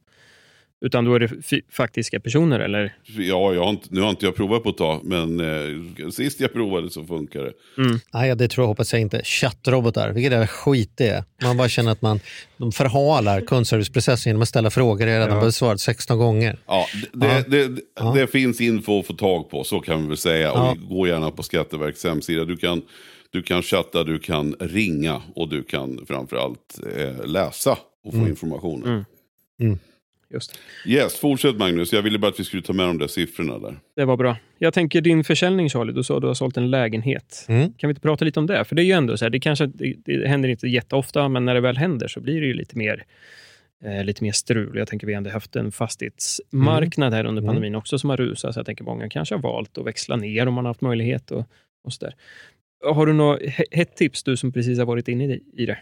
Utan 0.85 1.05
då 1.05 1.13
är 1.15 1.19
det 1.19 1.61
faktiska 1.71 2.19
personer, 2.19 2.59
eller? 2.59 2.93
Ja, 3.17 3.53
jag 3.53 3.63
har 3.63 3.69
inte, 3.69 3.87
nu 3.91 4.01
har 4.01 4.09
inte 4.09 4.25
jag 4.25 4.35
provat 4.35 4.63
på 4.63 4.69
ett 4.69 4.77
tag. 4.77 4.99
Men 5.03 5.39
eh, 5.39 6.09
sist 6.09 6.39
jag 6.39 6.53
provade 6.53 6.89
så 6.89 7.03
funkar 7.05 7.43
det. 7.43 7.53
Nej, 8.13 8.35
det 8.35 8.47
tror 8.47 8.63
jag 8.63 8.67
hoppas 8.67 8.93
jag 8.93 9.01
inte. 9.01 9.21
Chattrobotar, 9.23 10.11
vilket 10.11 10.31
jävla 10.31 10.47
skit 10.47 10.91
det 10.95 11.07
är. 11.07 11.23
Man 11.43 11.57
bara 11.57 11.69
känner 11.69 11.91
att 11.91 12.01
man 12.01 12.19
de 12.57 12.71
förhalar 12.71 13.41
kundserviceprocessen 13.41 14.29
genom 14.29 14.41
att 14.41 14.47
ställa 14.49 14.69
frågor 14.69 15.07
jag 15.07 15.19
redan 15.21 15.37
Ja. 15.37 15.45
besvarat 15.45 15.79
16 15.81 16.17
gånger. 16.17 16.57
Ja, 16.67 16.85
det, 17.13 17.25
Ja. 17.27 17.43
Det, 17.47 17.67
det, 17.67 17.81
Ja. 17.99 18.13
det 18.15 18.27
finns 18.27 18.61
info 18.61 18.99
att 18.99 19.07
få 19.07 19.13
tag 19.13 19.49
på, 19.49 19.63
så 19.63 19.79
kan 19.79 20.01
vi 20.01 20.07
väl 20.07 20.17
säga. 20.17 20.47
Ja. 20.47 20.71
Och 20.71 20.89
gå 20.89 21.07
gärna 21.07 21.31
på 21.31 21.43
Skatteverkets 21.43 22.03
hemsida. 22.03 22.45
Du 22.45 22.57
kan, 22.57 22.81
du 23.29 23.41
kan 23.43 23.61
chatta, 23.63 24.03
du 24.03 24.19
kan 24.19 24.55
ringa 24.59 25.21
och 25.35 25.49
du 25.49 25.63
kan 25.63 26.05
framförallt 26.07 26.79
eh, 26.97 27.25
läsa 27.25 27.71
och 28.03 28.11
få 28.13 28.17
Mm. 28.17 28.29
information. 28.29 29.05
Mm. 29.59 29.79
Mm. 30.31 30.35
Just. 30.37 30.59
Yes, 30.85 31.19
fortsätt 31.19 31.55
Magnus. 31.57 31.93
Jag 31.93 32.01
ville 32.01 32.19
bara 32.19 32.27
att 32.27 32.39
vi 32.39 32.43
skulle 32.43 32.61
ta 32.61 32.73
med 32.73 32.85
de 32.87 32.97
där 32.97 33.07
siffrorna 33.07 33.59
där. 33.59 33.79
Det 33.95 34.05
var 34.05 34.17
bra. 34.17 34.37
Jag 34.57 34.73
tänker 34.73 35.01
din 35.01 35.23
försäljning 35.23 35.69
Charlie, 35.69 35.91
du 35.93 36.03
sa 36.03 36.15
att 36.15 36.21
du 36.21 36.27
har 36.27 36.33
sålt 36.33 36.57
en 36.57 36.69
lägenhet. 36.71 37.45
Mm. 37.49 37.73
Kan 37.77 37.87
vi 37.87 37.91
inte 37.91 38.01
prata 38.01 38.25
lite 38.25 38.39
om 38.39 38.47
det? 38.47 38.65
För 38.65 38.75
det 38.75 38.81
är 38.81 38.85
ju 38.85 38.91
ändå 38.91 39.17
så 39.17 39.25
här, 39.25 39.29
det 39.29 39.39
kanske 39.39 39.65
det, 39.65 39.95
det 40.05 40.27
händer 40.27 40.49
inte 40.49 40.67
jätteofta, 40.67 41.29
men 41.29 41.45
när 41.45 41.53
det 41.53 41.61
väl 41.61 41.77
händer 41.77 42.07
så 42.07 42.19
blir 42.19 42.41
det 42.41 42.47
ju 42.47 42.53
lite 42.53 42.77
mer 42.77 43.03
eh, 43.85 44.03
lite 44.03 44.23
mer 44.23 44.31
strul. 44.31 44.77
Jag 44.77 44.87
tänker 44.87 45.07
vi 45.07 45.13
har 45.13 45.17
ändå 45.17 45.29
haft 45.29 45.55
en 45.55 45.71
fastighetsmarknad 45.71 47.13
här 47.13 47.25
under 47.25 47.41
Mm. 47.41 47.47
pandemin 47.49 47.75
också 47.75 47.99
som 47.99 48.09
har 48.09 48.17
rusat, 48.17 48.53
så 48.53 48.59
jag 48.59 48.65
tänker 48.65 48.83
många 48.83 49.09
kanske 49.09 49.35
har 49.35 49.41
valt 49.41 49.77
att 49.77 49.85
växla 49.85 50.15
ner 50.15 50.47
om 50.47 50.53
man 50.53 50.65
har 50.65 50.69
haft 50.69 50.81
möjlighet 50.81 51.31
och, 51.31 51.45
och 51.83 51.93
så 51.93 52.05
där. 52.05 52.15
Har 52.93 53.05
du 53.05 53.13
något 53.13 53.41
he- 53.41 53.63
hett 53.71 53.95
tips, 53.95 54.23
du 54.23 54.37
som 54.37 54.51
precis 54.51 54.79
har 54.79 54.85
varit 54.85 55.07
inne 55.07 55.23
i, 55.25 55.43
i 55.57 55.65
det? 55.65 55.77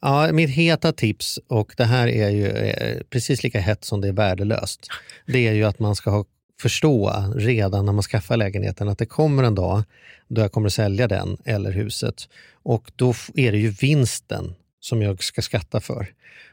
Ja, 0.00 0.32
mitt 0.32 0.50
heta 0.50 0.92
tips, 0.92 1.38
och 1.48 1.74
det 1.76 1.84
här 1.84 2.08
är 2.08 2.30
ju 2.30 2.46
eh, 2.46 3.00
precis 3.10 3.42
lika 3.42 3.60
hett 3.60 3.84
som 3.84 4.00
det 4.00 4.08
är 4.08 4.12
värdelöst, 4.12 4.88
det 5.26 5.48
är 5.48 5.52
ju 5.52 5.64
att 5.64 5.78
man 5.78 5.96
ska 5.96 6.10
ha, 6.10 6.24
förstå 6.60 7.12
redan 7.36 7.86
när 7.86 7.92
man 7.92 8.02
skaffar 8.02 8.36
lägenheten 8.36 8.88
att 8.88 8.98
det 8.98 9.06
kommer 9.06 9.42
en 9.42 9.54
dag 9.54 9.82
då 10.28 10.40
jag 10.40 10.52
kommer 10.52 10.66
att 10.66 10.72
sälja 10.72 11.08
den 11.08 11.36
eller 11.44 11.70
huset. 11.72 12.28
Och 12.62 12.92
då 12.96 13.14
är 13.34 13.52
det 13.52 13.58
ju 13.58 13.70
vinsten 13.70 14.54
som 14.80 15.02
jag 15.02 15.22
ska 15.22 15.42
skatta 15.42 15.80
för. 15.80 16.06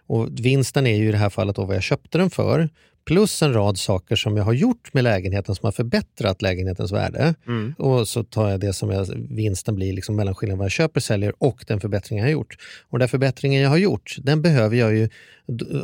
Och 0.08 0.28
vinsten 0.32 0.88
är 0.88 0.96
ju 0.96 1.10
i 1.10 1.12
det 1.12 1.18
här 1.18 1.30
fallet 1.30 1.56
då 1.56 1.66
vad 1.66 1.76
jag 1.76 1.84
köpte 1.84 2.18
den 2.18 2.30
för, 2.30 2.70
plus 3.08 3.42
en 3.42 3.54
rad 3.54 3.78
saker 3.78 4.16
som 4.16 4.38
jag 4.38 4.44
har 4.44 4.54
gjort 4.54 4.94
med 4.94 5.04
lägenheten 5.04 5.56
som 5.56 5.66
har 5.68 5.72
förbättrat 5.72 6.42
lägenhetens 6.42 6.92
värde. 6.92 7.34
Och 7.78 8.08
så 8.08 8.24
tar 8.24 8.50
jag 8.50 8.60
det 8.60 8.74
som 8.74 8.90
jag, 8.92 9.08
vinsten 9.30 9.76
blir 9.76 9.94
liksom 9.94 10.16
mellanskillnaden 10.16 10.58
vad 10.58 10.66
jag 10.66 10.72
köper, 10.72 11.00
säljer 11.00 11.34
och 11.38 11.64
den 11.68 11.80
förbättring 11.80 12.20
jag 12.20 12.26
har 12.26 12.32
gjort. 12.32 12.56
Och 12.90 13.00
den 13.00 13.08
förbättringen 13.10 13.62
jag 13.62 13.70
har 13.70 13.78
gjort, 13.78 14.16
den 14.22 14.42
behöver 14.42 14.76
jag 14.78 14.96
ju 14.96 15.10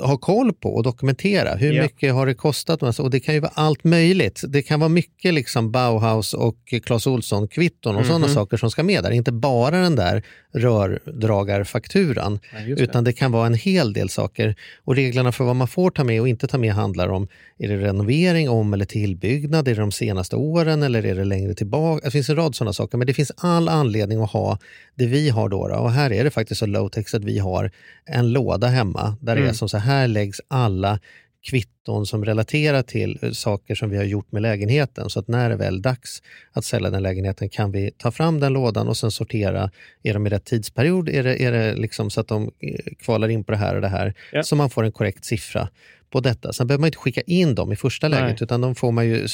ha 0.02 0.18
koll 0.18 0.54
på 0.54 0.70
och 0.76 0.84
dokumentera. 0.84 1.56
Hur 1.56 1.74
Ja. 1.74 1.84
mycket 1.84 2.14
har 2.14 2.26
det 2.26 2.34
kostat? 2.34 3.00
Och 3.00 3.10
det 3.10 3.20
kan 3.20 3.34
ju 3.36 3.40
vara 3.42 3.52
allt 3.56 3.84
möjligt. 3.84 4.42
Det 4.48 4.62
kan 4.62 4.80
vara 4.80 4.90
mycket 4.90 5.34
liksom 5.34 5.72
Bauhaus 5.72 6.34
och 6.34 6.58
Clas 6.86 7.08
Ohlson-kvitton 7.08 7.96
och 7.96 8.06
sådana 8.06 8.26
Mhm. 8.28 8.36
saker 8.36 8.58
som 8.58 8.72
ska 8.72 8.84
med 8.84 9.04
där. 9.04 9.12
Inte 9.12 9.32
bara 9.32 9.78
den 9.82 9.96
där 9.96 10.24
rördragarfakturan. 10.54 12.40
Ja, 12.54 12.60
det. 12.76 12.82
Utan 12.82 13.04
det 13.04 13.14
kan 13.14 13.32
vara 13.32 13.48
en 13.48 13.54
hel 13.54 13.94
del 13.94 14.10
saker. 14.10 14.56
Och 14.84 14.96
reglerna 14.96 15.32
för 15.32 15.44
vad 15.44 15.56
man 15.56 15.68
får 15.68 15.92
ta 15.92 16.04
med 16.04 16.22
och 16.22 16.28
inte 16.28 16.48
ta 16.48 16.58
med 16.58 16.74
handlar 16.74 17.08
om, 17.10 17.28
är 17.58 17.68
det 17.68 17.78
renovering, 17.78 18.50
om 18.50 18.74
eller 18.74 18.86
tillbyggnad, 18.86 19.68
är 19.68 19.76
det 19.76 19.82
de 19.82 19.92
senaste 19.92 20.36
åren 20.36 20.84
eller 20.84 21.06
är 21.06 21.16
det 21.16 21.24
längre 21.24 21.54
tillbaka? 21.54 22.06
Det 22.06 22.12
finns 22.12 22.30
en 22.30 22.36
rad 22.36 22.56
sådana 22.56 22.74
saker, 22.74 22.98
men 22.98 23.08
det 23.08 23.14
finns 23.14 23.32
all 23.38 23.70
anledning 23.70 24.22
att 24.22 24.32
ha 24.32 24.58
det 24.96 25.06
vi 25.06 25.30
har 25.30 25.50
då. 25.50 25.58
Och 25.58 25.92
här 25.92 26.12
är 26.14 26.24
det 26.24 26.32
faktiskt 26.32 26.60
så 26.60 26.66
low-tech 26.66 27.16
att 27.16 27.24
vi 27.24 27.40
har 27.40 27.72
en 28.06 28.32
låda 28.32 28.68
hemma 28.68 29.18
där 29.22 29.36
det 29.36 29.42
är 29.42 29.44
Mm. 29.44 29.54
som 29.56 29.70
så 29.70 29.78
här 29.78 30.08
läggs 30.08 30.42
alla 30.48 31.00
kvitton 31.44 32.06
som 32.06 32.26
relaterar 32.26 32.82
till 32.82 33.20
eh, 33.22 33.32
saker 33.32 33.76
som 33.76 33.90
vi 33.90 33.98
har 33.98 34.04
gjort 34.04 34.32
med 34.32 34.42
lägenheten. 34.42 35.10
Så 35.10 35.20
att 35.20 35.28
när 35.28 35.50
det 35.50 35.56
är 35.56 35.60
väl 35.60 35.82
dags 35.82 36.22
att 36.52 36.66
sälja 36.66 36.90
den 36.90 37.04
lägenheten 37.04 37.50
kan 37.50 37.72
vi 37.72 37.92
ta 37.98 38.12
fram 38.12 38.40
den 38.40 38.54
lådan 38.54 38.88
och 38.88 38.98
sen 38.98 39.12
sortera. 39.12 39.72
Är 40.04 40.14
de 40.14 40.28
i 40.28 40.30
rätt 40.30 40.46
tidsperiod? 40.46 41.10
Är 41.10 41.24
det, 41.24 41.44
är 41.44 41.52
det 41.52 41.76
liksom 41.76 42.10
så 42.10 42.22
att 42.22 42.28
de 42.28 42.44
eh, 42.44 42.94
kvalar 43.00 43.30
in 43.30 43.44
på 43.44 43.52
det 43.52 43.58
här 43.58 43.76
och 43.76 43.82
det 43.82 43.88
här? 43.88 44.14
Ja. 44.32 44.44
Så 44.44 44.56
man 44.56 44.70
får 44.70 44.84
en 44.84 44.92
korrekt 44.92 45.26
siffra 45.26 45.70
på 46.14 46.20
detta. 46.20 46.54
Sen 46.54 46.68
behöver 46.68 46.80
man 46.80 46.88
inte 46.88 46.98
skicka 46.98 47.22
in 47.22 47.56
dem 47.56 47.72
i 47.72 47.76
första 47.76 48.10
Nej. 48.10 48.22
läget 48.22 48.42
utan 48.42 48.62
de 48.62 48.76
får 48.76 48.92
man 48.92 49.06
ju 49.06 49.28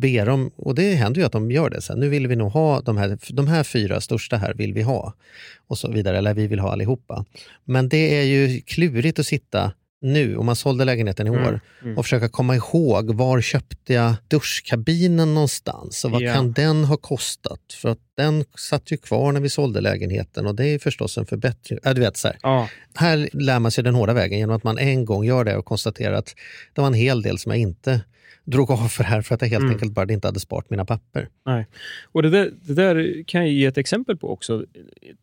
be 0.00 0.24
dem, 0.24 0.50
och 0.56 0.74
det 0.74 0.94
händer 0.94 1.20
ju 1.20 1.26
att 1.26 1.32
de 1.32 1.50
gör 1.50 1.70
det 1.70 1.80
sen. 1.80 2.00
Nu 2.00 2.08
vill 2.08 2.26
vi 2.26 2.36
nog 2.36 2.52
ha 2.52 2.80
de 2.80 2.96
här, 2.96 3.18
de 3.28 3.46
här 3.46 3.64
fyra 3.64 4.00
största 4.00 4.36
här 4.36 4.54
vill 4.54 4.74
vi 4.74 4.82
ha 4.82 5.14
och 5.66 5.78
så 5.78 5.90
vidare, 5.90 6.18
eller 6.18 6.34
vi 6.34 6.46
vill 6.46 6.58
ha 6.58 6.72
allihopa. 6.72 7.24
Men 7.64 7.88
det 7.88 8.18
är 8.20 8.22
ju 8.22 8.60
klurigt 8.60 9.18
att 9.18 9.26
sitta 9.26 9.72
nu, 10.04 10.36
om 10.36 10.46
man 10.46 10.56
sålde 10.56 10.84
lägenheten 10.84 11.26
i 11.26 11.30
Mm, 11.30 11.42
år, 11.44 11.60
mm. 11.82 11.98
och 11.98 12.04
försöka 12.04 12.28
komma 12.28 12.56
ihåg 12.56 13.14
var 13.14 13.40
köpte 13.40 13.92
jag 13.92 14.14
duschkabinen 14.28 15.34
någonstans 15.34 16.04
och 16.04 16.10
vad 16.10 16.22
Ja. 16.22 16.34
kan 16.34 16.52
den 16.52 16.84
ha 16.84 16.96
kostat? 16.96 17.60
För 17.82 17.88
att 17.88 17.98
den 18.16 18.44
satt 18.58 18.92
ju 18.92 18.96
kvar 18.96 19.32
när 19.32 19.40
vi 19.40 19.48
sålde 19.50 19.80
lägenheten 19.80 20.46
och 20.46 20.54
det 20.54 20.66
är 20.66 20.78
förstås 20.78 21.18
en 21.18 21.26
förbättring. 21.26 21.78
Ja, 21.82 21.94
du 21.94 22.00
vet, 22.00 22.16
så 22.16 22.28
här. 22.28 22.36
Ja, 22.42 22.68
här 22.94 23.28
lär 23.32 23.58
man 23.58 23.70
sig 23.70 23.84
den 23.84 23.94
hårda 23.94 24.12
vägen 24.12 24.38
genom 24.38 24.56
att 24.56 24.64
man 24.64 24.78
en 24.78 25.04
gång 25.04 25.24
gör 25.24 25.44
det 25.44 25.56
och 25.56 25.64
konstaterar 25.64 26.12
att 26.14 26.34
det 26.72 26.80
var 26.80 26.88
en 26.88 26.94
hel 26.94 27.22
del 27.22 27.38
som 27.38 27.52
jag 27.52 27.58
inte 27.60 28.00
drog 28.44 28.70
av 28.70 28.88
för 28.88 29.04
här 29.04 29.22
för 29.22 29.34
att 29.34 29.40
jag 29.42 29.48
helt 29.48 29.62
Mm. 29.62 29.72
enkelt 29.74 29.92
bara 29.92 30.12
inte 30.12 30.28
hade 30.28 30.40
sparat 30.40 30.70
mina 30.70 30.84
papper. 30.84 31.28
Nej. 31.46 31.66
Och 32.12 32.22
det 32.22 32.30
där, 32.30 32.50
det 32.62 32.74
där 32.74 33.24
kan 33.26 33.40
jag 33.40 33.50
ge 33.50 33.66
ett 33.66 33.78
exempel 33.78 34.16
på 34.16 34.32
också. 34.32 34.64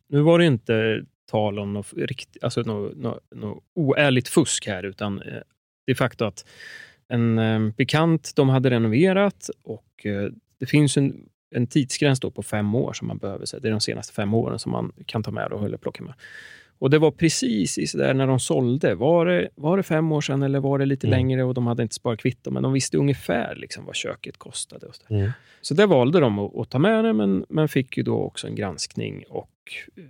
Nu 0.09 0.21
var 0.21 0.39
det 0.39 0.45
inte 0.45 1.01
tal 1.31 1.59
om 1.59 1.73
något, 1.73 1.93
rikt, 1.93 2.37
alltså 2.41 2.61
något, 2.61 2.97
något, 2.97 3.23
något 3.35 3.63
oärligt 3.75 4.27
fusk 4.27 4.67
här, 4.67 4.83
utan 4.83 5.21
eh, 5.21 5.41
de 5.85 5.95
facto 5.95 6.25
att 6.25 6.45
en 7.07 7.39
eh, 7.39 7.69
bekant, 7.77 8.31
de 8.35 8.49
hade 8.49 8.69
renoverat 8.69 9.49
och 9.63 10.05
eh, 10.05 10.31
det 10.59 10.65
finns 10.65 10.97
en, 10.97 11.29
en 11.55 11.67
tidsgräns 11.67 12.19
på 12.19 12.43
fem 12.43 12.75
år 12.75 12.93
som 12.93 13.07
man 13.07 13.17
behöver. 13.17 13.45
Så 13.45 13.59
det 13.59 13.67
är 13.67 13.71
de 13.71 13.81
senaste 13.81 14.13
fem 14.13 14.33
åren 14.33 14.59
som 14.59 14.71
man 14.71 14.91
kan 15.05 15.23
ta 15.23 15.31
med 15.31 15.53
och 15.53 15.65
eller 15.65 15.77
plocka 15.77 16.03
med. 16.03 16.13
Och 16.79 16.89
det 16.89 16.99
var 16.99 17.11
precis 17.11 17.77
i 17.77 17.87
så 17.87 17.97
där 17.97 18.13
när 18.13 18.27
de 18.27 18.39
sålde. 18.39 18.95
Var 18.95 19.25
det, 19.25 19.49
var 19.55 19.77
det 19.77 19.83
fem 19.83 20.11
år 20.11 20.21
sedan 20.21 20.43
eller 20.43 20.59
var 20.59 20.79
det 20.79 20.85
lite 20.85 21.07
Mm. 21.07 21.17
längre 21.17 21.43
och 21.43 21.53
de 21.53 21.67
hade 21.67 21.83
inte 21.83 21.95
sparat 21.95 22.19
kvitto, 22.19 22.51
men 22.51 22.63
de 22.63 22.73
visste 22.73 22.97
ungefär 22.97 23.55
liksom 23.55 23.85
vad 23.85 23.95
köket 23.95 24.37
kostade. 24.37 24.85
Och 24.85 24.95
så. 24.95 25.13
Mm. 25.13 25.31
Så 25.61 25.73
där 25.73 25.87
valde 25.87 26.19
de 26.19 26.39
att, 26.39 26.55
att 26.57 26.69
ta 26.69 26.79
med 26.79 27.05
det, 27.05 27.13
men, 27.13 27.45
men 27.49 27.67
fick 27.67 27.97
ju 27.97 28.03
då 28.03 28.17
också 28.17 28.47
en 28.47 28.55
granskning 28.55 29.23
och 29.29 29.49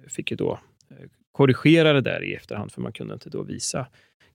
fick 0.08 0.32
ju 0.32 0.38
då 0.38 0.60
korrigera 1.32 1.94
det 1.94 2.02
där 2.02 2.24
i 2.24 2.34
efterhand, 2.34 2.72
för 2.72 2.82
man 2.82 2.92
kunde 2.92 3.14
inte 3.14 3.30
då 3.30 3.44
visa 3.44 3.88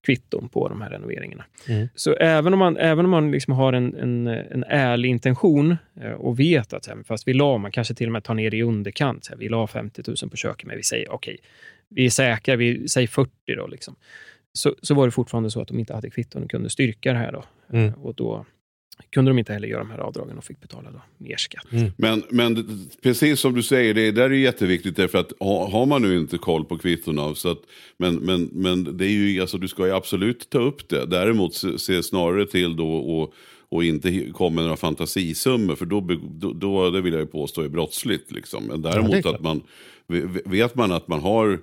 kvitton 0.06 0.48
på 0.48 0.68
de 0.68 0.80
här 0.80 0.90
renoveringarna. 0.90 1.44
Mm. 1.68 1.88
Så 1.94 2.14
även 2.14 2.52
om 2.52 2.58
man, 2.58 2.76
även 2.76 3.04
om 3.04 3.10
man 3.10 3.30
liksom 3.30 3.52
har 3.54 3.72
en, 3.72 3.94
en, 3.94 4.26
en 4.26 4.64
ärlig 4.64 5.08
intention 5.08 5.76
eh, 6.00 6.12
och 6.12 6.40
vet 6.40 6.72
att 6.72 6.88
fast 7.04 7.28
vi 7.28 7.32
la, 7.32 7.58
man 7.58 7.72
kanske 7.72 7.94
till 7.94 8.06
och 8.06 8.12
med 8.12 8.24
tar 8.24 8.34
ner 8.34 8.54
i 8.54 8.62
underkant, 8.62 9.30
vi 9.38 9.48
la 9.48 9.66
50 9.66 10.02
000 10.06 10.30
på 10.30 10.36
köket, 10.36 10.66
men 10.66 10.76
vi 10.76 10.82
säger 10.82 11.12
okej, 11.12 11.38
vi 11.88 12.06
är 12.06 12.10
säkra, 12.10 12.56
vi 12.56 12.88
säger 12.88 13.08
40 13.08 13.30
då. 13.56 13.66
Liksom. 13.66 13.96
Så, 14.52 14.74
så 14.82 14.94
var 14.94 15.06
det 15.06 15.10
fortfarande 15.10 15.50
så 15.50 15.60
att 15.60 15.68
de 15.68 15.78
inte 15.78 15.94
hade 15.94 16.10
kvitton 16.10 16.42
och 16.42 16.50
kunde 16.50 16.70
styrka 16.70 17.12
det 17.12 17.18
här. 17.18 17.32
Då. 17.32 17.44
Mm. 17.72 17.86
Eh, 17.86 17.94
Och 17.94 18.14
då, 18.14 18.46
kunde 19.10 19.30
de 19.30 19.38
inte 19.38 19.52
heller 19.52 19.68
göra 19.68 19.78
de 19.80 19.90
här 19.90 19.98
avdragen 19.98 20.38
och 20.38 20.44
fick 20.44 20.60
betala 20.60 20.90
då 20.90 21.00
mer 21.18 21.36
skatt. 21.36 21.66
Men, 21.96 22.22
men 22.30 22.80
precis 23.02 23.40
som 23.40 23.54
du 23.54 23.62
säger, 23.62 23.94
det 23.94 24.10
där 24.10 24.24
är 24.24 24.30
jätteviktigt 24.34 24.96
därför 24.96 25.18
att 25.18 25.32
ha- 25.40 25.70
har 25.70 25.86
man 25.86 26.02
nu 26.02 26.16
inte 26.18 26.38
koll 26.38 26.64
på 26.64 26.78
kvittona, 26.78 27.34
så 27.34 27.50
att, 27.50 27.58
men, 27.98 28.14
men, 28.14 28.44
men 28.52 28.96
det 28.96 29.04
är 29.06 29.10
ju, 29.10 29.40
alltså, 29.40 29.58
du 29.58 29.68
ska 29.68 29.86
ju 29.86 29.92
absolut 29.92 30.50
ta 30.50 30.58
upp 30.58 30.88
det. 30.88 31.06
Däremot 31.06 31.54
se, 31.54 31.78
se 31.78 32.02
snarare 32.02 32.46
till 32.46 32.76
då 32.76 32.92
och, 32.96 33.34
och 33.68 33.84
inte 33.84 34.20
komma 34.32 34.54
med 34.54 34.64
några 34.64 34.76
fantasisummor, 34.76 35.74
för 35.76 35.86
då, 35.86 36.00
då, 36.30 36.52
då 36.52 36.90
det 36.90 37.00
vill 37.00 37.12
jag 37.12 37.20
ju 37.20 37.26
påstå 37.26 37.62
är 37.62 37.68
brottsligt. 37.68 38.32
Liksom. 38.32 38.64
Men 38.64 38.82
Ja, 38.82 38.90
däremot 38.90 39.14
är 39.14 39.22
klart. 39.22 39.34
att 39.34 39.40
man, 39.42 39.62
ve- 40.06 40.40
vet 40.44 40.74
man 40.74 40.92
att 40.92 41.08
man 41.08 41.20
har 41.20 41.60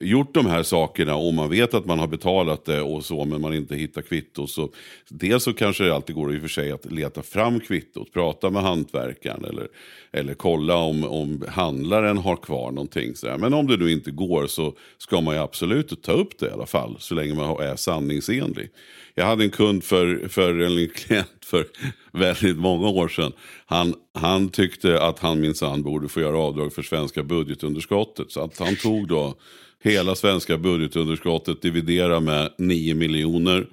gjort 0.00 0.34
de 0.34 0.46
här 0.46 0.62
sakerna 0.62 1.14
och 1.16 1.34
man 1.34 1.50
vet 1.50 1.74
att 1.74 1.86
man 1.86 1.98
har 1.98 2.06
betalat 2.06 2.64
det 2.64 2.82
och 2.82 3.04
så 3.04 3.24
men 3.24 3.40
man 3.40 3.54
inte 3.54 3.76
hittar 3.76 4.02
kvitto. 4.02 4.46
Så 4.46 4.68
dels 5.08 5.44
så 5.44 5.52
kanske 5.52 5.84
det 5.84 5.94
alltid 5.94 6.16
går 6.16 6.34
i 6.34 6.36
och 6.36 6.40
för 6.40 6.48
sig 6.48 6.72
att 6.72 6.92
leta 6.92 7.22
fram 7.22 7.60
kvittot, 7.60 8.12
prata 8.12 8.50
med 8.50 8.62
hantverkaren 8.62 9.44
eller, 9.44 9.68
eller 10.12 10.34
kolla 10.34 10.76
om, 10.76 11.04
om 11.04 11.44
handlaren 11.48 12.18
har 12.18 12.36
kvar 12.36 12.70
någonting. 12.70 13.14
Så 13.14 13.28
här. 13.28 13.38
Men 13.38 13.54
om 13.54 13.66
det 13.66 13.76
nu 13.76 13.92
inte 13.92 14.10
går 14.10 14.46
så 14.46 14.74
ska 14.98 15.20
man 15.20 15.34
ju 15.34 15.40
absolut 15.40 16.02
ta 16.02 16.12
upp 16.12 16.38
det 16.38 16.46
i 16.46 16.50
alla 16.50 16.66
fall 16.66 16.96
så 16.98 17.14
länge 17.14 17.34
man 17.34 17.60
är 17.60 17.76
sanningsenlig. 17.76 18.68
Jag 19.14 19.26
hade 19.26 19.44
en 19.44 19.50
kund 19.50 19.84
för, 19.84 20.28
för 20.28 20.60
en 20.60 20.88
klient 20.88 21.44
för 21.44 21.66
väldigt 22.12 22.56
många 22.56 22.88
år 22.88 23.08
sedan. 23.08 23.32
Han, 23.66 23.94
han 24.14 24.48
tyckte 24.48 25.02
att 25.02 25.18
han 25.18 25.40
minsann 25.40 25.82
borde 25.82 26.08
få 26.08 26.20
göra 26.20 26.38
avdrag 26.38 26.72
för 26.72 26.82
svenska 26.82 27.22
budgetunderskottet. 27.22 28.32
Så 28.32 28.40
att 28.44 28.58
han 28.58 28.76
tog 28.76 29.08
då 29.08 29.34
hela 29.82 30.14
svenska 30.14 30.58
budgetunderskottet 30.58 31.62
dividera 31.62 32.20
med 32.20 32.50
9 32.58 32.94
miljoner 32.94 33.66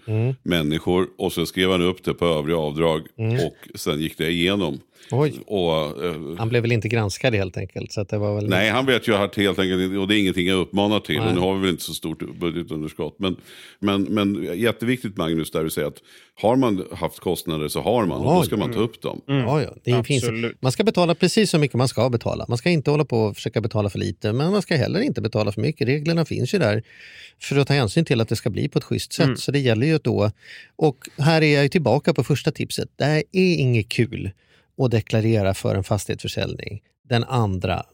människor. 0.43 1.07
Och 1.17 1.33
så 1.33 1.45
skrev 1.45 1.71
han 1.71 1.81
upp 1.81 2.03
det 2.03 2.13
på 2.13 2.25
övriga 2.25 2.57
avdrag. 2.57 3.07
Och 3.45 3.79
sen 3.79 3.99
gick 3.99 4.17
det 4.17 4.29
igenom. 4.31 4.79
Oj. 5.11 5.33
Och, 5.47 6.05
eh, 6.05 6.15
Han 6.37 6.49
blev 6.49 6.61
väl 6.61 6.71
inte 6.71 6.87
granskad 6.87 7.35
helt 7.35 7.57
enkelt. 7.57 7.91
Så 7.91 8.01
att 8.01 8.09
det 8.09 8.17
var 8.17 8.35
väl... 8.35 8.49
Nej, 8.49 8.69
han 8.69 8.85
vet 8.85 9.07
ju 9.07 9.15
att 9.15 9.35
helt 9.35 9.59
enkelt, 9.59 9.97
och 9.97 10.07
det 10.07 10.15
är 10.15 10.19
ingenting 10.19 10.47
jag 10.47 10.59
uppmanar 10.59 10.99
till. 10.99 11.17
Nej. 11.17 11.27
Och 11.27 11.33
nu 11.33 11.39
har 11.39 11.55
vi 11.55 11.61
väl 11.61 11.69
inte 11.69 11.83
så 11.83 11.93
stort 11.93 12.39
budgetunderskott. 12.39 13.15
Men, 13.19 13.35
men, 13.79 14.03
men 14.03 14.59
jätteviktigt 14.59 15.17
Magnus, 15.17 15.51
där 15.51 15.63
du 15.63 15.69
säger 15.69 15.87
att 15.87 16.01
har 16.35 16.55
man 16.55 16.85
haft 16.91 17.19
kostnader 17.19 17.67
så 17.67 17.81
har 17.81 18.05
man. 18.05 18.17
Och 18.17 18.33
då 18.33 18.39
Oj. 18.39 18.45
ska 18.45 18.57
man 18.57 18.73
ta 18.73 18.79
upp 18.79 19.01
dem. 19.01 19.21
Ja, 19.25 19.61
ja. 19.61 19.69
Det 19.83 20.03
finns, 20.03 20.25
man 20.59 20.71
ska 20.71 20.83
betala 20.83 21.15
precis 21.15 21.49
så 21.49 21.59
mycket 21.59 21.77
man 21.77 21.87
ska 21.87 22.09
betala. 22.09 22.45
Man 22.47 22.57
ska 22.57 22.69
inte 22.69 22.91
hålla 22.91 23.05
på 23.05 23.19
och 23.19 23.35
försöka 23.35 23.61
betala 23.61 23.89
för 23.89 23.99
lite, 23.99 24.33
men 24.33 24.51
man 24.51 24.61
ska 24.61 24.75
heller 24.75 24.99
inte 24.99 25.21
betala 25.21 25.51
för 25.51 25.61
mycket. 25.61 25.87
Reglerna 25.87 26.25
finns 26.25 26.53
ju 26.53 26.59
där 26.59 26.83
för 27.41 27.57
att 27.57 27.67
ta 27.67 27.73
hänsyn 27.73 28.05
till 28.05 28.21
att 28.21 28.29
det 28.29 28.35
ska 28.35 28.49
bli 28.49 28.69
på 28.69 28.77
ett 28.79 28.83
schysst 28.83 29.13
sätt. 29.13 29.39
Så 29.39 29.51
det 29.51 29.59
gäller 29.59 29.87
ju 29.87 29.97
då. 29.97 30.31
Och 30.75 30.97
här 31.17 31.41
är 31.41 31.53
jag 31.53 31.63
ju 31.63 31.69
tillbaka 31.69 32.13
på 32.13 32.23
första 32.23 32.51
tipset. 32.51 32.89
Det 32.95 33.05
här 33.05 33.23
är 33.31 33.55
inget 33.55 33.89
kul 33.89 34.31
att 34.77 34.91
deklarera 34.91 35.53
för 35.53 35.75
en 35.75 35.83
fastighetsförsäljning. 35.83 36.81
Den 37.09 37.23
andra, 37.23 37.85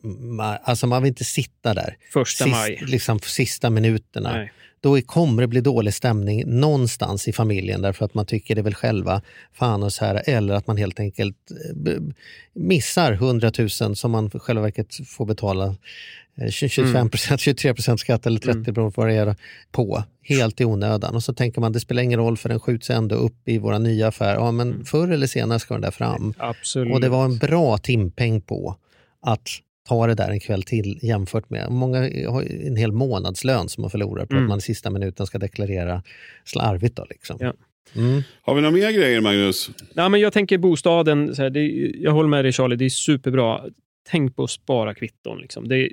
alltså 0.64 0.88
man 0.88 1.04
vill 1.04 1.10
inte 1.10 1.24
sitta 1.24 1.74
där 1.74 1.98
Första 2.14 2.48
maj. 2.48 2.84
liksom 2.88 3.20
sista 3.20 3.70
minuterna 3.70 4.32
Nej. 4.32 4.54
då 4.82 5.02
kommer 5.02 5.42
det 5.42 5.48
bli 5.48 5.62
dålig 5.62 5.94
stämning 5.94 6.44
någonstans 6.60 7.28
i 7.28 7.34
familjen 7.34 7.82
därför 7.82 8.06
att 8.06 8.14
man 8.14 8.26
tycker 8.26 8.56
det 8.56 8.62
väl 8.62 8.76
själva, 8.76 9.22
fan 9.54 9.84
och 9.84 9.94
så 9.94 10.06
här, 10.06 10.24
eller 10.26 10.54
att 10.54 10.68
man 10.68 10.78
helt 10.78 11.00
enkelt 11.00 11.38
eh, 11.88 12.02
missar 12.54 13.12
100 13.12 13.52
000 13.58 13.70
som 13.70 14.12
man 14.12 14.30
själva 14.30 14.62
verket 14.62 14.96
får 15.08 15.26
betala 15.26 15.66
20 15.66 15.76
25 16.50 17.10
procent, 17.10 17.42
23 17.42 17.74
procent 17.74 18.00
skatt 18.00 18.26
eller 18.26 18.40
30 18.40 18.72
beroende 18.72 18.96
på 18.96 19.02
vad 19.02 19.10
det 19.10 19.16
är 19.16 19.36
på, 19.72 20.04
helt 20.22 20.62
i 20.62 20.66
onödan. 20.66 21.16
Och 21.16 21.24
så 21.24 21.34
tänker 21.34 21.62
man 21.62 21.72
det 21.72 21.80
spelar 21.80 22.04
ingen 22.04 22.20
roll 22.20 22.38
för 22.38 22.50
den 22.50 22.60
skjuts 22.60 22.90
ändå 22.90 23.16
upp 23.16 23.48
i 23.48 23.58
våra 23.58 23.80
nya 23.80 24.08
affärer. 24.08 24.36
Ja, 24.36 24.52
men 24.52 24.86
förr 24.86 25.08
eller 25.08 25.28
senare 25.28 25.60
ska 25.60 25.74
den 25.74 25.82
där 25.82 25.92
fram. 25.92 26.34
Absolut. 26.38 26.94
Och 26.94 27.02
det 27.02 27.10
var 27.10 27.26
en 27.26 27.38
bra 27.38 27.78
timpeng 27.78 28.42
på 28.42 28.76
att 29.22 29.48
ta 29.88 30.08
det 30.08 30.16
där 30.16 30.30
en 30.30 30.40
kväll 30.40 30.64
till 30.64 31.00
jämfört 31.02 31.50
med 31.50 31.72
många 31.72 32.00
har 32.30 32.66
en 32.68 32.76
hel 32.76 32.92
månadslön 32.92 33.70
som 33.70 33.82
man 33.82 33.90
förlorar 33.90 34.26
på 34.26 34.34
Mm. 34.34 34.44
att 34.44 34.50
man 34.50 34.58
i 34.58 34.62
sista 34.62 34.90
minuten 34.90 35.26
ska 35.26 35.38
deklarera 35.38 36.04
slarvigt. 36.44 36.96
Då, 36.96 37.06
liksom. 37.10 37.38
Ja. 37.40 37.54
Mm. 37.96 38.22
Har 38.42 38.56
vi 38.56 38.62
några 38.62 38.76
mer 38.76 38.92
grejer 38.92 39.22
Magnus? 39.22 39.70
Nej, 39.94 40.10
men 40.10 40.20
jag 40.20 40.34
tänker 40.34 40.58
bostaden, 40.58 41.36
så 41.36 41.42
här, 41.42 41.50
det, 41.50 41.68
jag 42.00 42.12
håller 42.12 42.30
med 42.30 42.46
dig 42.46 42.52
Charlie, 42.52 42.76
det 42.76 42.86
är 42.86 42.90
superbra. 42.90 43.62
Tänk 44.10 44.36
på 44.36 44.44
att 44.44 44.50
spara 44.52 44.94
kvitton. 44.94 45.38
Liksom. 45.40 45.68
Det, 45.68 45.90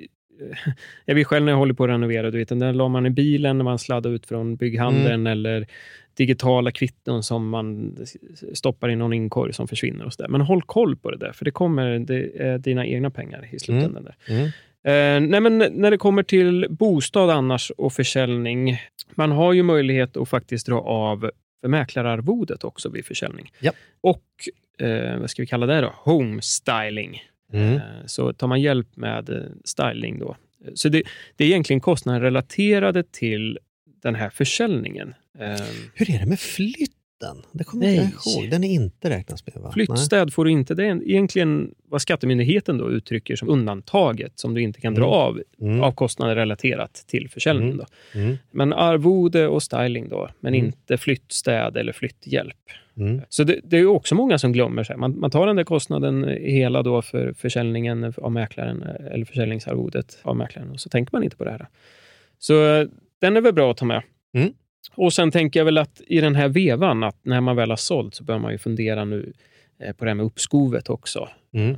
jag 1.05 1.15
vet 1.15 1.27
själv 1.27 1.45
när 1.45 1.51
jag 1.51 1.59
håller 1.59 1.73
på 1.73 1.83
att 1.83 1.89
renovera, 1.89 2.31
du 2.31 2.37
vet, 2.37 2.49
den 2.49 2.59
där 2.59 2.73
la 2.73 2.87
man 2.87 3.05
i 3.05 3.09
bilen 3.09 3.57
när 3.57 3.65
man 3.65 3.79
sladdade 3.79 4.15
ut 4.15 4.25
från 4.25 4.55
bygghandeln 4.55 5.27
eller 5.27 5.67
digitala 6.13 6.71
kvitton 6.71 7.23
som 7.23 7.49
man 7.49 7.97
stoppar 8.53 8.89
i 8.89 8.95
någon 8.95 9.13
inkorg 9.13 9.53
som 9.53 9.67
försvinner. 9.67 10.05
Och 10.05 10.13
så 10.13 10.21
där. 10.21 10.29
Men 10.29 10.41
håll 10.41 10.61
koll 10.61 10.95
på 10.95 11.11
det 11.11 11.17
där, 11.17 11.31
för 11.31 11.45
det 11.45 11.51
kommer 11.51 11.99
det 11.99 12.57
dina 12.57 12.85
egna 12.85 13.09
pengar 13.09 13.47
i 13.51 13.59
slutändan. 13.59 14.03
Där. 14.03 14.15
Mm. 14.27 14.49
Eh, 14.83 15.29
nej, 15.29 15.41
men 15.41 15.57
när 15.57 15.91
det 15.91 15.97
kommer 15.97 16.23
till 16.23 16.67
bostad 16.69 17.29
annars 17.29 17.71
och 17.77 17.93
försäljning, 17.93 18.77
man 19.15 19.31
har 19.31 19.53
ju 19.53 19.63
möjlighet 19.63 20.17
att 20.17 20.29
faktiskt 20.29 20.67
dra 20.67 20.79
av 20.79 21.31
för 21.61 21.67
mäklararvodet 21.67 22.63
också 22.63 22.89
vid 22.89 23.05
försäljning. 23.05 23.51
Ja. 23.59 23.71
Och 24.01 24.23
eh, 24.87 25.17
vad 25.19 25.29
ska 25.29 25.41
vi 25.41 25.47
kalla 25.47 25.65
det 25.65 25.81
då? 25.81 25.93
Home 25.97 26.41
styling. 26.41 27.21
Mm. 27.53 27.75
Eh, 27.75 27.81
så 28.05 28.33
tar 28.33 28.47
man 28.47 28.61
hjälp 28.61 28.95
med 28.95 29.29
eh, 29.29 29.41
styling 29.63 30.19
då. 30.19 30.35
Så 30.73 30.89
det, 30.89 31.03
det 31.35 31.43
är 31.43 31.47
egentligen 31.47 31.79
kostnader 31.79 32.19
relaterade 32.21 33.03
till 33.03 33.59
den 34.01 34.15
här 34.15 34.29
försäljningen. 34.29 35.13
Eh, 35.39 35.61
Hur 35.93 36.11
är 36.11 36.19
det 36.19 36.25
med 36.25 36.39
flytten? 37.21 37.41
Det 37.51 37.63
kommer 37.63 37.85
Nej. 37.85 37.95
inte 37.95 38.11
jag 38.25 38.43
ihåg. 38.43 38.51
Den 38.51 38.63
är 38.63 38.69
inte 38.73 39.09
räknas 39.09 39.45
med 39.45 39.63
va? 39.63 39.71
Flyttstäd 39.71 40.33
får 40.33 40.45
du 40.45 40.51
inte. 40.51 40.75
Det 40.75 40.85
är 40.85 41.09
egentligen 41.09 41.71
vad 41.89 42.01
Skattemyndigheten 42.01 42.77
då 42.77 42.91
uttrycker 42.91 43.35
som 43.35 43.49
undantaget 43.49 44.39
som 44.39 44.53
du 44.53 44.61
inte 44.61 44.81
kan 44.81 44.93
dra 44.95 45.03
Mm. 45.03 45.13
av 45.13 45.41
Mm. 45.61 45.83
av 45.83 45.91
kostnader 45.91 46.35
relaterat 46.35 46.93
till 47.07 47.29
försäljning. 47.29 47.67
Mm. 47.71 47.77
Då. 47.77 48.19
Mm. 48.19 48.37
Men 48.51 48.73
arvode 48.73 49.47
och 49.47 49.63
styling 49.63 50.09
då, 50.09 50.29
men 50.39 50.53
Mm. 50.53 50.65
inte 50.65 50.97
flyttstäd 50.97 51.77
eller 51.77 51.93
flytthjälp. 51.93 52.57
Så 53.29 53.43
det, 53.43 53.59
det 53.63 53.77
är 53.77 53.85
också 53.85 54.15
många 54.15 54.37
som 54.37 54.51
glömmer. 54.53 54.83
sig. 54.83 54.97
Man, 54.97 55.19
man 55.19 55.31
tar 55.31 55.47
den 55.47 55.55
där 55.55 55.63
kostnaden 55.63 56.23
hela 56.41 56.83
då 56.83 57.01
för 57.01 57.33
försäljningen 57.33 58.13
av 58.17 58.31
mäklaren 58.31 58.83
eller 58.83 59.25
försäljningsarvodet 59.25 60.17
av 60.23 60.35
mäklaren 60.37 60.69
och 60.71 60.79
så 60.79 60.89
tänker 60.89 61.09
man 61.15 61.23
inte 61.23 61.35
på 61.37 61.43
det 61.45 61.51
här. 61.51 61.67
Så 62.39 62.65
eh, 62.75 62.87
den 63.19 63.37
är 63.37 63.41
väl 63.41 63.53
bra 63.53 63.71
att 63.71 63.77
ta 63.77 63.85
med. 63.85 64.01
Mm. 64.33 64.53
Och 64.95 65.13
sen 65.13 65.31
tänker 65.31 65.59
jag 65.59 65.65
väl 65.65 65.77
att 65.77 66.01
i 66.07 66.21
den 66.21 66.35
här 66.35 66.49
vevan, 66.49 67.03
att 67.03 67.17
när 67.23 67.41
man 67.41 67.55
väl 67.55 67.69
har 67.69 67.77
sålt 67.77 68.15
så 68.15 68.23
bör 68.23 68.37
man 68.37 68.51
ju 68.51 68.57
fundera 68.57 69.05
nu 69.05 69.33
eh, 69.79 69.93
på 69.93 70.05
det 70.05 70.11
här 70.11 70.15
med 70.15 70.25
uppskovet 70.25 70.89
också. 70.89 71.29
Mm. 71.53 71.75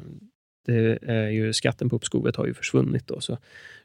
Det 0.66 1.00
är 1.02 1.30
ju, 1.30 1.54
skatten 1.54 1.90
på 1.90 1.96
uppskovet 1.96 2.36
har 2.36 2.46
ju 2.46 2.54
försvunnit. 2.54 3.08
Då, 3.08 3.20
så 3.20 3.38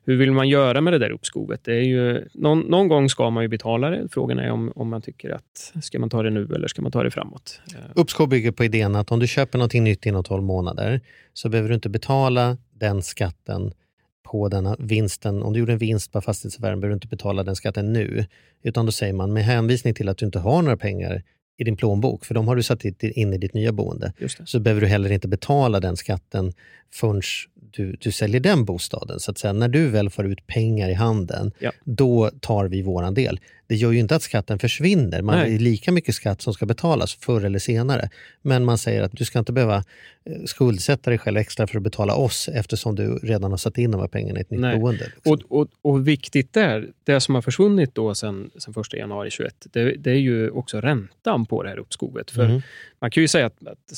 hur 0.04 0.16
vill 0.16 0.32
man 0.32 0.48
göra 0.48 0.80
med 0.80 0.92
det 0.92 0.98
där 0.98 1.10
uppskovet? 1.10 1.64
Det 1.64 1.74
är 1.74 1.82
ju, 1.82 2.28
någon, 2.34 2.60
någon 2.60 2.88
gång 2.88 3.08
ska 3.08 3.30
man 3.30 3.44
ju 3.44 3.48
betala 3.48 3.90
det. 3.90 4.08
Frågan 4.10 4.38
är 4.38 4.50
om, 4.50 4.72
om 4.74 4.88
man 4.88 5.02
tycker 5.02 5.30
att 5.30 5.72
ska 5.82 5.98
man 5.98 6.10
ta 6.10 6.22
det 6.22 6.30
nu 6.30 6.48
eller 6.54 6.68
ska 6.68 6.82
man 6.82 6.92
ta 6.92 7.02
det 7.02 7.10
framåt? 7.10 7.60
Eh, 7.74 7.80
Uppskov 7.94 8.28
bygger 8.28 8.52
på 8.52 8.64
idén 8.64 8.96
att 8.96 9.12
om 9.12 9.18
du 9.18 9.26
köper 9.26 9.58
någonting 9.58 9.84
nytt 9.84 10.06
inom 10.06 10.24
12 10.24 10.42
månader 10.42 11.00
så 11.32 11.48
behöver 11.48 11.68
du 11.68 11.74
inte 11.74 11.88
betala 11.88 12.56
den 12.70 13.02
skatten 13.02 13.72
på 14.30 14.48
denna 14.48 14.76
vinsten. 14.78 15.42
Om 15.42 15.52
du 15.52 15.58
gjorde 15.58 15.72
en 15.72 15.78
vinst 15.78 16.12
på 16.12 16.20
fastighetsaffären 16.20 16.80
behöver 16.80 16.88
du 16.88 16.94
inte 16.94 17.08
betala 17.08 17.44
den 17.44 17.56
skatten 17.56 17.92
nu. 17.92 18.26
Utan 18.62 18.86
då 18.86 18.92
säger 18.92 19.12
man 19.12 19.32
med 19.32 19.44
hänvisning 19.44 19.94
till 19.94 20.08
att 20.08 20.18
du 20.18 20.26
inte 20.26 20.38
har 20.38 20.62
några 20.62 20.76
pengar 20.76 21.22
i 21.60 21.64
din 21.64 21.76
plånbok, 21.76 22.24
för 22.24 22.34
de 22.34 22.48
har 22.48 22.56
du 22.56 22.62
satt 22.62 22.84
in 22.84 23.34
i 23.34 23.38
ditt 23.38 23.54
nya 23.54 23.72
boende, 23.72 24.12
så 24.44 24.60
behöver 24.60 24.80
du 24.80 24.86
heller 24.86 25.12
inte 25.12 25.28
betala 25.28 25.80
den 25.80 25.96
skatten 25.96 26.52
förrän 26.92 27.22
du, 27.70 27.96
du 28.00 28.12
säljer 28.12 28.40
den 28.40 28.64
bostaden. 28.64 29.20
Så 29.20 29.30
att 29.30 29.38
säga, 29.38 29.52
när 29.52 29.68
du 29.68 29.88
väl 29.88 30.10
får 30.10 30.26
ut 30.26 30.46
pengar 30.46 30.88
i 30.88 30.94
handen, 30.94 31.52
Ja. 31.58 31.72
då 31.84 32.30
tar 32.40 32.64
vi 32.68 32.82
våran 32.82 33.14
del. 33.14 33.40
Det 33.66 33.76
gör 33.76 33.92
ju 33.92 33.98
inte 33.98 34.16
att 34.16 34.22
skatten 34.22 34.58
försvinner. 34.58 35.22
Man 35.22 35.38
Nej. 35.38 35.54
är 35.54 35.58
lika 35.58 35.92
mycket 35.92 36.14
skatt 36.14 36.42
som 36.42 36.54
ska 36.54 36.66
betalas 36.66 37.14
förr 37.14 37.44
eller 37.44 37.58
senare. 37.58 38.10
Men 38.42 38.64
man 38.64 38.78
säger 38.78 39.02
att 39.02 39.12
du 39.12 39.24
ska 39.24 39.38
inte 39.38 39.52
behöva 39.52 39.76
eh, 40.24 40.42
skuldsätta 40.44 41.10
dig 41.10 41.18
själv 41.18 41.36
extra 41.36 41.66
för 41.66 41.76
att 41.76 41.82
betala 41.82 42.14
oss 42.14 42.48
eftersom 42.52 42.94
du 42.94 43.18
redan 43.22 43.50
har 43.50 43.58
satt 43.58 43.78
in 43.78 43.90
de 43.90 44.00
här 44.00 44.08
pengarna 44.08 44.38
i 44.38 44.42
ett 44.42 44.50
nytt 44.50 44.60
Nej. 44.60 44.78
boende. 44.78 45.04
liksom. 45.14 45.32
Och, 45.32 45.60
och, 45.60 45.68
och 45.82 46.08
viktigt 46.08 46.52
där, 46.52 46.88
det 47.04 47.20
som 47.20 47.34
har 47.34 47.42
försvunnit 47.42 47.94
då 47.94 48.14
sen, 48.14 48.50
sen 48.58 48.74
1 48.80 48.92
januari 48.94 49.30
21, 49.30 49.54
det, 49.72 49.92
det 49.96 50.10
är 50.10 50.14
ju 50.14 50.50
också 50.50 50.80
räntan 50.80 51.46
på 51.46 51.62
det 51.62 51.68
här 51.68 51.78
uppskovet. 51.78 52.30
För 52.30 52.44
Mm. 52.44 52.60
Man 53.00 53.10
kan 53.10 53.20
ju 53.22 53.28
säga 53.28 53.46
att, 53.46 53.66
att 53.66 53.96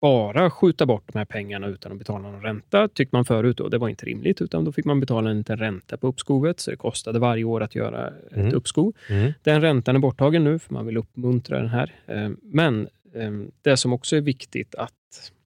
bara 0.00 0.50
skjuta 0.50 0.86
bort 0.86 1.02
de 1.12 1.18
här 1.18 1.24
pengarna 1.24 1.66
utan 1.66 1.92
att 1.92 1.98
betala 1.98 2.18
någon 2.30 2.42
ränta, 2.42 2.88
tyckte 2.88 3.16
man 3.16 3.24
förut 3.24 3.56
då. 3.56 3.68
Det 3.68 3.78
var 3.78 3.88
inte 3.88 4.06
rimligt, 4.06 4.40
utan 4.40 4.64
då 4.64 4.72
fick 4.72 4.84
man 4.84 5.00
betala 5.00 5.30
en 5.30 5.38
liten 5.38 5.56
ränta 5.58 5.96
på 5.96 6.06
uppskovet, 6.06 6.60
så 6.60 6.70
det 6.70 6.76
kostade 6.76 7.18
varje 7.18 7.44
år 7.44 7.60
att 7.62 7.74
göra 7.74 8.08
ett 8.08 8.36
Mm. 8.36 8.54
uppskov. 8.54 8.92
Mm. 9.10 9.32
Den 9.42 9.60
räntan 9.60 9.96
är 9.96 10.00
borttagen 10.00 10.44
nu, 10.44 10.58
för 10.58 10.74
man 10.74 10.86
vill 10.86 10.96
uppmuntra 10.96 11.58
den 11.58 11.68
här. 11.68 11.94
Eh, 12.06 12.30
Men 12.42 12.88
eh, 13.14 13.30
det 13.62 13.76
som 13.76 13.92
också 13.92 14.16
är 14.16 14.20
viktigt 14.20 14.74
att 14.74 14.92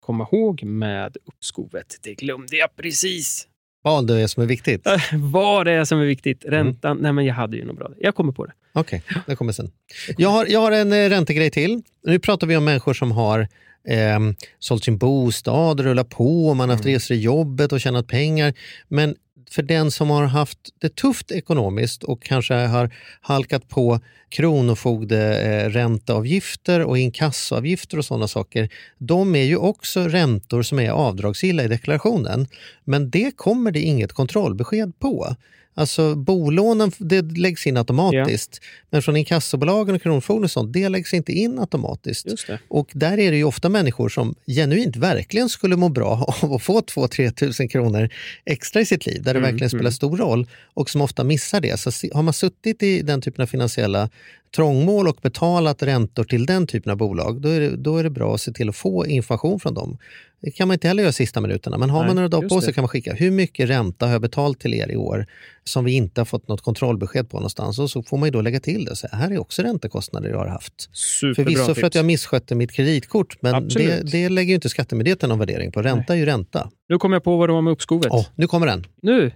komma 0.00 0.28
ihåg 0.32 0.62
med 0.64 1.16
uppskovet, 1.24 1.96
det 2.02 2.14
glömde 2.14 2.56
jag 2.56 2.76
precis. 2.76 3.48
Vad 3.84 4.06
det 4.06 4.20
är 4.20 4.26
som 4.26 4.42
är 4.42 4.46
viktigt? 4.46 4.86
Äh, 4.86 4.96
Vad 5.32 5.66
det 5.66 5.72
är 5.72 5.84
som 5.84 5.98
är 6.00 6.04
viktigt. 6.04 6.44
Mm. 6.44 6.54
Räntan. 6.66 6.96
Nej, 7.00 7.12
men 7.12 7.24
jag 7.26 7.34
hade 7.34 7.56
ju 7.56 7.64
något 7.64 7.76
bra. 7.76 7.90
Jag 7.98 8.14
kommer 8.14 8.32
på 8.32 8.46
det. 8.46 8.52
Okej, 8.72 9.02
det 9.26 9.36
kommer 9.36 9.52
sen. 9.52 9.70
Jag 10.16 10.28
har, 10.28 10.46
jag 10.46 10.60
har 10.60 10.72
en 10.72 10.92
eh, 10.92 11.08
räntegrej 11.08 11.50
till. 11.50 11.82
Nu 12.04 12.18
pratar 12.18 12.46
vi 12.46 12.56
om 12.56 12.64
människor 12.64 12.94
som 12.94 13.12
har 13.12 13.48
eh, 13.88 14.18
sålt 14.58 14.84
sin 14.84 14.98
bostad, 14.98 15.80
rullat 15.80 16.08
på, 16.08 16.54
man 16.54 16.68
har 16.68 16.76
haft 16.76 16.86
resor 16.86 17.16
i 17.16 17.20
jobbet 17.20 17.72
och 17.72 17.80
tjänat 17.80 18.06
pengar. 18.06 18.54
Men 18.88 19.14
för 19.52 19.62
den 19.62 19.90
som 19.90 20.10
har 20.10 20.24
haft 20.24 20.58
det 20.78 20.96
tufft 20.96 21.30
ekonomiskt 21.30 22.02
och 22.02 22.22
kanske 22.22 22.54
har 22.54 22.94
halkat 23.20 23.68
på 23.68 24.00
kronofogderänteavgifter 24.28 26.80
och 26.80 26.98
inkassoavgifter 26.98 27.98
och 27.98 28.04
sådana 28.04 28.28
saker. 28.28 28.68
De 28.98 29.34
är 29.34 29.44
ju 29.44 29.56
också 29.56 30.00
räntor 30.00 30.62
som 30.62 30.78
är 30.78 30.90
avdragsgilla 30.90 31.64
i 31.64 31.68
deklarationen. 31.68 32.46
Men 32.84 33.10
det 33.10 33.36
kommer 33.36 33.70
det 33.70 33.80
inget 33.80 34.12
kontrollbesked 34.12 34.98
på. 34.98 35.36
Alltså 35.74 36.14
bolånen 36.14 36.92
det 36.98 37.22
läggs 37.22 37.66
in 37.66 37.76
automatiskt, 37.76 38.60
men 38.90 39.02
från 39.02 39.16
inkassobolagen 39.16 39.94
och 39.94 40.02
Kronofogden 40.02 40.44
och 40.44 40.50
sånt, 40.50 40.72
det 40.72 40.88
läggs 40.88 41.14
inte 41.14 41.32
in 41.32 41.58
automatiskt. 41.58 42.26
Och 42.68 42.90
där 42.92 43.18
är 43.18 43.30
det 43.30 43.36
ju 43.36 43.44
ofta 43.44 43.68
människor 43.68 44.08
som 44.08 44.34
genuint 44.46 44.96
verkligen 44.96 45.48
skulle 45.48 45.76
må 45.76 45.88
bra 45.88 46.34
av 46.42 46.52
att 46.52 46.62
få 46.62 46.80
2-3 46.80 47.30
tusen 47.30 47.68
kronor 47.68 48.08
extra 48.44 48.80
i 48.80 48.86
sitt 48.86 49.06
liv, 49.06 49.22
där 49.22 49.34
det 49.34 49.42
Mm, 49.42 49.52
verkligen 49.52 49.70
spelar 49.70 49.82
mm. 49.82 49.92
stor 49.92 50.16
roll 50.16 50.46
och 50.74 50.90
som 50.90 51.00
ofta 51.00 51.24
missar 51.24 51.60
det. 51.60 51.80
Så 51.80 51.90
har 52.12 52.22
man 52.22 52.34
suttit 52.34 52.82
i 52.82 53.02
den 53.02 53.20
typen 53.20 53.42
av 53.42 53.46
finansiella 53.46 54.08
trångmål 54.56 55.08
och 55.08 55.18
betalat 55.22 55.82
räntor 55.82 56.24
till 56.24 56.46
den 56.46 56.66
typen 56.66 56.92
av 56.92 56.98
bolag, 56.98 57.40
då 57.40 57.48
är 57.48 57.60
det, 57.60 57.76
då 57.76 57.96
är 57.96 58.04
det 58.04 58.10
bra 58.10 58.34
att 58.34 58.40
se 58.40 58.52
till 58.52 58.68
att 58.68 58.76
få 58.76 59.06
information 59.06 59.60
från 59.60 59.74
dem. 59.74 59.98
Det 60.42 60.50
kan 60.50 60.68
man 60.68 60.74
inte 60.74 60.88
heller 60.88 61.02
göra 61.02 61.12
sista 61.12 61.40
minuterna, 61.40 61.78
men 61.78 61.90
har 61.90 61.98
Nej, 61.98 62.06
man 62.06 62.16
några 62.16 62.28
dagar 62.28 62.48
på 62.48 62.60
sig 62.60 62.74
kan 62.74 62.82
man 62.82 62.88
skicka 62.88 63.14
hur 63.14 63.30
mycket 63.30 63.68
ränta 63.68 64.06
har 64.06 64.12
jag 64.12 64.22
betalt 64.22 64.60
till 64.60 64.74
er 64.74 64.90
i 64.90 64.96
år 64.96 65.26
som 65.64 65.84
vi 65.84 65.92
inte 65.92 66.20
har 66.20 66.24
fått 66.26 66.48
något 66.48 66.60
kontrollbesked 66.60 67.30
på 67.30 67.36
någonstans 67.36 67.78
och 67.78 67.90
så 67.90 68.02
får 68.02 68.16
man 68.16 68.26
ju 68.26 68.30
då 68.30 68.40
lägga 68.40 68.60
till 68.60 68.84
det 68.84 68.90
och 68.90 68.98
säga 68.98 69.16
här 69.16 69.30
är 69.30 69.38
också 69.38 69.62
räntekostnader 69.62 70.28
jag 70.30 70.38
har 70.38 70.46
haft. 70.46 70.96
Superbra 70.96 71.44
Förvisso 71.44 71.74
för 71.74 71.86
att 71.86 71.94
jag 71.94 72.04
misskötte 72.04 72.54
mitt 72.54 72.72
kreditkort, 72.72 73.36
men 73.42 73.68
det, 73.68 74.10
det 74.12 74.28
lägger 74.28 74.48
ju 74.48 74.54
inte 74.54 74.68
Skattemyndigheten 74.68 75.28
någon 75.28 75.38
värdering 75.38 75.72
på. 75.72 75.82
Ränta 75.82 76.12
är 76.12 76.16
ju 76.18 76.26
ränta. 76.26 76.70
Nu 76.88 76.98
kommer 76.98 77.16
jag 77.16 77.24
på 77.24 77.36
vad 77.36 77.48
det 77.48 77.52
var 77.52 77.62
med 77.62 77.72
uppskovet. 77.72 78.08
Åh, 78.12 78.26
nu 78.34 78.46
kommer 78.46 78.66
den. 78.66 78.86
Nu! 79.02 79.32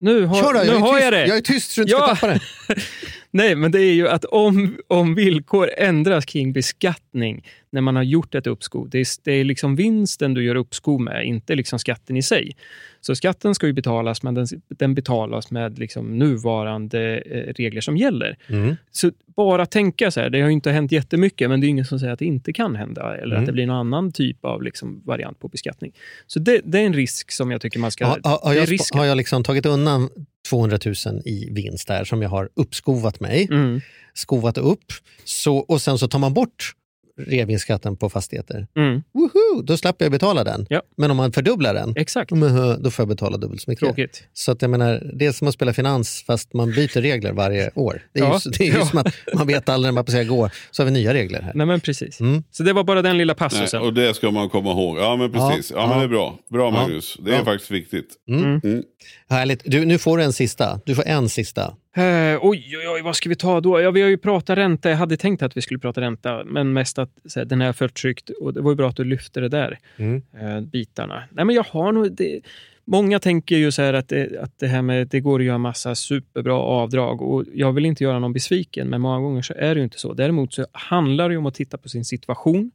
Nu 0.00 0.24
har, 0.26 0.42
Kör 0.42 0.52
då, 0.52 0.58
nu 0.60 0.66
jag, 0.66 0.78
har 0.78 0.92
tyst, 0.92 1.02
jag 1.04 1.12
det! 1.12 1.26
jag 1.26 1.36
är 1.36 1.40
tyst 1.40 1.70
så 1.70 1.80
du 1.80 1.82
inte 1.82 1.92
Ja. 1.92 1.98
ska 2.06 2.14
tappa 2.14 2.26
det. 2.26 2.40
Nej, 3.34 3.56
men 3.56 3.72
det 3.72 3.80
är 3.80 3.92
ju 3.92 4.08
att 4.08 4.24
om, 4.24 4.76
om 4.86 5.14
villkor 5.14 5.70
ändras 5.78 6.24
kring 6.24 6.52
beskattning 6.52 7.44
när 7.70 7.80
man 7.80 7.96
har 7.96 8.02
gjort 8.02 8.34
ett 8.34 8.46
uppskov, 8.46 8.90
det 8.90 8.98
är, 8.98 9.06
det 9.24 9.32
är 9.32 9.44
liksom 9.44 9.76
vinsten 9.76 10.34
du 10.34 10.44
gör 10.44 10.54
uppskov 10.54 11.00
med, 11.00 11.26
inte 11.26 11.54
liksom 11.54 11.78
skatten 11.78 12.16
i 12.16 12.22
sig. 12.22 12.56
Så 13.04 13.14
skatten 13.14 13.54
ska 13.54 13.66
ju 13.66 13.72
betalas, 13.72 14.22
men 14.22 14.34
den, 14.34 14.46
den 14.68 14.94
betalas 14.94 15.50
med 15.50 15.78
liksom 15.78 16.18
nuvarande 16.18 17.18
eh, 17.18 17.52
regler 17.54 17.80
som 17.80 17.96
gäller. 17.96 18.38
Mm. 18.46 18.76
Så 18.90 19.10
bara 19.36 19.66
tänka 19.66 20.10
så 20.10 20.20
här, 20.20 20.30
det 20.30 20.40
har 20.40 20.48
ju 20.48 20.52
inte 20.54 20.70
hänt 20.70 20.92
jättemycket, 20.92 21.50
men 21.50 21.60
det 21.60 21.66
är 21.66 21.68
ingen 21.68 21.84
som 21.84 21.98
säger 21.98 22.12
att 22.12 22.18
det 22.18 22.24
inte 22.24 22.52
kan 22.52 22.76
hända, 22.76 23.16
eller 23.16 23.32
Mm. 23.36 23.40
att 23.40 23.46
det 23.46 23.52
blir 23.52 23.66
någon 23.66 23.76
annan 23.76 24.12
typ 24.12 24.44
av 24.44 24.62
liksom 24.62 25.02
variant 25.04 25.38
på 25.38 25.48
beskattning. 25.48 25.92
Så 26.26 26.38
det, 26.38 26.60
det 26.64 26.78
är 26.78 26.86
en 26.86 26.92
risk 26.92 27.30
som 27.32 27.50
jag 27.50 27.60
tycker 27.60 27.78
man 27.78 27.90
ska... 27.90 28.06
Har, 28.06 28.20
har, 28.24 28.38
har, 28.42 28.54
jag, 28.54 28.78
har 28.94 29.04
jag 29.04 29.16
liksom 29.16 29.44
tagit 29.44 29.66
undan 29.66 30.08
200 30.50 30.78
000 30.84 30.94
i 31.24 31.48
vinst 31.50 31.88
där 31.88 32.04
som 32.04 32.22
jag 32.22 32.28
har 32.28 32.48
uppskovat 32.54 33.20
mig, 33.20 33.48
Mm, 33.50 33.80
skovat 34.14 34.58
upp, 34.58 34.84
så, 35.24 35.56
och 35.56 35.82
sen 35.82 35.98
så 35.98 36.08
tar 36.08 36.18
man 36.18 36.34
bort 36.34 36.72
reavinstskatten 37.18 37.96
på 37.96 38.10
fastigheter. 38.10 38.66
mm, 38.76 39.02
Woho! 39.14 39.62
Då 39.62 39.76
slapp 39.76 39.96
jag 39.98 40.10
betala 40.10 40.44
den. 40.44 40.66
Ja. 40.70 40.82
Men 40.96 41.10
om 41.10 41.16
man 41.16 41.32
fördubblar 41.32 41.74
den, 41.74 41.92
exakt. 41.96 42.30
men, 42.30 42.82
då 42.82 42.90
får 42.90 43.02
jag 43.02 43.08
betala 43.08 43.36
dubbelt 43.36 43.60
så 43.62 43.70
mycket. 43.70 43.84
Tråkigt. 43.86 44.22
Så 44.32 44.52
att 44.52 44.62
jag 44.62 44.70
menar, 44.70 45.10
det 45.14 45.26
är 45.26 45.32
som 45.32 45.48
att 45.48 45.54
spela 45.54 45.72
finans 45.72 46.24
fast 46.26 46.54
man 46.54 46.70
byter 46.72 47.00
regler 47.00 47.32
varje 47.32 47.70
år. 47.74 48.02
Det 48.12 48.20
är 48.20 48.24
Ja. 48.24 48.40
ju, 48.44 48.50
det 48.50 48.64
är 48.64 48.72
ju 48.72 48.78
Ja. 48.78 48.86
som 48.86 48.98
att 48.98 49.14
man 49.34 49.46
vet 49.46 49.68
aldrig 49.68 49.88
när 49.94 49.94
man 50.02 50.06
säga 50.06 50.24
går, 50.24 50.50
så 50.70 50.82
har 50.82 50.84
vi 50.84 50.90
nya 50.90 51.14
regler 51.14 51.42
här. 51.42 51.52
Nej, 51.54 51.66
men 51.66 51.80
precis. 51.80 52.20
Mm. 52.20 52.42
Så 52.50 52.62
det 52.62 52.72
var 52.72 52.84
bara 52.84 53.02
den 53.02 53.18
lilla 53.18 53.32
Nej, 53.32 53.38
passusen. 53.38 53.82
och 53.82 53.94
det 53.94 54.14
ska 54.14 54.30
man 54.30 54.48
komma 54.48 54.70
ihåg. 54.70 54.98
Ja 54.98 55.16
men 55.16 55.32
precis. 55.32 55.70
Ja, 55.70 55.76
Ja, 55.80 55.88
men 55.88 55.98
det 55.98 56.04
är 56.04 56.08
bra. 56.08 56.38
Bra 56.50 56.64
Ja, 56.64 56.70
Magnus. 56.70 57.16
Det 57.24 57.34
är 57.34 57.44
faktiskt 57.44 57.70
viktigt. 57.70 58.08
Mm. 58.28 58.60
Mm. 58.64 58.82
Härligt. 59.30 59.62
Du, 59.64 59.84
nu 59.84 59.98
får 59.98 60.18
du 60.18 60.24
en 60.24 60.32
sista. 60.32 60.80
Du 60.86 60.94
får 60.94 61.06
en 61.06 61.28
sista. 61.28 61.74
Eh, 61.96 62.38
oj, 62.42 62.76
oj, 62.78 62.88
oj, 62.88 63.02
vad 63.02 63.16
ska 63.16 63.28
vi 63.28 63.34
ta 63.36 63.60
då? 63.60 63.80
Ja, 63.80 63.90
vi 63.90 64.02
har 64.02 64.08
ju 64.08 64.16
pratat 64.18 64.58
ränta. 64.58 64.90
Jag 64.90 64.96
hade 64.96 65.16
tänkt 65.16 65.42
att 65.42 65.56
vi 65.56 65.62
skulle 65.62 65.80
prata 65.80 66.00
ränta, 66.00 66.44
men 66.44 66.72
mest 66.72 66.98
att 66.98 67.10
så 67.24 67.40
här, 67.40 67.44
den 67.46 67.60
är 67.62 67.72
förtryckt. 67.72 68.30
Och 68.30 68.54
det 68.54 68.60
var 68.60 68.70
ju 68.70 68.76
bra 68.76 68.88
att 68.88 68.96
du 68.96 69.04
lyfte 69.04 69.40
det 69.40 69.48
där, 69.48 69.78
Mm. 69.96 70.22
eh, 70.40 70.60
bitarna. 70.60 71.22
Nej, 71.30 71.44
men 71.44 71.54
jag 71.56 71.64
har 71.70 71.92
nog... 71.92 72.12
Det, 72.12 72.40
många 72.84 73.18
tänker 73.18 73.56
ju 73.56 73.72
så 73.72 73.82
här 73.82 73.94
att 73.94 74.08
det, 74.08 74.42
att 74.42 74.58
det 74.58 74.66
här 74.66 74.82
med 74.82 75.08
det 75.08 75.20
går 75.20 75.40
att 75.40 75.46
göra 75.46 75.58
massa 75.58 75.94
superbra 75.94 76.54
avdrag 76.54 77.22
och 77.22 77.44
jag 77.54 77.72
vill 77.72 77.86
inte 77.86 78.04
göra 78.04 78.18
någon 78.18 78.32
besviken, 78.32 78.88
men 78.88 79.00
många 79.00 79.18
gånger 79.20 79.42
så 79.42 79.54
är 79.56 79.74
det 79.74 79.78
ju 79.78 79.84
inte 79.84 79.98
så. 79.98 80.12
Däremot 80.12 80.54
så 80.54 80.66
handlar 80.72 81.28
det 81.28 81.36
om 81.36 81.46
att 81.46 81.54
titta 81.54 81.78
på 81.78 81.88
sin 81.88 82.04
situation. 82.04 82.70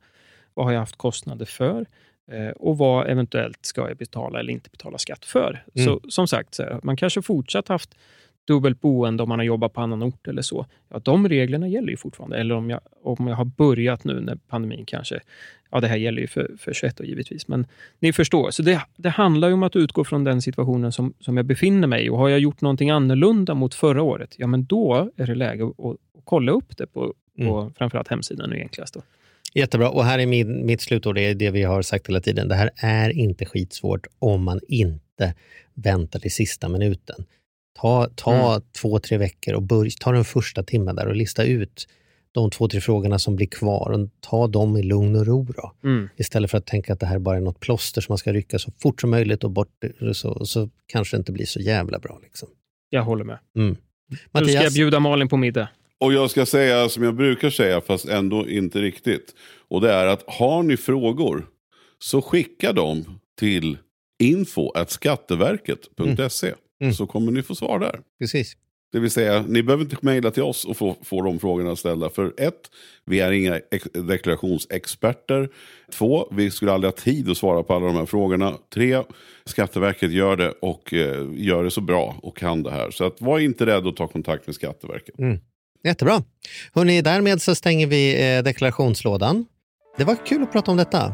Vad 0.53 0.65
har 0.65 0.73
jag 0.73 0.79
haft 0.79 0.95
kostnader 0.97 1.45
för? 1.45 1.85
Eh, 2.31 2.49
och 2.49 2.77
vad 2.77 3.07
eventuellt 3.09 3.65
ska 3.65 3.87
jag 3.87 3.97
betala 3.97 4.39
eller 4.39 4.53
inte 4.53 4.69
betala 4.69 4.97
skatt 4.97 5.25
för? 5.25 5.63
Mm. 5.75 5.85
Så 5.85 6.01
som 6.09 6.27
sagt, 6.27 6.55
så 6.55 6.63
här, 6.63 6.79
man 6.83 6.97
kanske 6.97 7.21
fortsatt 7.21 7.67
haft 7.67 7.95
dubbelt 8.47 8.81
boende 8.81 9.23
om 9.23 9.29
man 9.29 9.39
har 9.39 9.43
jobbat 9.43 9.73
på 9.73 9.81
annan 9.81 10.03
ort 10.03 10.27
eller 10.27 10.41
så. 10.41 10.65
Ja, 10.89 10.99
de 10.99 11.29
reglerna 11.29 11.67
gäller 11.67 11.89
ju 11.89 11.97
fortfarande. 11.97 12.37
Eller 12.37 12.55
om 12.55 12.69
jag, 12.69 12.79
om 13.03 13.27
jag 13.27 13.35
har 13.35 13.45
börjat 13.45 14.03
nu 14.03 14.21
när 14.21 14.35
pandemin 14.35 14.85
kanske... 14.85 15.19
Ja, 15.71 15.79
det 15.79 15.87
här 15.87 15.97
gäller 15.97 16.21
ju 16.21 16.27
för, 16.27 16.51
för 16.59 16.73
21 16.73 16.99
givetvis, 16.99 17.47
men 17.47 17.65
ni 17.99 18.13
förstår. 18.13 18.51
Så 18.51 18.63
det, 18.63 18.81
det 18.95 19.09
handlar 19.09 19.47
ju 19.47 19.53
om 19.53 19.63
att 19.63 19.75
utgå 19.75 20.03
från 20.03 20.23
den 20.23 20.41
situationen 20.41 20.91
som, 20.91 21.13
som 21.19 21.37
jag 21.37 21.45
befinner 21.45 21.87
mig 21.87 22.05
i. 22.05 22.09
Och 22.09 22.17
har 22.17 22.29
jag 22.29 22.39
gjort 22.39 22.61
någonting 22.61 22.89
annorlunda 22.89 23.53
mot 23.53 23.73
förra 23.73 24.01
året, 24.01 24.35
ja 24.37 24.47
men 24.47 24.65
då 24.65 25.11
är 25.17 25.27
det 25.27 25.35
läge 25.35 25.65
att, 25.65 25.85
att 25.85 25.97
kolla 26.23 26.51
upp 26.51 26.77
det 26.77 26.87
på, 26.87 27.13
på 27.37 27.71
framförallt 27.77 28.07
hemsidan 28.07 28.49
nu 28.49 28.55
enklast. 28.55 28.93
Då. 28.93 29.01
Jättebra. 29.53 29.89
Och 29.89 30.05
här 30.05 30.19
är 30.19 30.25
min, 30.25 30.65
mitt 30.65 30.81
slutord, 30.81 31.15
det 31.15 31.21
är 31.21 31.35
det 31.35 31.51
vi 31.51 31.63
har 31.63 31.81
sagt 31.81 32.09
hela 32.09 32.19
tiden. 32.19 32.47
Det 32.47 32.55
här 32.55 32.71
är 32.75 33.09
inte 33.09 33.45
skitsvårt 33.45 34.07
om 34.19 34.43
man 34.43 34.59
inte 34.67 35.33
väntar 35.73 36.19
till 36.19 36.31
sista 36.31 36.69
minuten. 36.69 37.25
Ta, 37.81 38.09
ta 38.15 38.49
Mm. 38.53 38.61
två, 38.81 38.99
tre 38.99 39.17
veckor 39.17 39.53
och 39.53 39.61
börj, 39.63 39.91
ta 39.99 40.11
den 40.11 40.25
första 40.25 40.63
timmen 40.63 40.95
där 40.95 41.07
och 41.07 41.15
lista 41.15 41.43
ut 41.43 41.87
de 42.31 42.51
två, 42.51 42.67
tre 42.67 42.81
frågorna 42.81 43.19
som 43.19 43.35
blir 43.35 43.47
kvar 43.47 43.91
och 43.91 44.09
ta 44.19 44.47
dem 44.47 44.77
i 44.77 44.83
lugn 44.83 45.15
och 45.15 45.25
ro. 45.25 45.43
Då. 45.43 45.71
Mm. 45.83 46.09
Istället 46.17 46.51
för 46.51 46.57
att 46.57 46.65
tänka 46.65 46.93
att 46.93 46.99
det 46.99 47.05
här 47.05 47.19
bara 47.19 47.37
är 47.37 47.41
något 47.41 47.59
plåster 47.59 48.01
som 48.01 48.11
man 48.13 48.17
ska 48.17 48.33
rycka 48.33 48.59
så 48.59 48.71
fort 48.81 49.01
som 49.01 49.09
möjligt 49.09 49.43
och 49.43 49.51
bort 49.51 49.69
så, 50.13 50.45
så 50.45 50.69
kanske 50.85 51.17
det 51.17 51.19
inte 51.19 51.31
blir 51.31 51.45
så 51.45 51.59
jävla 51.59 51.99
bra. 51.99 52.19
Liksom. 52.23 52.49
Jag 52.89 53.03
håller 53.03 53.23
med. 53.23 53.39
Mm. 53.57 53.77
Nu 54.09 54.17
ska 54.17 54.27
jag 54.33 54.41
Mattias, 54.43 54.73
bjuda 54.73 54.99
Malin 54.99 55.27
på 55.27 55.37
middag. 55.37 55.69
Och 55.99 56.13
jag 56.13 56.31
ska 56.31 56.45
säga 56.45 56.89
som 56.89 57.03
jag 57.03 57.15
brukar 57.15 57.49
säga, 57.49 57.81
fast 57.81 58.05
ändå 58.05 58.49
inte 58.49 58.81
riktigt. 58.81 59.35
Och 59.67 59.81
det 59.81 59.91
är 59.91 60.07
att 60.07 60.23
har 60.27 60.63
ni 60.63 60.77
frågor 60.77 61.45
så 61.99 62.21
skicka 62.21 62.73
dem 62.73 63.19
till 63.39 63.77
info.skatteverket.se. 64.23 66.47
Mm. 66.47 66.57
Så 66.97 67.07
kommer 67.07 67.31
ni 67.31 67.43
få 67.43 67.55
svar 67.55 67.79
där. 67.79 67.99
precis. 68.19 68.53
Det 68.91 68.99
vill 68.99 69.11
säga, 69.11 69.45
ni 69.47 69.63
behöver 69.63 69.83
inte 69.83 69.97
mejla 70.01 70.31
till 70.31 70.43
oss 70.43 70.65
och 70.65 70.77
få, 70.77 70.95
få 71.03 71.21
de 71.21 71.39
frågorna 71.39 71.75
ställda. 71.75 72.09
För 72.09 72.33
ett, 72.37 72.53
vi 73.05 73.19
är 73.19 73.31
inga 73.31 73.59
ex- 73.71 73.87
deklarationsexperter. 73.93 75.49
Två, 75.91 76.27
vi 76.31 76.51
skulle 76.51 76.71
aldrig 76.71 76.93
ha 76.93 76.97
tid 76.97 77.29
att 77.29 77.37
svara 77.37 77.63
på 77.63 77.73
alla 77.73 77.85
de 77.85 77.95
här 77.95 78.05
frågorna. 78.05 78.53
Tre, 78.73 79.03
Skatteverket 79.45 80.11
gör 80.11 80.35
det 80.35 80.51
och 80.51 80.93
eh, 80.93 81.27
gör 81.35 81.63
det 81.63 81.71
så 81.71 81.81
bra 81.81 82.15
och 82.23 82.37
kan 82.37 82.63
det 82.63 82.71
här. 82.71 82.91
Så 82.91 83.03
att, 83.05 83.21
var 83.21 83.39
inte 83.39 83.65
rädd 83.65 83.87
att 83.87 83.95
ta 83.95 84.07
kontakt 84.07 84.47
med 84.47 84.55
Skatteverket. 84.55 85.15
Jättebra. 85.83 86.23
Hörrni, 86.73 87.01
därmed 87.01 87.41
så 87.41 87.55
stänger 87.55 87.87
vi 87.87 88.35
eh, 88.37 88.43
deklarationslådan. 88.43 89.45
Det 89.97 90.03
var 90.03 90.15
kul 90.25 90.43
att 90.43 90.51
prata 90.51 90.71
om 90.71 90.77
detta. 90.77 91.13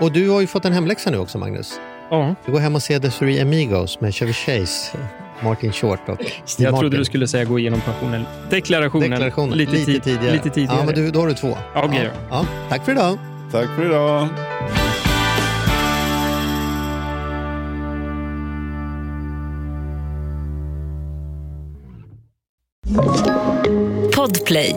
Och 0.00 0.12
du 0.12 0.28
har 0.28 0.40
ju 0.40 0.46
fått 0.46 0.64
en 0.64 0.72
hemläxa 0.72 1.10
nu 1.10 1.18
också, 1.18 1.38
Magnus. 1.38 1.78
Ja, 2.10 2.34
Du 2.46 2.52
går 2.52 2.58
hem 2.60 2.74
och 2.74 2.82
ser 2.82 2.98
The 3.00 3.10
Three 3.10 3.40
Amigos 3.42 4.00
med 4.00 4.14
Chevy 4.14 4.32
Chase, 4.32 4.98
Martin 5.42 5.72
Short 5.72 6.08
och 6.08 6.18
Steve 6.44 6.66
jag 6.66 6.72
Martin. 6.72 6.80
trodde 6.80 6.96
du 6.96 7.04
skulle 7.04 7.28
säga 7.28 7.44
gå 7.44 7.58
igenom 7.58 7.80
pensionen. 7.80 8.24
Deklarationen, 8.50 9.10
Deklarationen. 9.10 9.58
Lite, 9.58 9.72
tid, 9.84 10.02
tidigare. 10.02 10.32
lite 10.32 10.50
tidigare. 10.50 10.76
Ja, 10.78 10.84
men 10.86 10.94
du, 10.94 11.10
då 11.10 11.20
har 11.20 11.26
du 11.28 11.34
två. 11.34 11.56
Ja, 11.74 11.84
okej 11.84 12.04
ja. 12.04 12.20
Ja. 12.30 12.46
Tack 12.68 12.84
för 12.84 12.92
idag. 12.92 13.18
Tack 13.52 13.68
för 13.76 13.86
idag. 13.86 14.28
Podplay. 24.14 24.76